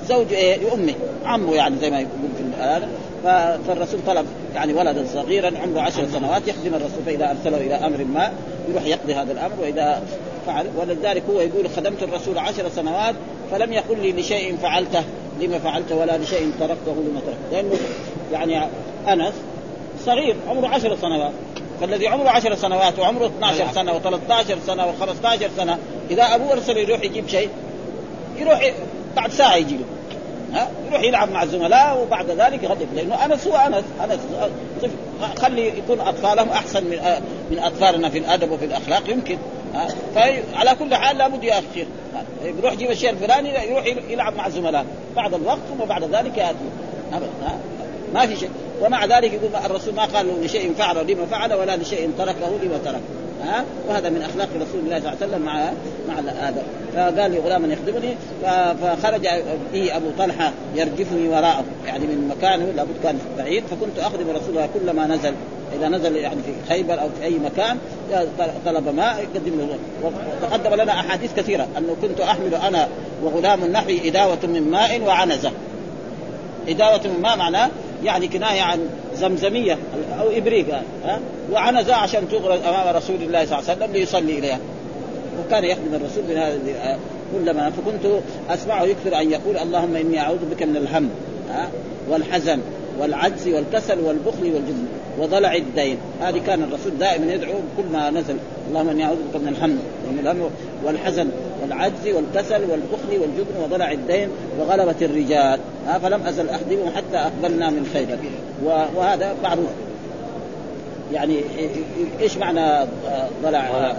زوج 0.10 0.34
إيه؟ 0.34 0.58
لأمه 0.58 0.94
عمه 1.26 1.56
يعني 1.56 1.76
زي 1.82 1.92
ما 1.92 2.00
يقول 2.00 2.12
هذا 2.64 2.90
فالرسول 3.68 4.00
طلب 4.08 4.26
يعني 4.56 4.74
ولدا 4.74 5.06
صغيرا 5.14 5.52
عمره 5.64 5.82
عشر 5.82 6.08
سنوات 6.08 6.48
يخدم 6.48 6.74
الرسول 6.74 7.04
فإذا 7.06 7.32
أرسله 7.32 7.58
إلى 7.58 7.76
أمر 7.76 8.04
ما 8.04 8.32
يروح 8.70 8.86
يقضي 8.86 9.14
هذا 9.14 9.32
الأمر 9.32 9.54
وإذا 9.62 10.04
فعل 10.48 10.66
ولذلك 10.78 11.24
هو 11.30 11.42
يقول 11.42 11.70
خدمت 11.70 12.04
الرسول 12.04 12.38
عشر 12.38 12.70
سنوات 12.70 13.16
فلم 13.52 13.74
يقل 13.74 14.00
لي 14.00 14.12
لشيء 14.12 14.58
فعلته 14.58 15.04
لما 15.42 15.60
فعلت 15.60 15.92
ولا 15.92 16.18
لشيء 16.18 16.52
تركته 16.60 16.96
لما 16.96 17.22
تركته 17.26 17.52
لأنه 17.52 17.78
يعني 18.32 18.68
أنس 19.08 19.34
صغير 20.06 20.36
عمره 20.50 20.68
عشر 20.68 20.96
سنوات 20.96 21.32
فالذي 21.82 22.08
عمره 22.08 22.30
عشر 22.30 22.56
سنوات 22.56 23.00
وعمره 23.00 23.26
12 23.26 23.68
سنة 23.74 24.00
و13 24.00 24.68
سنة 24.68 24.86
و15 24.86 25.44
سنة 25.58 25.78
إذا 26.12 26.24
أبوه 26.24 26.54
ارسل 26.54 26.78
يروح 26.78 27.04
يجيب 27.04 27.28
شيء 27.28 27.50
يروح 28.40 28.74
بعد 29.16 29.32
ساعة 29.32 29.56
يجي 29.56 29.76
له. 29.76 29.84
ها 30.54 30.70
يروح 30.90 31.04
يلعب 31.04 31.32
مع 31.32 31.44
الزملاء 31.44 32.02
وبعد 32.02 32.30
ذلك 32.30 32.64
يغضب. 32.64 32.88
لأنه 32.96 33.26
أنس 33.26 33.48
هو 33.48 33.56
أنس 33.56 33.84
أنس 34.04 34.20
خلي 35.38 35.68
يكون 35.68 36.00
أطفالهم 36.00 36.50
أحسن 36.50 36.84
من 36.84 37.00
من 37.52 37.60
أطفالنا 37.60 38.10
في 38.10 38.18
الأدب 38.18 38.52
وفي 38.52 38.66
الأخلاق 38.66 39.10
يمكن. 39.10 39.38
فعلى 40.16 40.76
كل 40.80 40.96
حال 40.96 41.18
لابد 41.18 41.44
يا 41.44 41.54
أخي. 41.54 41.86
يروح 42.44 42.74
يجيب 42.74 42.92
الشيء 42.92 43.10
الفلاني 43.10 43.50
يروح 43.70 43.86
يلعب 44.10 44.36
مع 44.36 44.48
الزملاء. 44.48 44.86
بعد 45.16 45.34
الوقت 45.34 45.60
ثم 45.70 45.86
بعد 45.86 46.04
ذلك 46.04 46.38
يأتي. 46.38 46.58
ما 48.14 48.26
في 48.26 48.36
شيء. 48.36 48.50
ومع 48.82 49.06
ذلك 49.06 49.34
يقول 49.34 49.56
الرسول 49.66 49.96
ما 49.96 50.06
قال 50.06 50.44
لشيء 50.46 50.74
فعل 50.74 51.12
لما 51.12 51.26
فعل 51.26 51.54
ولا 51.54 51.78
لشيء 51.78 52.12
تركه 52.18 52.50
لما 52.64 52.78
ترك 52.86 53.02
ها؟ 53.44 53.66
وهذا 53.90 54.10
من 54.10 54.22
أخلاق 54.22 54.50
رسول 54.56 54.82
الله 54.86 55.00
صلى 55.00 55.14
الله 55.14 55.18
عليه 55.22 55.28
وسلم 55.28 55.42
مع 55.42 55.72
مع 56.08 56.32
هذا 56.48 56.64
فقال 56.96 57.32
لي 57.32 57.40
غلاما 57.40 57.74
يخدمني 57.74 58.16
فخرج 58.82 59.28
به 59.74 59.98
أبو 59.98 60.06
طلحة 60.18 60.52
يرجفني 60.76 61.28
وراءه. 61.28 61.64
يعني 61.88 62.06
من 62.06 62.34
مكانه 62.38 62.66
لابد 62.76 62.94
كان 63.04 63.20
بعيد 63.38 63.64
فكنت 63.64 64.00
أخدم 64.00 64.30
رسول 64.30 64.50
الله 64.50 64.70
كلما 64.74 65.08
نزل. 65.08 65.34
إذا 65.80 65.90
نزل 65.90 66.16
يعني 66.16 66.42
في 66.44 66.74
خيبر 66.74 67.02
أو 67.02 67.10
في 67.20 67.26
أي 67.26 67.40
مكان 67.40 67.78
طلب 68.66 68.96
ماء 68.96 69.20
يقدم 69.20 69.60
له. 69.60 69.78
وتقدم 70.04 70.82
لنا 70.82 71.00
أحاديث 71.00 71.34
كثيرة 71.38 71.68
أنه 71.78 71.96
كنت 72.02 72.22
أحمل 72.22 72.56
أنا 72.56 72.88
وغلام 73.24 73.66
نحوي 73.66 74.08
إداوة 74.08 74.40
من 74.44 74.72
ماء 74.72 75.02
وعنزة. 75.02 75.52
إداوة 76.68 77.02
من 77.06 77.22
ماء 77.22 77.38
معناه 77.38 77.70
يعني 78.04 78.28
كناية 78.28 78.62
عن 78.62 78.80
زمزمية 79.16 79.78
أو 80.20 80.30
إبريق 80.30 80.66
ها؟ 81.06 81.20
وعنزة 81.52 81.96
عشان 81.96 82.30
تغرز 82.30 82.60
أمام 82.62 82.96
رسول 82.96 83.16
الله 83.16 83.46
صلى 83.46 83.60
الله 83.60 83.70
عليه 83.70 83.80
وسلم 83.80 83.94
ليصلي 83.94 84.40
إليها. 84.40 84.60
وكان 85.40 85.64
يخدم 85.64 85.94
الرسول 85.94 86.24
من 86.30 86.38
هذا 86.38 87.00
كلما 87.34 87.70
فكنت 87.70 88.22
أسمعه 88.50 88.84
يكثر 88.84 89.22
أن 89.22 89.32
يقول 89.32 89.58
اللهم 89.58 89.96
إني 89.96 90.20
أعوذ 90.20 90.38
بك 90.52 90.64
من 90.64 90.78
الهم 90.78 91.10
والحزن 92.10 92.60
والعجز 93.00 93.48
والكسل 93.48 94.00
والبخل 94.00 94.44
والجبن. 94.44 94.88
وضلع 95.20 95.56
الدين. 95.56 95.98
هذه 96.22 96.42
كان 96.48 96.64
الرسول 96.64 96.98
دائما 97.00 97.34
يدعو 97.34 97.54
كل 97.78 97.84
ما 97.94 98.10
نزل. 98.10 98.36
اللهم 98.70 98.90
إني 98.90 99.04
أعوذ 99.06 99.18
بك 99.34 99.42
من 99.42 100.20
الهم 100.20 100.50
والحزن 100.84 101.28
والعجز 101.62 102.08
والكسل 102.08 102.62
والبخل 102.62 103.22
والجبن 103.22 103.64
وضلع 103.64 103.92
الدين 103.92 104.30
وغلبة 104.60 104.96
الرجال. 105.02 105.60
فلم 106.02 106.22
أزل 106.28 106.50
اخدمه 106.50 106.92
حتى 106.96 107.18
أقبلنا 107.18 107.70
من 107.70 107.90
خيبر. 107.94 108.18
وهذا 108.96 109.36
معروف 109.44 109.70
يعني 111.14 111.42
إيش 112.22 112.38
معنى 112.38 112.88
ضلع 113.44 113.94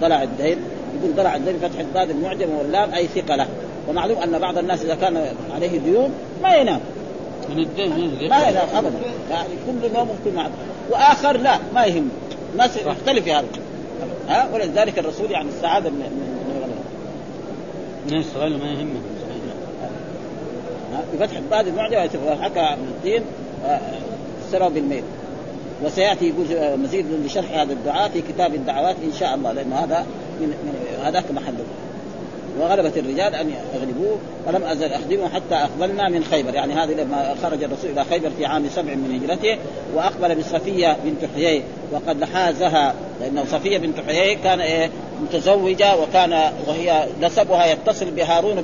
ضلع 0.00 0.22
الدين؟ 0.22 0.58
يقول 0.98 1.14
ضلع 1.16 1.36
الدين 1.36 1.56
فتح 1.58 1.80
الضاد 1.80 2.10
المعجم 2.10 2.48
واللام 2.58 2.94
أي 2.94 3.06
ثقلة. 3.06 3.46
ومعلوم 3.88 4.18
أن 4.18 4.38
بعض 4.38 4.58
الناس 4.58 4.82
إذا 4.82 4.94
كان 4.94 5.26
عليه 5.54 5.78
ديون 5.78 6.10
ما 6.42 6.54
ينام. 6.54 6.80
من 7.54 7.62
الدين 7.62 8.28
ما 8.28 8.48
ابدا. 8.78 8.92
يعني 9.30 9.48
كل 9.66 9.92
نوم 9.94 10.08
كل 10.24 10.32
معه 10.32 10.50
وآخر 10.90 11.36
لا 11.36 11.58
ما 11.74 11.84
يهم. 11.84 12.08
الناس 12.52 12.76
يختلف 12.76 13.24
في 13.24 13.32
هذا. 13.32 13.46
ها؟ 14.28 14.48
ولذلك 14.54 14.98
الرسول 14.98 15.30
يعني 15.30 15.48
السعاده 15.48 15.90
من 15.90 15.98
من 15.98 18.12
الناس 18.12 18.24
صغير 18.34 18.58
ما 18.58 18.70
يهمه. 18.70 19.00
بفتح 21.14 21.36
الضاد 21.36 21.66
المعجم 21.66 21.98
حكى 22.42 22.60
ابن 22.60 22.86
الدين 22.96 23.22
السبب 24.46 24.74
بالميل. 24.74 25.02
وسيأتي 25.84 26.28
يقول 26.28 26.78
مزيد 26.78 27.06
لشرح 27.26 27.58
هذا 27.58 27.72
الدعاء 27.72 28.08
في 28.08 28.22
كتاب 28.22 28.54
الدعوات 28.54 28.96
إن 29.04 29.12
شاء 29.20 29.34
الله 29.34 29.52
لأنه 29.52 29.76
هذا 29.76 30.06
من, 30.40 30.46
من 30.46 31.04
هذاك 31.04 31.30
محله. 31.30 31.64
وغلبت 32.60 32.98
الرجال 32.98 33.34
أن 33.34 33.52
يغلبوه 33.74 34.18
ولم 34.46 34.64
أزل 34.64 34.92
أخدمه 34.92 35.28
حتى 35.28 35.54
أقبلنا 35.54 36.08
من 36.08 36.24
خيبر. 36.24 36.54
يعني 36.54 36.74
هذه 36.74 36.92
لما 36.92 37.34
خرج 37.42 37.64
الرسول 37.64 37.90
إلى 37.90 38.04
خيبر 38.04 38.30
في 38.38 38.46
عام 38.46 38.68
سبع 38.68 38.94
من 38.94 39.20
هجرته 39.22 39.58
وأقبل 39.94 40.34
بصفيه 40.34 40.96
بنت 41.04 41.30
حيي 41.34 41.62
وقد 41.92 42.24
حازها 42.24 42.94
لأنه 43.20 43.44
صفية 43.44 43.78
بنت 43.78 44.00
حيي 44.06 44.34
كان 44.34 44.60
إيه؟ 44.60 44.90
متزوجة 45.22 45.96
وكان 45.96 46.52
وهي 46.66 47.06
نسبها 47.22 47.66
يتصل 47.66 48.10
بهارون 48.10 48.62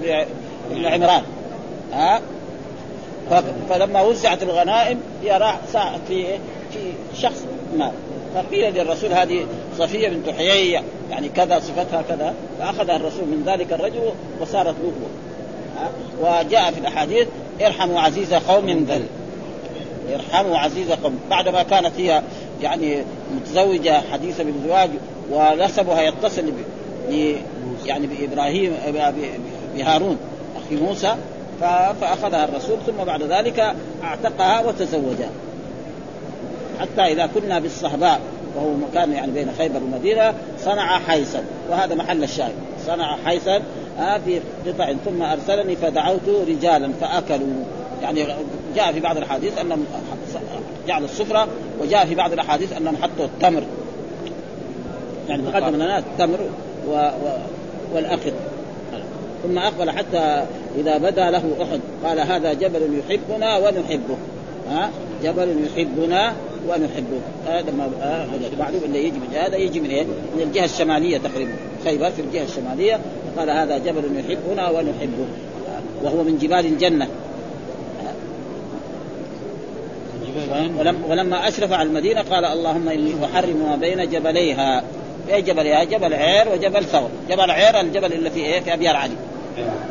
بن 0.71 0.87
عمران. 0.87 1.23
ها؟ 1.93 2.21
فلما 3.69 4.03
وزعت 4.03 4.43
الغنائم 4.43 5.01
هي 5.23 5.39
راح 5.39 5.59
في 6.09 6.25
في 6.73 6.93
شخص 7.15 7.45
ما 7.77 7.93
فقيل 8.35 8.75
للرسول 8.75 9.13
هذه 9.13 9.47
صفية 9.79 10.09
بنت 10.09 10.31
حيي 10.31 10.81
يعني 11.11 11.29
كذا 11.29 11.59
صفتها 11.59 12.03
كذا 12.03 12.35
فاخذها 12.59 12.97
الرسول 12.97 13.25
من 13.25 13.43
ذلك 13.47 13.73
الرجل 13.73 14.13
وصارت 14.41 14.75
له 14.83 14.93
وجاء 16.21 16.71
في 16.71 16.81
الأحاديث 16.81 17.29
ارحموا 17.61 18.01
عزيز 18.01 18.35
قوم 18.35 18.71
ذل. 18.71 19.03
ارحموا 20.15 20.59
عزيز 20.59 20.91
قوم. 20.91 21.19
بعدما 21.31 21.63
كانت 21.63 21.93
هي 21.97 22.23
يعني 22.63 23.03
متزوجة 23.37 24.01
حديثة 24.13 24.45
بالزواج 24.45 24.91
ونسبها 25.33 26.03
يتصل 26.03 26.43
ب 27.11 27.37
يعني 27.87 28.07
بإبراهيم 28.07 28.73
بهارون 29.77 30.17
أخي 30.57 30.77
موسى 30.77 31.15
فأخذها 32.01 32.45
الرسول 32.45 32.77
ثم 32.87 33.05
بعد 33.05 33.23
ذلك 33.23 33.75
اعتقها 34.03 34.67
وتزوجها. 34.67 35.31
حتى 36.81 37.13
إذا 37.13 37.27
كنا 37.27 37.59
بالصهباء 37.59 38.21
وهو 38.57 38.75
مكان 38.75 39.13
يعني 39.13 39.33
بين 39.33 39.49
خيبر 39.59 39.75
والمدينه 39.75 40.35
صنع 40.59 40.99
حيثا 40.99 41.43
وهذا 41.71 41.95
محل 41.95 42.23
الشاهد. 42.23 42.53
صنع 42.87 43.17
حيثا 43.25 43.63
آه 44.01 44.19
في 44.19 44.41
قطع 44.67 44.93
ثم 45.05 45.23
أرسلني 45.23 45.77
فدعوت 45.77 46.29
رجالا 46.49 46.93
فأكلوا. 47.01 47.65
يعني 48.03 48.27
جاء 48.77 48.93
في 48.93 49.01
بعض 49.01 49.17
الحديث 49.17 49.59
أنهم 49.59 49.85
جعل 50.89 51.05
السفرة 51.05 51.49
وجاء 51.81 52.07
في 52.07 52.15
بعض 52.15 52.33
الأحاديث 52.33 52.77
أنهم 52.77 52.97
حطوا 52.97 53.25
التمر. 53.25 53.63
يعني 55.29 55.43
تقدم 55.43 55.77
لنا 55.77 55.99
التمر 55.99 56.39
و... 56.89 56.93
و... 56.93 57.31
والأكل. 57.95 58.33
ثم 59.43 59.59
أقبل 59.59 59.91
حتى 59.91 60.45
إذا 60.79 60.99
بدا 60.99 61.31
له 61.31 61.57
أحد 61.63 61.81
قال 62.05 62.21
هذا 62.21 62.53
جبل 62.53 63.01
يحبنا 63.09 63.59
ونحبه. 63.59 64.17
ها؟ 64.71 64.91
جبل 65.23 65.57
يحبنا 65.67 66.35
ونحبه 66.69 67.21
هذا 67.47 67.73
ما 67.73 67.91
آه 68.03 68.27
معلوم 68.59 68.81
انه 68.85 68.97
يجي 68.97 69.19
من 69.19 69.35
هذا 69.35 69.57
يجي 69.57 69.81
من 69.81 69.91
إيه؟ 69.91 70.05
من 70.05 70.43
الجهة 70.43 70.65
الشمالية 70.65 71.19
تقريبا. 71.19 71.53
خيبر 71.85 72.11
في 72.11 72.23
الجهة 72.23 72.45
الشمالية 72.45 73.01
قال 73.39 73.51
هذا 73.51 73.79
جبل 73.79 74.03
يحبنا 74.19 74.71
ونحبه 74.71 75.27
وهو 76.03 76.23
من 76.23 76.39
جبال 76.39 76.67
الجنة. 76.67 77.09
ولم 80.79 81.05
ولما 81.09 81.49
أشرف 81.49 81.73
على 81.73 81.89
المدينة 81.89 82.23
قال 82.23 82.45
اللهم 82.45 82.89
إني 82.89 83.13
أحرم 83.25 83.57
ما 83.57 83.77
بين 83.77 84.11
جبليها. 84.11 84.83
اي 85.33 85.43
جبلها 85.43 85.85
جبل 85.85 86.15
عير 86.15 86.53
وجبل 86.53 86.85
ثور. 86.85 87.09
جبل 87.29 87.51
عير 87.51 87.81
الجبل 87.81 88.13
اللي 88.13 88.31
في 88.31 88.41
إيه؟ 88.41 88.61
في 88.61 88.75
أبيار 88.75 88.97
علي. 88.97 89.15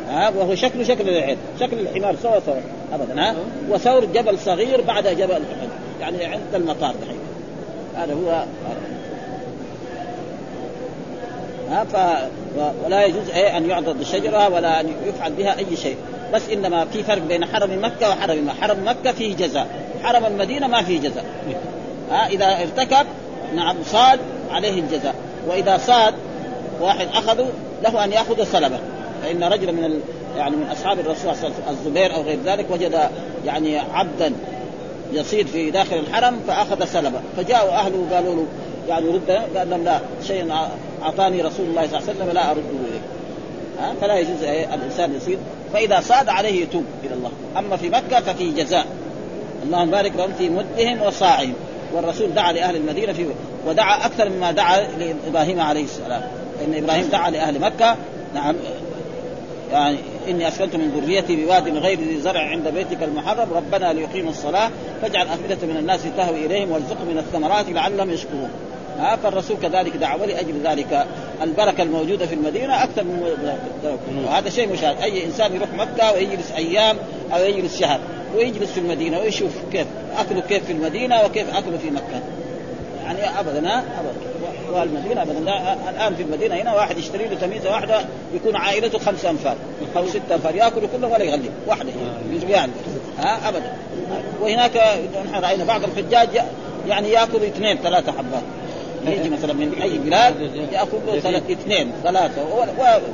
ها؟ 0.08 0.32
وهو 0.36 0.54
شكله 0.54 0.84
شكل 0.84 1.08
العير. 1.08 1.36
شكل 1.60 1.78
الحمار. 1.78 2.16
سوا 2.22 2.40
سوا 2.46 2.60
ابدا 2.92 3.22
ها؟ 3.22 3.34
وثور 3.70 4.04
جبل 4.04 4.38
صغير 4.38 4.80
بعد 4.80 5.08
جبل 5.08 5.32
أحد. 5.32 5.68
يعني 6.00 6.24
عند 6.24 6.54
المطار 6.54 6.94
دحين. 7.02 7.18
هذا 7.96 8.14
هو 8.14 8.44
ها؟ 11.70 11.84
ف 11.84 11.96
ولا 12.84 13.04
يجوز 13.04 13.30
إيه 13.30 13.56
أن 13.56 13.70
يعضد 13.70 14.00
الشجرة 14.00 14.48
ولا 14.48 14.80
أن 14.80 14.94
يفعل 15.06 15.32
بها 15.32 15.58
أي 15.58 15.76
شيء. 15.76 15.96
بس 16.34 16.48
إنما 16.48 16.84
في 16.84 17.02
فرق 17.02 17.22
بين 17.22 17.44
حرم 17.44 17.84
مكة 17.84 18.08
وحرم 18.08 18.30
المدينة. 18.30 18.54
حرم 18.60 18.78
مكة 18.86 19.12
فيه 19.12 19.36
جزاء. 19.36 19.66
حرم 20.02 20.26
المدينة 20.26 20.66
ما 20.66 20.82
فيه 20.82 21.00
جزاء. 21.00 21.24
ها؟ 22.10 22.26
إذا 22.26 22.62
ارتكب 22.62 23.06
نعم 23.54 23.76
صاد 23.84 24.18
عليه 24.50 24.80
الجزاء. 24.80 25.14
وإذا 25.48 25.78
صاد 25.78 26.14
واحد 26.80 27.08
أخذه 27.14 27.48
له 27.82 28.04
أن 28.04 28.12
يأخذ 28.12 28.44
سلبه 28.44 28.78
فإن 29.22 29.44
رجلا 29.44 29.72
من. 29.72 30.00
يعني 30.36 30.56
من 30.56 30.68
أصحاب 30.72 30.98
الرسول 31.00 31.16
صلى 31.16 31.32
الله 31.32 31.44
عليه 31.44 31.54
وسلم 31.54 31.68
الزبير 31.70 32.14
أو 32.14 32.22
غير 32.22 32.38
ذلك 32.44 32.66
وجد 32.70 32.98
يعني 33.46 33.78
عبدا 33.78 34.32
يصيد 35.12 35.46
في 35.46 35.70
داخل 35.70 35.96
الحرم 35.96 36.40
فأخذ 36.48 36.84
سلبه 36.84 37.20
فجاءوا 37.36 37.70
أهله 37.70 38.06
وقالوا 38.10 38.34
له 38.34 38.46
يعني 38.88 39.06
رد 39.08 39.30
قال 39.56 39.70
لهم 39.70 39.84
لا 39.84 40.00
شيء 40.26 40.52
أعطاني 41.02 41.42
رسول 41.42 41.66
الله 41.66 41.86
صلى 41.86 41.98
الله 41.98 42.08
عليه 42.08 42.20
وسلم 42.20 42.30
لا 42.30 42.50
أرده 42.50 42.60
اليه 42.60 43.00
ها؟ 43.80 43.94
فلا 44.00 44.18
يجوز 44.18 44.42
الإنسان 44.74 45.14
يصيد. 45.16 45.38
فإذا 45.72 46.00
صاد 46.00 46.28
عليه 46.28 46.62
يتوب 46.62 46.84
إلى 47.04 47.14
الله. 47.14 47.30
أما 47.58 47.76
في 47.76 47.88
مكة 47.88 48.20
ففي 48.20 48.50
جزاء. 48.50 48.86
اللهم 49.62 49.90
بارك 49.90 50.12
لهم 50.16 50.32
في 50.38 50.48
مدهم 50.48 51.02
وصاعهم. 51.02 51.54
والرسول 51.94 52.34
دعا 52.34 52.52
لأهل 52.52 52.76
المدينة 52.76 53.12
في 53.12 53.26
ودعا 53.66 54.06
أكثر 54.06 54.28
مما 54.28 54.52
دعا 54.52 54.80
لإبراهيم 54.98 55.60
عليه 55.60 55.84
السلام. 55.84 56.22
فان 56.60 56.84
إبراهيم 56.84 57.08
دعا 57.12 57.30
لأهل 57.30 57.60
مكة 57.60 57.96
نعم 58.34 58.54
يعني 59.72 59.98
إني 60.28 60.48
أسكنت 60.48 60.76
من 60.76 60.90
ذريتي 60.90 61.36
بواد 61.36 61.68
غير 61.68 62.00
ذي 62.00 62.20
زرع 62.20 62.40
عند 62.40 62.68
بيتك 62.68 63.02
المحرم. 63.02 63.52
ربنا 63.52 63.92
ليقيموا 63.92 64.30
الصلاة 64.30 64.70
فاجعل 65.02 65.26
أفئدة 65.26 65.66
من 65.66 65.76
الناس 65.76 66.00
تهوي 66.16 66.46
إليهم 66.46 66.70
وارزقهم 66.70 67.08
من 67.08 67.18
الثمرات 67.18 67.68
لعلهم 67.68 68.10
يشكرون. 68.10 68.50
ها 68.98 69.16
فالرسول 69.16 69.56
كذلك 69.62 69.96
دعا 69.96 70.16
ولاجل 70.16 70.54
ذلك. 70.64 71.06
البركة 71.42 71.82
الموجودة 71.82 72.26
في 72.26 72.34
المدينة 72.34 72.84
أكثر 72.84 73.04
من 73.04 74.24
وهذا 74.26 74.50
شيء 74.50 74.72
مشاهد. 74.72 75.02
أي 75.02 75.24
إنسان 75.24 75.54
يروح 75.54 75.68
مكة 75.74 76.12
ويجلس 76.12 76.52
أيام 76.56 76.96
أو 77.32 77.44
يجلس 77.44 77.80
شهر 77.80 78.00
ويجلس 78.36 78.72
في 78.72 78.80
المدينة 78.80 79.18
ويشوف 79.18 79.52
كيف 79.72 79.86
أكله 80.18 80.40
كيف 80.40 80.64
في 80.64 80.72
المدينة 80.72 81.24
وكيف 81.24 81.56
أكله 81.56 81.78
في 81.78 81.90
مكة. 81.90 82.22
يعني 83.04 83.40
ابدا 83.40 83.58
ابدا. 83.58 83.80
والمدينه 84.72 85.22
ابدا. 85.22 85.38
الآن 85.90 86.14
في 86.14 86.22
المدينة 86.22 86.54
هنا 86.54 86.74
واحد 86.74 86.98
يشتري 86.98 87.24
له 87.24 87.36
تميزه 87.36 87.70
واحدة 87.70 88.00
يكون 88.34 88.56
عائلته 88.56 88.98
خمسة 88.98 89.30
أنفار 89.30 89.56
أو 89.96 90.06
ستة 90.06 90.34
أنفار. 90.34 90.54
ياكلوا 90.54 90.88
كلهم 90.96 91.12
ولا 91.12 91.24
يغلي 91.24 91.50
واحدة. 91.66 91.90
يعني 92.48 92.72
ها 93.18 93.48
ابدا. 93.48 93.72
وهناك 94.40 94.76
نحن 95.30 95.44
رأينا 95.44 95.64
بعض 95.64 95.84
الحجاج 95.84 96.42
يعني 96.88 97.10
ياكلوا 97.10 97.46
اثنين 97.46 97.76
ثلاثة 97.76 98.12
حبات. 98.12 98.42
يجي 99.06 99.30
مثلا 99.30 99.52
من 99.52 99.74
أي 99.82 99.98
بلاد 99.98 100.40
يأكل 100.72 100.98
له 101.06 101.20
ثلاث 101.20 101.50
اثنين 101.50 101.92
ثلاثة. 102.02 102.44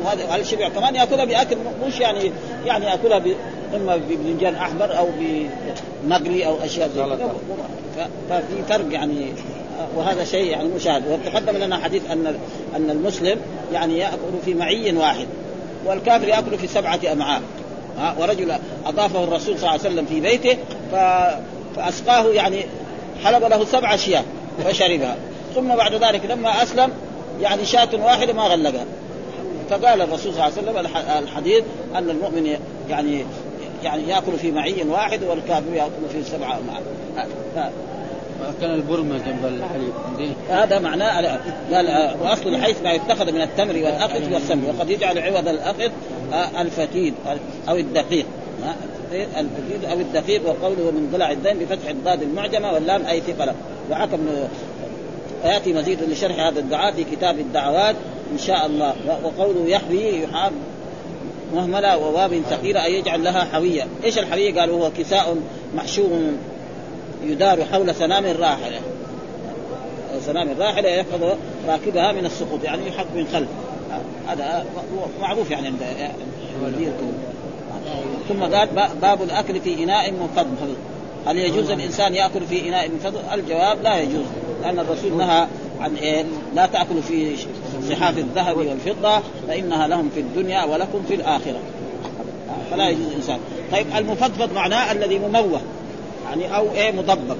وهذا 0.04 0.36
الشبع 0.36 0.68
كمان 0.68 0.94
يأكلها 0.94 1.24
بأكل 1.24 1.56
مش 1.86 2.00
يعني 2.00 2.32
يعني 2.66 2.86
يأكلها 2.86 3.22
إما 3.74 3.96
ببنجان 3.96 4.54
أحمر 4.54 4.98
أو 4.98 5.08
بمقلي 5.18 6.46
أو 6.46 6.56
أشياء 6.64 6.88
زي 6.88 7.02
كذا 7.02 7.34
ففي 8.30 8.62
فرق 8.68 8.92
يعني 8.92 9.32
وهذا 9.96 10.24
شيء 10.24 10.50
يعني 10.50 10.68
مشاهد. 10.68 11.02
وتقدم 11.06 11.56
لنا 11.56 11.78
حديث 11.78 12.10
أن 12.10 12.38
أن 12.76 12.90
المسلم 12.90 13.38
يعني 13.72 13.98
يأكل 13.98 14.16
في 14.44 14.54
معي 14.54 14.96
واحد 14.96 15.26
والكافر 15.86 16.28
يأكل 16.28 16.58
في 16.58 16.66
سبعة 16.66 17.00
أمعاء. 17.12 17.42
ورجل 18.18 18.52
أضافه 18.86 19.24
الرسول 19.24 19.58
صلى 19.58 19.68
الله 19.68 19.70
عليه 19.70 19.80
وسلم 19.80 20.06
في 20.06 20.20
بيته 20.20 20.56
فأسقاه 21.76 22.26
يعني 22.26 22.66
حلب 23.24 23.44
له 23.44 23.64
سبع 23.64 23.94
أشياء 23.94 24.24
فشربها 24.64 25.16
ثم 25.54 25.68
بعد 25.68 25.94
ذلك 25.94 26.26
لما 26.30 26.62
أسلم 26.62 26.90
يعني 27.40 27.64
شاة 27.64 27.88
واحدة 27.94 28.32
ما 28.32 28.42
غلقها. 28.42 28.84
فقال 29.70 30.02
الرسول 30.02 30.34
صلى 30.34 30.46
الله 30.46 30.58
عليه 30.58 30.62
وسلم 30.62 31.00
الحديث 31.24 31.64
أن 31.94 32.10
المؤمن 32.10 32.56
يعني 32.90 33.24
يعني 33.84 34.08
يأكل 34.08 34.32
في 34.40 34.50
معي 34.52 34.82
واحد 34.88 35.22
والكافر 35.22 35.74
يأكل 35.74 36.08
في 36.12 36.22
سبعه 36.30 36.58
أمعاء. 36.58 36.82
كان 38.60 38.74
البرمة 38.74 39.18
جنب 39.18 39.44
الحليب. 39.44 40.32
هذا 40.48 40.78
معناه 40.78 41.38
قال 41.72 42.14
واصل 42.22 42.48
الحيث 42.48 42.82
ما 42.82 42.92
يتخذ 42.92 43.32
من 43.32 43.42
التمر 43.42 43.74
والاقط 43.74 44.22
والسمن 44.32 44.74
وقد 44.76 44.90
يجعل 44.90 45.18
عوض 45.18 45.48
الاقط 45.48 45.90
آه، 46.32 46.62
الفتيل 46.62 47.14
أو 47.68 47.76
الدقيق. 47.76 48.26
الفتيل 49.12 49.86
أو 49.90 50.00
الدقيق 50.00 50.48
وقوله 50.48 50.90
من 50.90 51.08
ضلع 51.12 51.30
الدين 51.30 51.58
بفتح 51.58 51.88
الضاد 51.88 52.22
المعجمة 52.22 52.72
واللام 52.72 53.06
أي 53.06 53.20
ثقله 53.20 53.54
وحكى 53.90 54.14
ابن 54.14 54.48
ويأتي 55.44 55.72
مزيد 55.72 56.02
لشرح 56.02 56.40
هذا 56.40 56.60
الدعاء 56.60 56.92
في 56.92 57.04
كتاب 57.04 57.38
الدعوات 57.38 57.96
إن 58.32 58.38
شاء 58.38 58.66
الله. 58.66 58.94
وقوله 59.24 59.68
يحوي 59.68 60.22
يحاب 60.22 60.52
مهملة 61.54 61.98
وواب 61.98 62.42
ثقيلة 62.50 62.84
أي 62.84 62.94
يجعل 62.94 63.24
لها 63.24 63.44
حوية، 63.44 63.86
إيش 64.04 64.18
الحوية؟ 64.18 64.60
قالوا 64.60 64.84
هو 64.84 64.90
كساء 64.98 65.36
محشو 65.74 66.06
يدار 67.24 67.64
حول 67.64 67.94
سنام 67.94 68.24
الراحلة. 68.24 68.80
سنام 70.26 70.48
الراحلة 70.48 70.88
يحفظ 70.88 71.36
راكبها 71.68 72.12
من 72.12 72.26
السقوط 72.26 72.64
يعني 72.64 72.88
يحط 72.88 73.06
من 73.14 73.26
خلف. 73.32 73.48
هذا 74.28 74.66
معروف 75.20 75.50
يعني 75.50 75.66
عند 75.66 75.82
ثم 78.28 78.42
قال 78.42 78.68
باب 79.02 79.22
الأكل 79.22 79.60
في 79.60 79.84
إناء 79.84 80.12
منفضل 80.12 80.74
هل 81.26 81.38
يجوز 81.38 81.70
الإنسان 81.70 82.14
يأكل 82.14 82.46
في 82.46 82.68
إناء 82.68 82.88
منفضل؟ 82.88 83.20
الجواب 83.34 83.82
لا 83.82 84.00
يجوز 84.00 84.24
لأن 84.62 84.78
الرسول 84.78 85.16
نهى 85.16 85.46
عن 85.80 85.94
إيه؟ 85.94 86.24
لا 86.54 86.66
تأكلوا 86.66 87.02
في 87.02 87.36
صحاف 87.90 88.18
الذهب 88.18 88.56
والفضة 88.56 89.20
فإنها 89.48 89.88
لهم 89.88 90.10
في 90.14 90.20
الدنيا 90.20 90.64
ولكم 90.64 91.02
في 91.08 91.14
الآخرة. 91.14 91.58
فلا 92.70 92.88
يجوز 92.88 93.06
الإنسان. 93.06 93.38
طيب 93.72 93.86
المفضفض 93.96 94.52
معناه 94.52 94.92
الذي 94.92 95.18
مموه. 95.18 95.60
يعني 96.28 96.56
أو 96.56 96.72
إيه 96.72 96.92
مضبب 96.92 97.36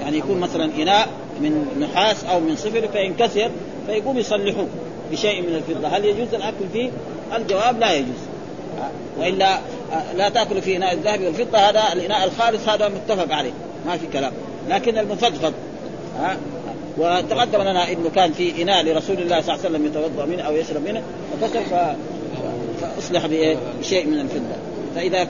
يعني 0.00 0.18
يكون 0.18 0.40
مثلا 0.40 0.64
إناء 0.64 1.08
من 1.40 1.66
نحاس 1.80 2.24
أو 2.24 2.40
من 2.40 2.56
صفر 2.56 2.88
فينكسر 2.88 3.50
فيقوم 3.86 4.18
يصلحوه 4.18 4.66
بشيء 5.12 5.42
من 5.42 5.54
الفضة. 5.54 5.88
هل 5.88 6.04
يجوز 6.04 6.34
الاكل 6.34 6.68
فيه؟ 6.72 6.90
الجواب 7.36 7.78
لا 7.78 7.92
يجوز. 7.92 8.22
وإلا 9.18 9.58
لا 10.16 10.28
تأكل 10.28 10.62
في 10.62 10.76
إناء 10.76 10.92
الذهب 10.92 11.20
والفضة. 11.20 11.58
هذا 11.58 11.82
الإناء 11.92 12.24
الخالص 12.24 12.68
هذا 12.68 12.88
متفق 12.88 13.34
عليه. 13.34 13.52
ما 13.86 13.96
في 13.96 14.06
كلام. 14.06 14.32
لكن 14.68 14.98
المفضفض 14.98 15.52
ها؟ 16.18 16.36
وتقدم 16.98 17.62
لنا 17.62 17.92
إنه 17.92 18.10
كان 18.14 18.32
في 18.32 18.62
إناء 18.62 18.84
لرسول 18.84 19.18
الله 19.18 19.40
صلى 19.40 19.54
الله 19.54 19.66
عليه 19.66 19.76
وسلم 19.76 19.86
يتوضأ 19.86 20.24
منه 20.24 20.42
أو 20.42 20.56
يشرب 20.56 20.84
منه 20.84 21.02
فكسر 21.40 21.94
فأصلح 22.80 23.26
بشيء 23.80 24.06
من 24.06 24.20
الفضة. 24.20 24.56
فإذا 24.94 25.28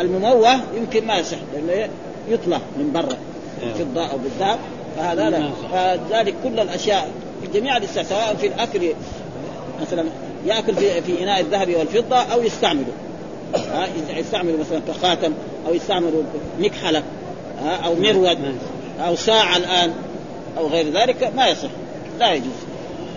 المموه 0.00 0.54
يمكن 0.76 1.06
ما 1.06 1.18
يصح 1.18 1.36
لأنه 1.54 1.88
يطلع 2.28 2.58
من 2.76 2.92
برا 2.92 3.16
الفضه 3.62 4.06
أو 4.06 4.18
بالذهب 4.18 4.58
فهذا 4.96 5.30
لا. 5.30 5.50
فذلك 5.72 6.34
كل 6.44 6.60
الأشياء 6.60 7.10
في 7.42 7.60
جميع 7.60 7.76
الأشياء 7.76 8.04
سواء 8.04 8.34
في 8.40 8.46
الأكل 8.46 8.92
مثلا 9.80 10.04
يأكل 10.46 10.74
في, 10.74 11.02
في 11.02 11.22
إناء 11.22 11.40
الذهب 11.40 11.74
والفضة 11.74 12.16
أو 12.16 12.42
يستعمله. 12.42 12.92
يستعمل 14.16 14.58
مثلا 14.58 14.80
كخاتم 14.88 15.32
أو 15.66 15.74
يستعمل 15.74 16.12
مكحلة 16.60 17.02
أو 17.84 17.94
مرود 17.94 18.38
أو 19.00 19.16
ساعة 19.16 19.56
الآن 19.56 19.92
أو 20.58 20.66
غير 20.66 20.92
ذلك 20.92 21.32
ما 21.36 21.48
يصح. 21.48 21.68
لا 22.18 22.32
يجوز. 22.32 22.52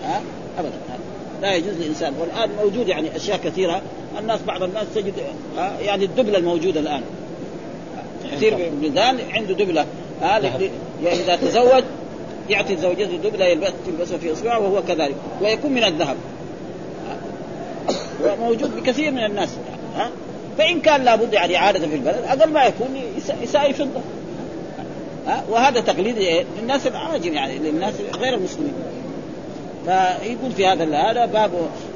ها 0.04 0.20
ابدا. 0.58 0.72
لا 1.42 1.54
يجوز 1.54 1.74
للإنسان. 1.74 2.14
والآن 2.20 2.50
موجود 2.64 2.88
يعني 2.88 3.16
أشياء 3.16 3.38
كثيرة. 3.44 3.82
الناس 4.18 4.40
بعض 4.46 4.62
الناس 4.62 4.86
تجد 4.94 5.14
يعني 5.80 6.04
الدبلة 6.04 6.38
الموجودة 6.38 6.80
الآن. 6.80 7.02
كثير 8.32 8.56
من 8.56 8.64
البلدان 8.64 9.18
عنده 9.30 9.54
دبلة. 9.54 9.86
ها 10.22 10.38
يعني 10.38 10.70
إذا 11.20 11.36
تزوج 11.36 11.84
يعطي 12.50 12.76
زوجته 12.76 13.16
دبلة 13.16 13.44
يلبس 13.44 13.72
تلبسها 13.86 14.18
في 14.18 14.32
اصبعه 14.32 14.58
وهو 14.58 14.82
كذلك. 14.82 15.14
ويكون 15.42 15.72
من 15.72 15.84
الذهب. 15.84 16.16
وموجود 18.24 18.76
بكثير 18.76 19.10
من 19.10 19.24
الناس. 19.24 19.48
ها؟ 19.96 20.10
فإن 20.58 20.80
كان 20.80 21.04
لابد 21.04 21.32
يعني 21.32 21.56
عادة 21.56 21.86
في 21.88 21.94
البلد 21.94 22.24
أقل 22.28 22.52
ما 22.52 22.64
يكون 22.64 23.00
يساوي 23.42 23.72
فضه 23.72 24.00
ها؟ 25.26 25.44
وهذا 25.50 25.80
تقليد 25.80 26.44
للناس 26.60 26.86
العاجم 26.86 27.34
يعني 27.34 27.58
للناس 27.58 27.94
غير 28.20 28.34
المسلمين. 28.34 28.72
فيقول 29.84 30.52
في 30.56 30.66
هذا 30.66 30.96
هذا 30.96 31.26
باب 31.26 31.50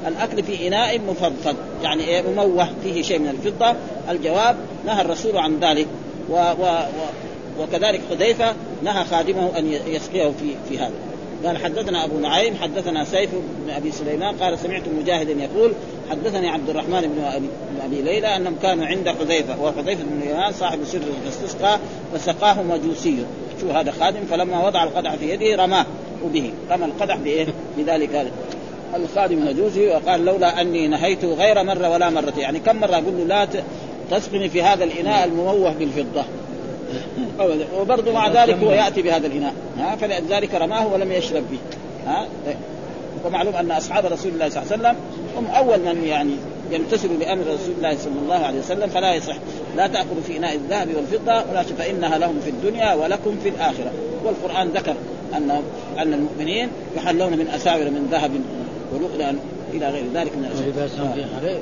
الأكل 0.07 0.43
في 0.43 0.67
إناء 0.67 0.99
مفضفض 0.99 1.55
يعني 1.83 2.03
إيه؟ 2.03 2.21
مموه. 2.21 2.67
فيه 2.83 3.01
شيء 3.01 3.19
من 3.19 3.27
الفضة. 3.27 3.75
الجواب 4.09 4.55
نهى 4.85 5.01
الرسول 5.01 5.37
عن 5.37 5.59
ذلك. 5.59 5.87
و 6.29 6.33
و 6.33 6.65
و 6.65 7.63
وكذلك 7.63 8.01
حذيفة 8.09 8.53
نهى 8.83 9.03
خادمه 9.03 9.57
أن 9.57 9.65
يسقيه 9.87 10.31
في 10.39 10.55
في 10.69 10.79
هذا. 10.79 10.93
قال 11.45 11.57
حدثنا 11.57 12.05
أبو 12.05 12.19
نعيم 12.19 12.55
حدثنا 12.55 13.05
سيف 13.05 13.29
بن 13.65 13.69
أبي 13.69 13.91
سليمان 13.91 14.35
قال 14.35 14.59
سمعت 14.59 14.81
مجاهد 15.01 15.29
يقول 15.29 15.73
حدثني 16.11 16.49
عبد 16.49 16.69
الرحمن 16.69 17.01
بن 17.01 17.23
ابي, 17.85 18.01
ليلى 18.01 18.35
أنهم 18.35 18.55
كانوا 18.61 18.85
عند 18.85 19.09
حذيفة 19.09 19.61
وحذيفة 19.61 20.03
بن 20.03 20.21
اليمان 20.21 20.53
صاحب 20.53 20.83
سر 20.83 21.01
الاستسقاء 21.23 21.79
فسقاه 22.13 22.63
مجوسي. 22.63 23.17
شو 23.61 23.71
هذا 23.71 23.91
خادم؟ 23.91 24.25
فلما 24.31 24.67
وضع 24.67 24.83
القدح 24.83 25.15
في 25.15 25.29
يده 25.29 25.63
رماه 25.63 25.85
به. 26.33 26.51
رمى 26.71 26.85
القدح 26.85 27.17
بإيه؟ 27.17 27.47
بذلك 27.77 28.31
الخادم 28.95 29.47
يجوزه 29.47 29.95
وقال 29.95 30.25
لولا 30.25 30.61
أني 30.61 30.87
نهيته 30.87 31.33
غير 31.33 31.63
مرة 31.63 31.89
ولا 31.89 32.09
مرتين. 32.09 32.43
يعني 32.43 32.59
كم 32.59 32.75
مرة؟ 32.75 32.93
أقول 32.95 33.17
له 33.17 33.23
لا 33.23 33.47
تسقني 34.11 34.49
في 34.49 34.63
هذا 34.63 34.83
الإناء 34.83 35.25
المموه 35.25 35.73
بالفضة. 35.73 36.23
وبرضه 37.79 38.11
مع 38.11 38.27
ذلك 38.27 38.55
هو 38.55 38.71
يأتي 38.71 39.01
بهذا 39.01 39.27
الإناء. 39.27 39.53
ها 39.77 39.95
فلذلك 39.95 40.55
رماه 40.55 40.87
ولم 40.87 41.11
يشرب 41.11 41.43
به 41.51 41.57
ها 42.07 42.27
ومعلوم 43.25 43.55
أن 43.55 43.71
أصحاب 43.71 44.05
رسول 44.05 44.31
الله 44.31 44.49
صلى 44.49 44.63
الله 44.63 44.73
عليه 44.73 44.81
وسلم 44.81 44.95
هم 45.37 45.45
أول 45.45 45.79
من 45.79 46.03
يعني 46.03 46.33
يمتثلوا 46.71 47.17
بامر 47.19 47.41
رسول 47.41 47.73
الله 47.77 47.97
صلى 47.97 48.19
الله 48.23 48.35
عليه 48.35 48.59
وسلم 48.59 48.89
فلا 48.89 49.13
يصح. 49.13 49.35
لا 49.77 49.87
تأكلوا 49.87 50.21
في 50.27 50.37
إناء 50.37 50.55
الذهب 50.55 50.87
والفضة 50.95 51.51
ولا 51.51 51.63
فإنها 51.63 52.17
لهم 52.17 52.39
في 52.43 52.49
الدنيا 52.49 52.93
ولكم 52.93 53.37
في 53.43 53.49
الآخرة. 53.49 53.91
والقرآن 54.25 54.69
ذكر 54.69 54.95
أن 55.33 55.61
أن 55.97 56.13
المؤمنين 56.13 56.69
يحلون 56.97 57.31
من 57.31 57.47
أساور 57.47 57.85
من 57.85 58.07
ذهب 58.11 58.31
ولؤلؤا 58.93 59.35
إلى 59.73 59.89
غير 59.89 60.03
ذلك 60.13 60.37
من 60.37 60.45
الاشياء. 60.45 61.61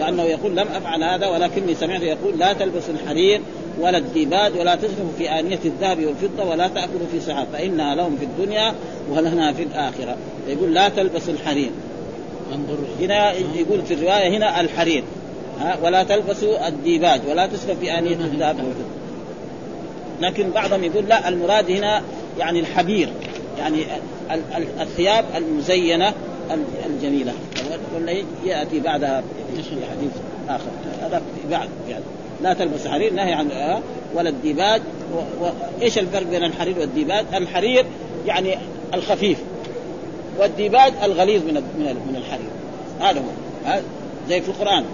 كأنه 0.00 0.22
يقول 0.22 0.56
لم 0.56 0.66
أفعل 0.68 1.02
هذا 1.02 1.26
ولكني 1.26 1.74
سمعت 1.74 2.02
يقول 2.02 2.38
لا 2.38 2.52
تلبسوا 2.52 2.94
الحرير 2.94 3.40
ولا 3.80 3.98
الديباج 3.98 4.52
ولا 4.58 4.74
تشربوا 4.74 5.12
في 5.18 5.30
آنية 5.30 5.58
الذهب 5.64 6.04
والفضة 6.04 6.50
ولا 6.50 6.68
تأكلوا 6.68 7.06
في 7.12 7.20
صحاب 7.20 7.46
فإنها 7.52 7.94
لهم 7.94 8.16
في 8.16 8.24
الدنيا 8.24 8.74
ولنا 9.10 9.52
في 9.52 9.62
الآخرة. 9.62 10.16
يقول 10.48 10.74
لا 10.74 10.88
تلبسوا 10.88 11.32
الحرير. 11.32 11.70
هنا 13.00 13.32
يقول 13.32 13.82
في 13.82 13.94
الرواية 13.94 14.36
هنا 14.36 14.60
الحرير. 14.60 15.04
ها 15.60 15.78
ولا 15.82 16.02
تلبسوا 16.02 16.68
الديباج 16.68 17.20
ولا 17.28 17.46
تشرب 17.46 17.76
في 17.80 17.98
آنية 17.98 18.14
الذهب 18.14 18.56
والفضة. 18.56 18.84
لكن 20.20 20.50
بعضهم 20.50 20.84
يقول 20.84 21.04
لا 21.08 21.28
المراد 21.28 21.70
هنا 21.70 22.02
يعني 22.38 22.60
الحبر 22.60 23.08
يعني 23.58 23.84
الثياب 24.80 25.24
المزينة 25.36 26.12
الجميلة. 26.86 27.32
ولا 27.96 28.12
يأتي 28.44 28.80
بعدها. 28.80 29.22
في 29.50 29.86
حديث 29.90 30.12
آخر. 30.48 30.70
هذا 31.02 31.22
بعد 31.50 31.68
يعني 31.88 32.04
لا 32.42 32.54
تلبس 32.54 32.86
حرير 32.86 33.12
نهي 33.12 33.32
عن 33.32 33.50
آه 33.50 33.80
ولا 34.14 34.28
الديباج. 34.28 34.82
وايش 35.40 35.98
الفرق 35.98 36.26
بين 36.26 36.44
الحرير 36.44 36.78
والديباج؟ 36.78 37.24
الحرير 37.34 37.86
يعني 38.26 38.58
الخفيف 38.94 39.38
والديباج 40.38 40.92
الغليظ 41.04 41.42
من 41.42 41.54
من 42.08 42.16
الحرير. 42.16 42.50
هذا 43.00 43.20
هو. 43.20 43.80
زي 44.28 44.40
في 44.40 44.48
القرآن. 44.48 44.84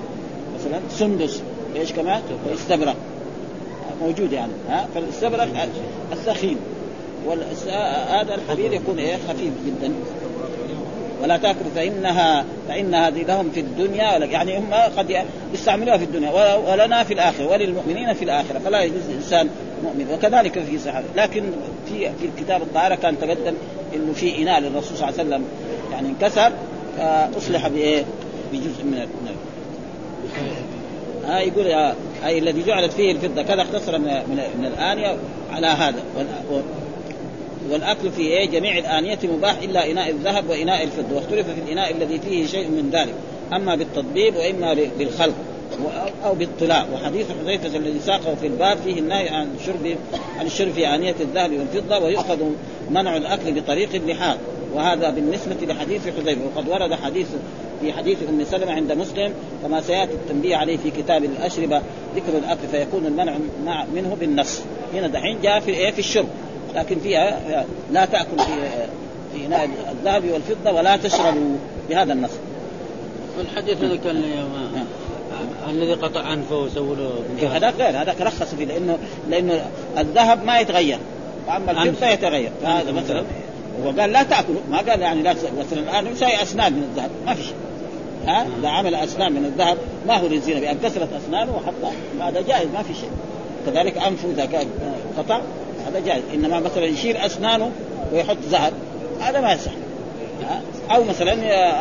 مثلا 0.59 0.81
سندس 0.91 1.43
إيش 1.77 1.93
كمان؟ 1.93 2.23
واستبرق 2.51 2.97
موجود 4.03 4.33
يعني. 4.33 4.53
ها؟ 4.69 4.89
فالاستبرق 4.95 5.49
الثخين 6.13 6.57
هذا 8.09 8.35
الحرير 8.35 8.73
يكون 8.73 8.99
إيه؟ 8.99 9.17
خفيف 9.29 9.53
جدا. 9.67 9.93
ولا 11.23 11.37
تاكلوا 11.37 11.71
فانها 11.75 12.45
فان 12.69 12.95
هذه 12.95 13.23
لهم 13.23 13.51
في 13.51 13.61
الدنيا 13.61 14.19
يعني 14.19 14.59
هم 14.59 14.75
قد 14.75 15.25
يستعملوها 15.55 15.97
في 15.97 16.05
الدنيا 16.05 16.55
ولنا 16.57 17.05
في 17.05 17.14
الآخرة 17.14 17.47
وللمؤمنين 17.47 18.14
في 18.14 18.25
الآخرة 18.25 18.59
فلا 18.59 18.83
يجوز 18.83 19.09
الإنسان 19.09 19.49
مؤمن 19.85 20.07
وكذلك 20.12 20.59
في 20.59 20.79
صحابه 20.79 21.07
لكن 21.17 21.45
في 21.89 22.11
في 22.11 22.29
كتاب 22.39 22.62
الطهاره 22.62 22.95
كان 22.95 23.19
تقدم 23.19 23.55
إنه 23.95 24.12
في 24.12 24.43
إناء 24.43 24.61
للرسول 24.61 24.97
صلى 24.97 25.09
الله 25.09 25.19
عليه 25.21 25.29
وسلم 25.29 25.45
يعني 25.93 26.09
انكسر 26.09 26.53
فأصلح 26.99 27.69
بإيه؟ 27.69 28.05
بجزء 28.53 28.85
من 28.85 28.99
من 28.99 29.37
ها 31.27 31.41
يقول 31.41 31.67
أي 32.25 32.39
الذي 32.39 32.62
جعلت 32.62 32.93
فيه 32.93 33.12
الفضة 33.12 33.43
كذا 33.43 33.62
اختصر 33.62 33.99
من, 33.99 34.07
من, 34.07 34.41
من 34.59 34.67
الانيه 34.67 35.17
على 35.53 35.67
هذا 35.67 36.03
والأكل 37.73 38.11
في 38.11 38.23
إيه؟ 38.23 38.51
جميع 38.51 38.79
الآنية 38.79 39.19
مباح 39.25 39.59
إلا 39.62 39.91
إناء 39.91 40.11
الذهب 40.11 40.51
وإناء 40.51 40.83
الفضة 40.85 41.17
واختلف 41.17 41.47
في 41.47 41.61
الإناء 41.67 41.93
الذي 41.97 42.19
فيه 42.19 42.47
شيء 42.47 42.69
من 42.69 42.91
ذلك 42.93 43.14
أما 43.53 43.75
بالتطبيب 43.75 44.37
وإما 44.37 44.75
بالخلق 44.99 45.35
أو 46.25 46.35
باطلاع 46.35 46.87
وحديث 46.95 47.27
حذيفة 47.43 47.77
الذي 47.77 48.01
ساقه 48.01 48.35
في 48.35 48.47
الباب 48.47 48.79
فيه 48.85 48.99
النهي 49.01 49.29
عن 49.29 49.49
شرب 49.67 49.97
عن 50.39 50.47
الشرب 50.47 50.73
في 50.73 50.87
آنية 50.87 51.14
الذهب 51.21 51.53
والفضة 51.53 51.99
ويؤخذ 51.99 52.39
منع 52.91 53.17
الأكل 53.17 53.61
بطريق 53.61 53.95
اللحاق 53.95 54.39
وهذا 54.75 55.11
بالنسبة 55.11 55.57
لحديث 55.67 56.03
حذيفة. 56.09 56.41
وقد 56.57 56.69
ورد 56.69 56.95
حديث 56.95 57.27
في 57.81 57.93
حديث 57.93 58.19
أم 58.29 58.45
سلمة 58.45 58.73
عند 58.73 58.93
مسلم 58.93 59.33
كما 59.62 59.81
سيأتي 59.81 60.12
التنبيه 60.12 60.57
عليه 60.57 60.77
في 60.77 60.91
كتاب 60.91 61.25
الأشربة 61.25 61.83
ذكر 62.17 62.39
الأكل 62.39 62.69
فيكون 62.71 63.07
المنع 63.07 63.37
منه 63.95 64.17
بالنص. 64.21 64.61
هنا 64.95 65.07
دحين 65.07 65.39
جاء 65.43 65.61
في 65.61 65.71
إيه؟ 65.71 65.91
في 65.91 65.99
الشرب. 65.99 66.27
لكن 66.75 66.99
فيها 67.01 67.64
لا 67.93 68.05
تأكل 68.05 68.39
في 68.39 68.53
في 69.35 69.47
اناء 69.47 69.69
الذهب 69.93 70.25
والفضة 70.25 70.73
ولا 70.73 70.97
تشربوا 70.97 71.57
بهذا 71.89 72.12
النص. 72.12 72.31
والحديث 73.39 73.83
الذي 73.83 73.99
كان 73.99 74.23
الذي 75.71 75.95
قطع 75.95 76.33
انفه 76.33 76.57
وسووا 76.57 76.97
له 76.97 77.12
إيه، 77.43 77.57
هذاك 77.57 77.75
غير 77.79 78.03
هذاك 78.03 78.21
رخص 78.21 78.55
فيه 78.55 78.64
لأنه 78.64 78.99
لأنه 79.29 79.67
الذهب 79.99 80.45
ما 80.45 80.59
يتغير. 80.59 80.99
وأما 81.49 81.83
الفضة 81.83 82.07
يتغير. 82.07 82.51
فهذا 82.62 82.93
مثلا 82.93 83.25
هو 83.85 83.91
قال 84.01 84.12
لا 84.12 84.23
تأكلوا. 84.23 84.61
ما 84.71 84.79
قال 84.79 85.01
يعني 85.01 85.23
لا 85.23 85.33
مثلا 85.33 85.81
الآن 85.81 86.07
يساوي 86.07 86.43
أسنان 86.43 86.73
من 86.73 86.83
الذهب. 86.83 87.11
ما 87.27 87.35
في. 87.35 87.43
شيء 87.43 87.55
ها 88.27 88.47
إذا 88.59 88.69
عمل 88.69 88.95
أسنان 88.95 89.33
من 89.33 89.45
الذهب 89.45 89.79
ما 90.07 90.17
هو 90.17 90.27
للزينه 90.27 90.61
بأن 90.61 90.79
كسرت 90.79 91.09
أسنانه 91.12 91.57
وحطها. 91.57 91.93
هذا 92.29 92.41
جائز 92.41 92.69
ما 92.75 92.83
في 92.83 92.95
شيء. 92.95 93.11
كذلك 93.67 93.99
انفه 93.99 94.29
إذا 94.31 94.67
قطع. 95.19 95.41
هذا 95.87 96.01
جائز. 96.07 96.22
إنما 96.34 96.61
مثلا 96.61 96.84
يشيل 96.84 97.16
أسنانه 97.16 97.70
ويحط 98.12 98.37
ذهب 98.51 98.72
هذا 99.20 99.41
ما 99.41 99.53
يصح. 99.53 99.72
أو 100.91 101.05
مثلا 101.05 101.32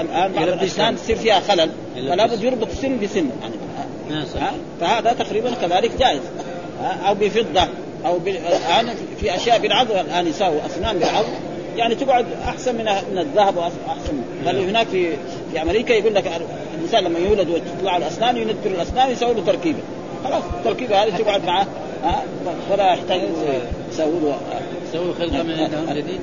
الآن 0.02 0.32
بعض 0.34 0.48
الأسنان 0.48 0.96
تصير 0.96 1.16
فيها 1.16 1.40
خلل 1.40 1.70
فلا 1.96 2.26
بد 2.26 2.44
يربط 2.44 2.68
سن 2.82 3.00
بسن. 3.00 3.30
يعني 4.10 4.26
فهذا 4.82 5.14
تقريبا 5.14 5.52
كذلك 5.62 5.92
جائز. 6.00 6.22
أو 7.08 7.14
بفضة 7.14 7.68
أو 8.06 8.18
الآن 8.28 8.90
في 9.20 9.36
أشياء 9.36 9.60
بالعظم 9.60 9.96
الآن 9.96 10.28
يساووا 10.28 10.66
أسنان 10.66 11.00
بالعظم 11.00 11.30
يعني 11.78 11.96
تقعد 11.96 12.26
أحسن 12.48 12.76
من 12.76 12.86
من 13.12 13.18
الذهب 13.18 13.58
واحسن 13.58 14.14
بل 14.46 14.56
هناك 14.56 14.88
في 14.88 15.12
في 15.52 15.62
أمريكا 15.62 15.94
يقول 15.94 16.16
لك 16.16 16.32
الإنسان 16.78 17.04
لما 17.04 17.20
يولد 17.20 17.50
وتطلع 17.50 17.98
الأسنان 17.98 18.38
ينتر 18.38 18.70
الأسنان 18.70 19.12
يسوي 19.12 19.34
له 19.34 19.44
تركيبة. 19.46 19.80
خلاص 20.24 20.44
التركيبة 20.58 21.04
هذه 21.04 21.18
تقعد 21.18 21.46
معه. 21.46 21.68
ها 22.06 22.24
ولا 22.72 22.94
يحتاج 22.94 23.22
يسوي 23.92 24.20
له 24.20 24.38
يسوي 24.90 25.14
خلقة 25.14 25.44
من 25.44 25.96
جديد؟ 25.96 26.20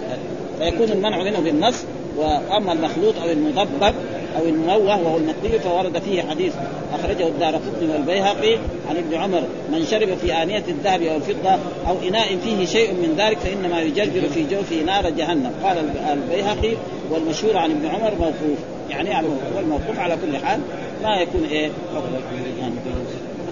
فيكون 0.58 0.88
المنع 0.88 1.22
منه 1.22 1.40
بالنص 1.40 1.84
وأما 2.16 2.72
المخلوط 2.72 3.14
أو 3.22 3.30
المضبب 3.30 3.94
أو 4.36 4.44
المموه 4.44 5.04
وهو 5.04 5.16
المقلي 5.16 5.58
فورد 5.58 5.98
فيه 5.98 6.22
حديث 6.22 6.54
أخرجه 6.94 7.26
الدار 7.28 7.54
قطن 7.54 7.90
والبيهقي 7.90 8.58
عن 8.90 8.96
ابن 8.96 9.14
عمر 9.14 9.42
من 9.72 9.86
شرب 9.90 10.14
في 10.14 10.42
آنية 10.42 10.64
الذهب 10.68 11.02
أو 11.02 11.16
الفضة 11.16 11.50
أو 11.88 12.08
إناء 12.08 12.36
فيه 12.44 12.66
شيء 12.66 12.92
من 12.92 13.14
ذلك 13.18 13.38
فإنما 13.38 13.80
يجرجر 13.80 14.28
في 14.28 14.44
جوفه 14.50 14.76
نار 14.76 15.10
جهنم. 15.10 15.52
قال 15.64 15.78
البيهقي 16.12 16.76
والمشهور 17.10 17.56
عن 17.56 17.70
ابن 17.70 17.86
عمر 17.86 18.12
موقوف 18.20 18.58
يعني 18.90 19.26
والموقوف 19.56 19.98
على 19.98 20.16
كل 20.16 20.36
حال 20.36 20.60
ما 21.02 21.16
يكون 21.16 21.44
إيه؟ 21.50 21.70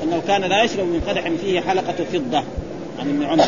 أنه 0.03 0.23
كان 0.27 0.41
لا 0.41 0.63
يشرب 0.63 0.87
من 0.87 1.03
قدح 1.09 1.29
فيه 1.29 1.61
حلقة 1.61 2.05
فضة 2.13 2.43
عن 2.99 3.09
ابن 3.09 3.25
عمر. 3.25 3.45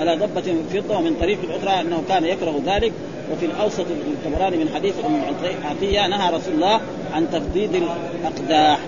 ولا 0.00 0.14
ضبة 0.14 0.54
فضة 0.72 0.98
ومن 0.98 1.16
طريق 1.20 1.38
الأخرى 1.44 1.80
أنه 1.80 2.02
كان 2.08 2.24
يكره 2.24 2.60
ذلك. 2.66 2.92
وفي 3.32 3.46
الأوسط 3.46 3.86
الطبراني 3.90 4.56
من 4.56 4.70
حديث 4.74 4.94
أم 5.06 5.20
عطية 5.64 6.06
نهى 6.06 6.34
رسول 6.34 6.54
الله 6.54 6.80
عن 7.12 7.30
تفضيد 7.30 7.70
الأقداح. 7.74 8.78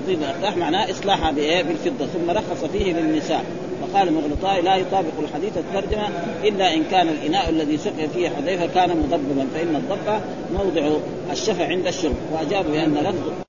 تفضيد 0.00 0.22
الأقداح 0.22 0.56
معناه 0.56 0.90
إصلاحها 0.90 1.30
بالفضة. 1.30 2.06
ثم 2.06 2.30
رخص 2.30 2.64
فيه 2.72 2.92
للنساء. 2.92 3.44
وقال 3.82 4.12
مغلطاء 4.12 4.62
لا 4.62 4.76
يطابق 4.76 5.12
الحديث 5.22 5.52
الترجمة 5.56 6.08
إلا 6.44 6.74
إن 6.74 6.84
كان 6.90 7.08
الإناء 7.08 7.50
الذي 7.50 7.76
سقي 7.76 8.08
فيه 8.14 8.28
حذيفة 8.28 8.66
كان 8.66 8.90
مضببا. 8.90 9.46
فإن 9.54 9.76
الضبة 9.76 10.20
موضع 10.54 10.96
الشفع 11.32 11.66
عند 11.66 11.86
الشرب. 11.86 12.16
وأجابوا 12.32 12.70
بأن 12.70 12.94
لفظ 12.94 13.45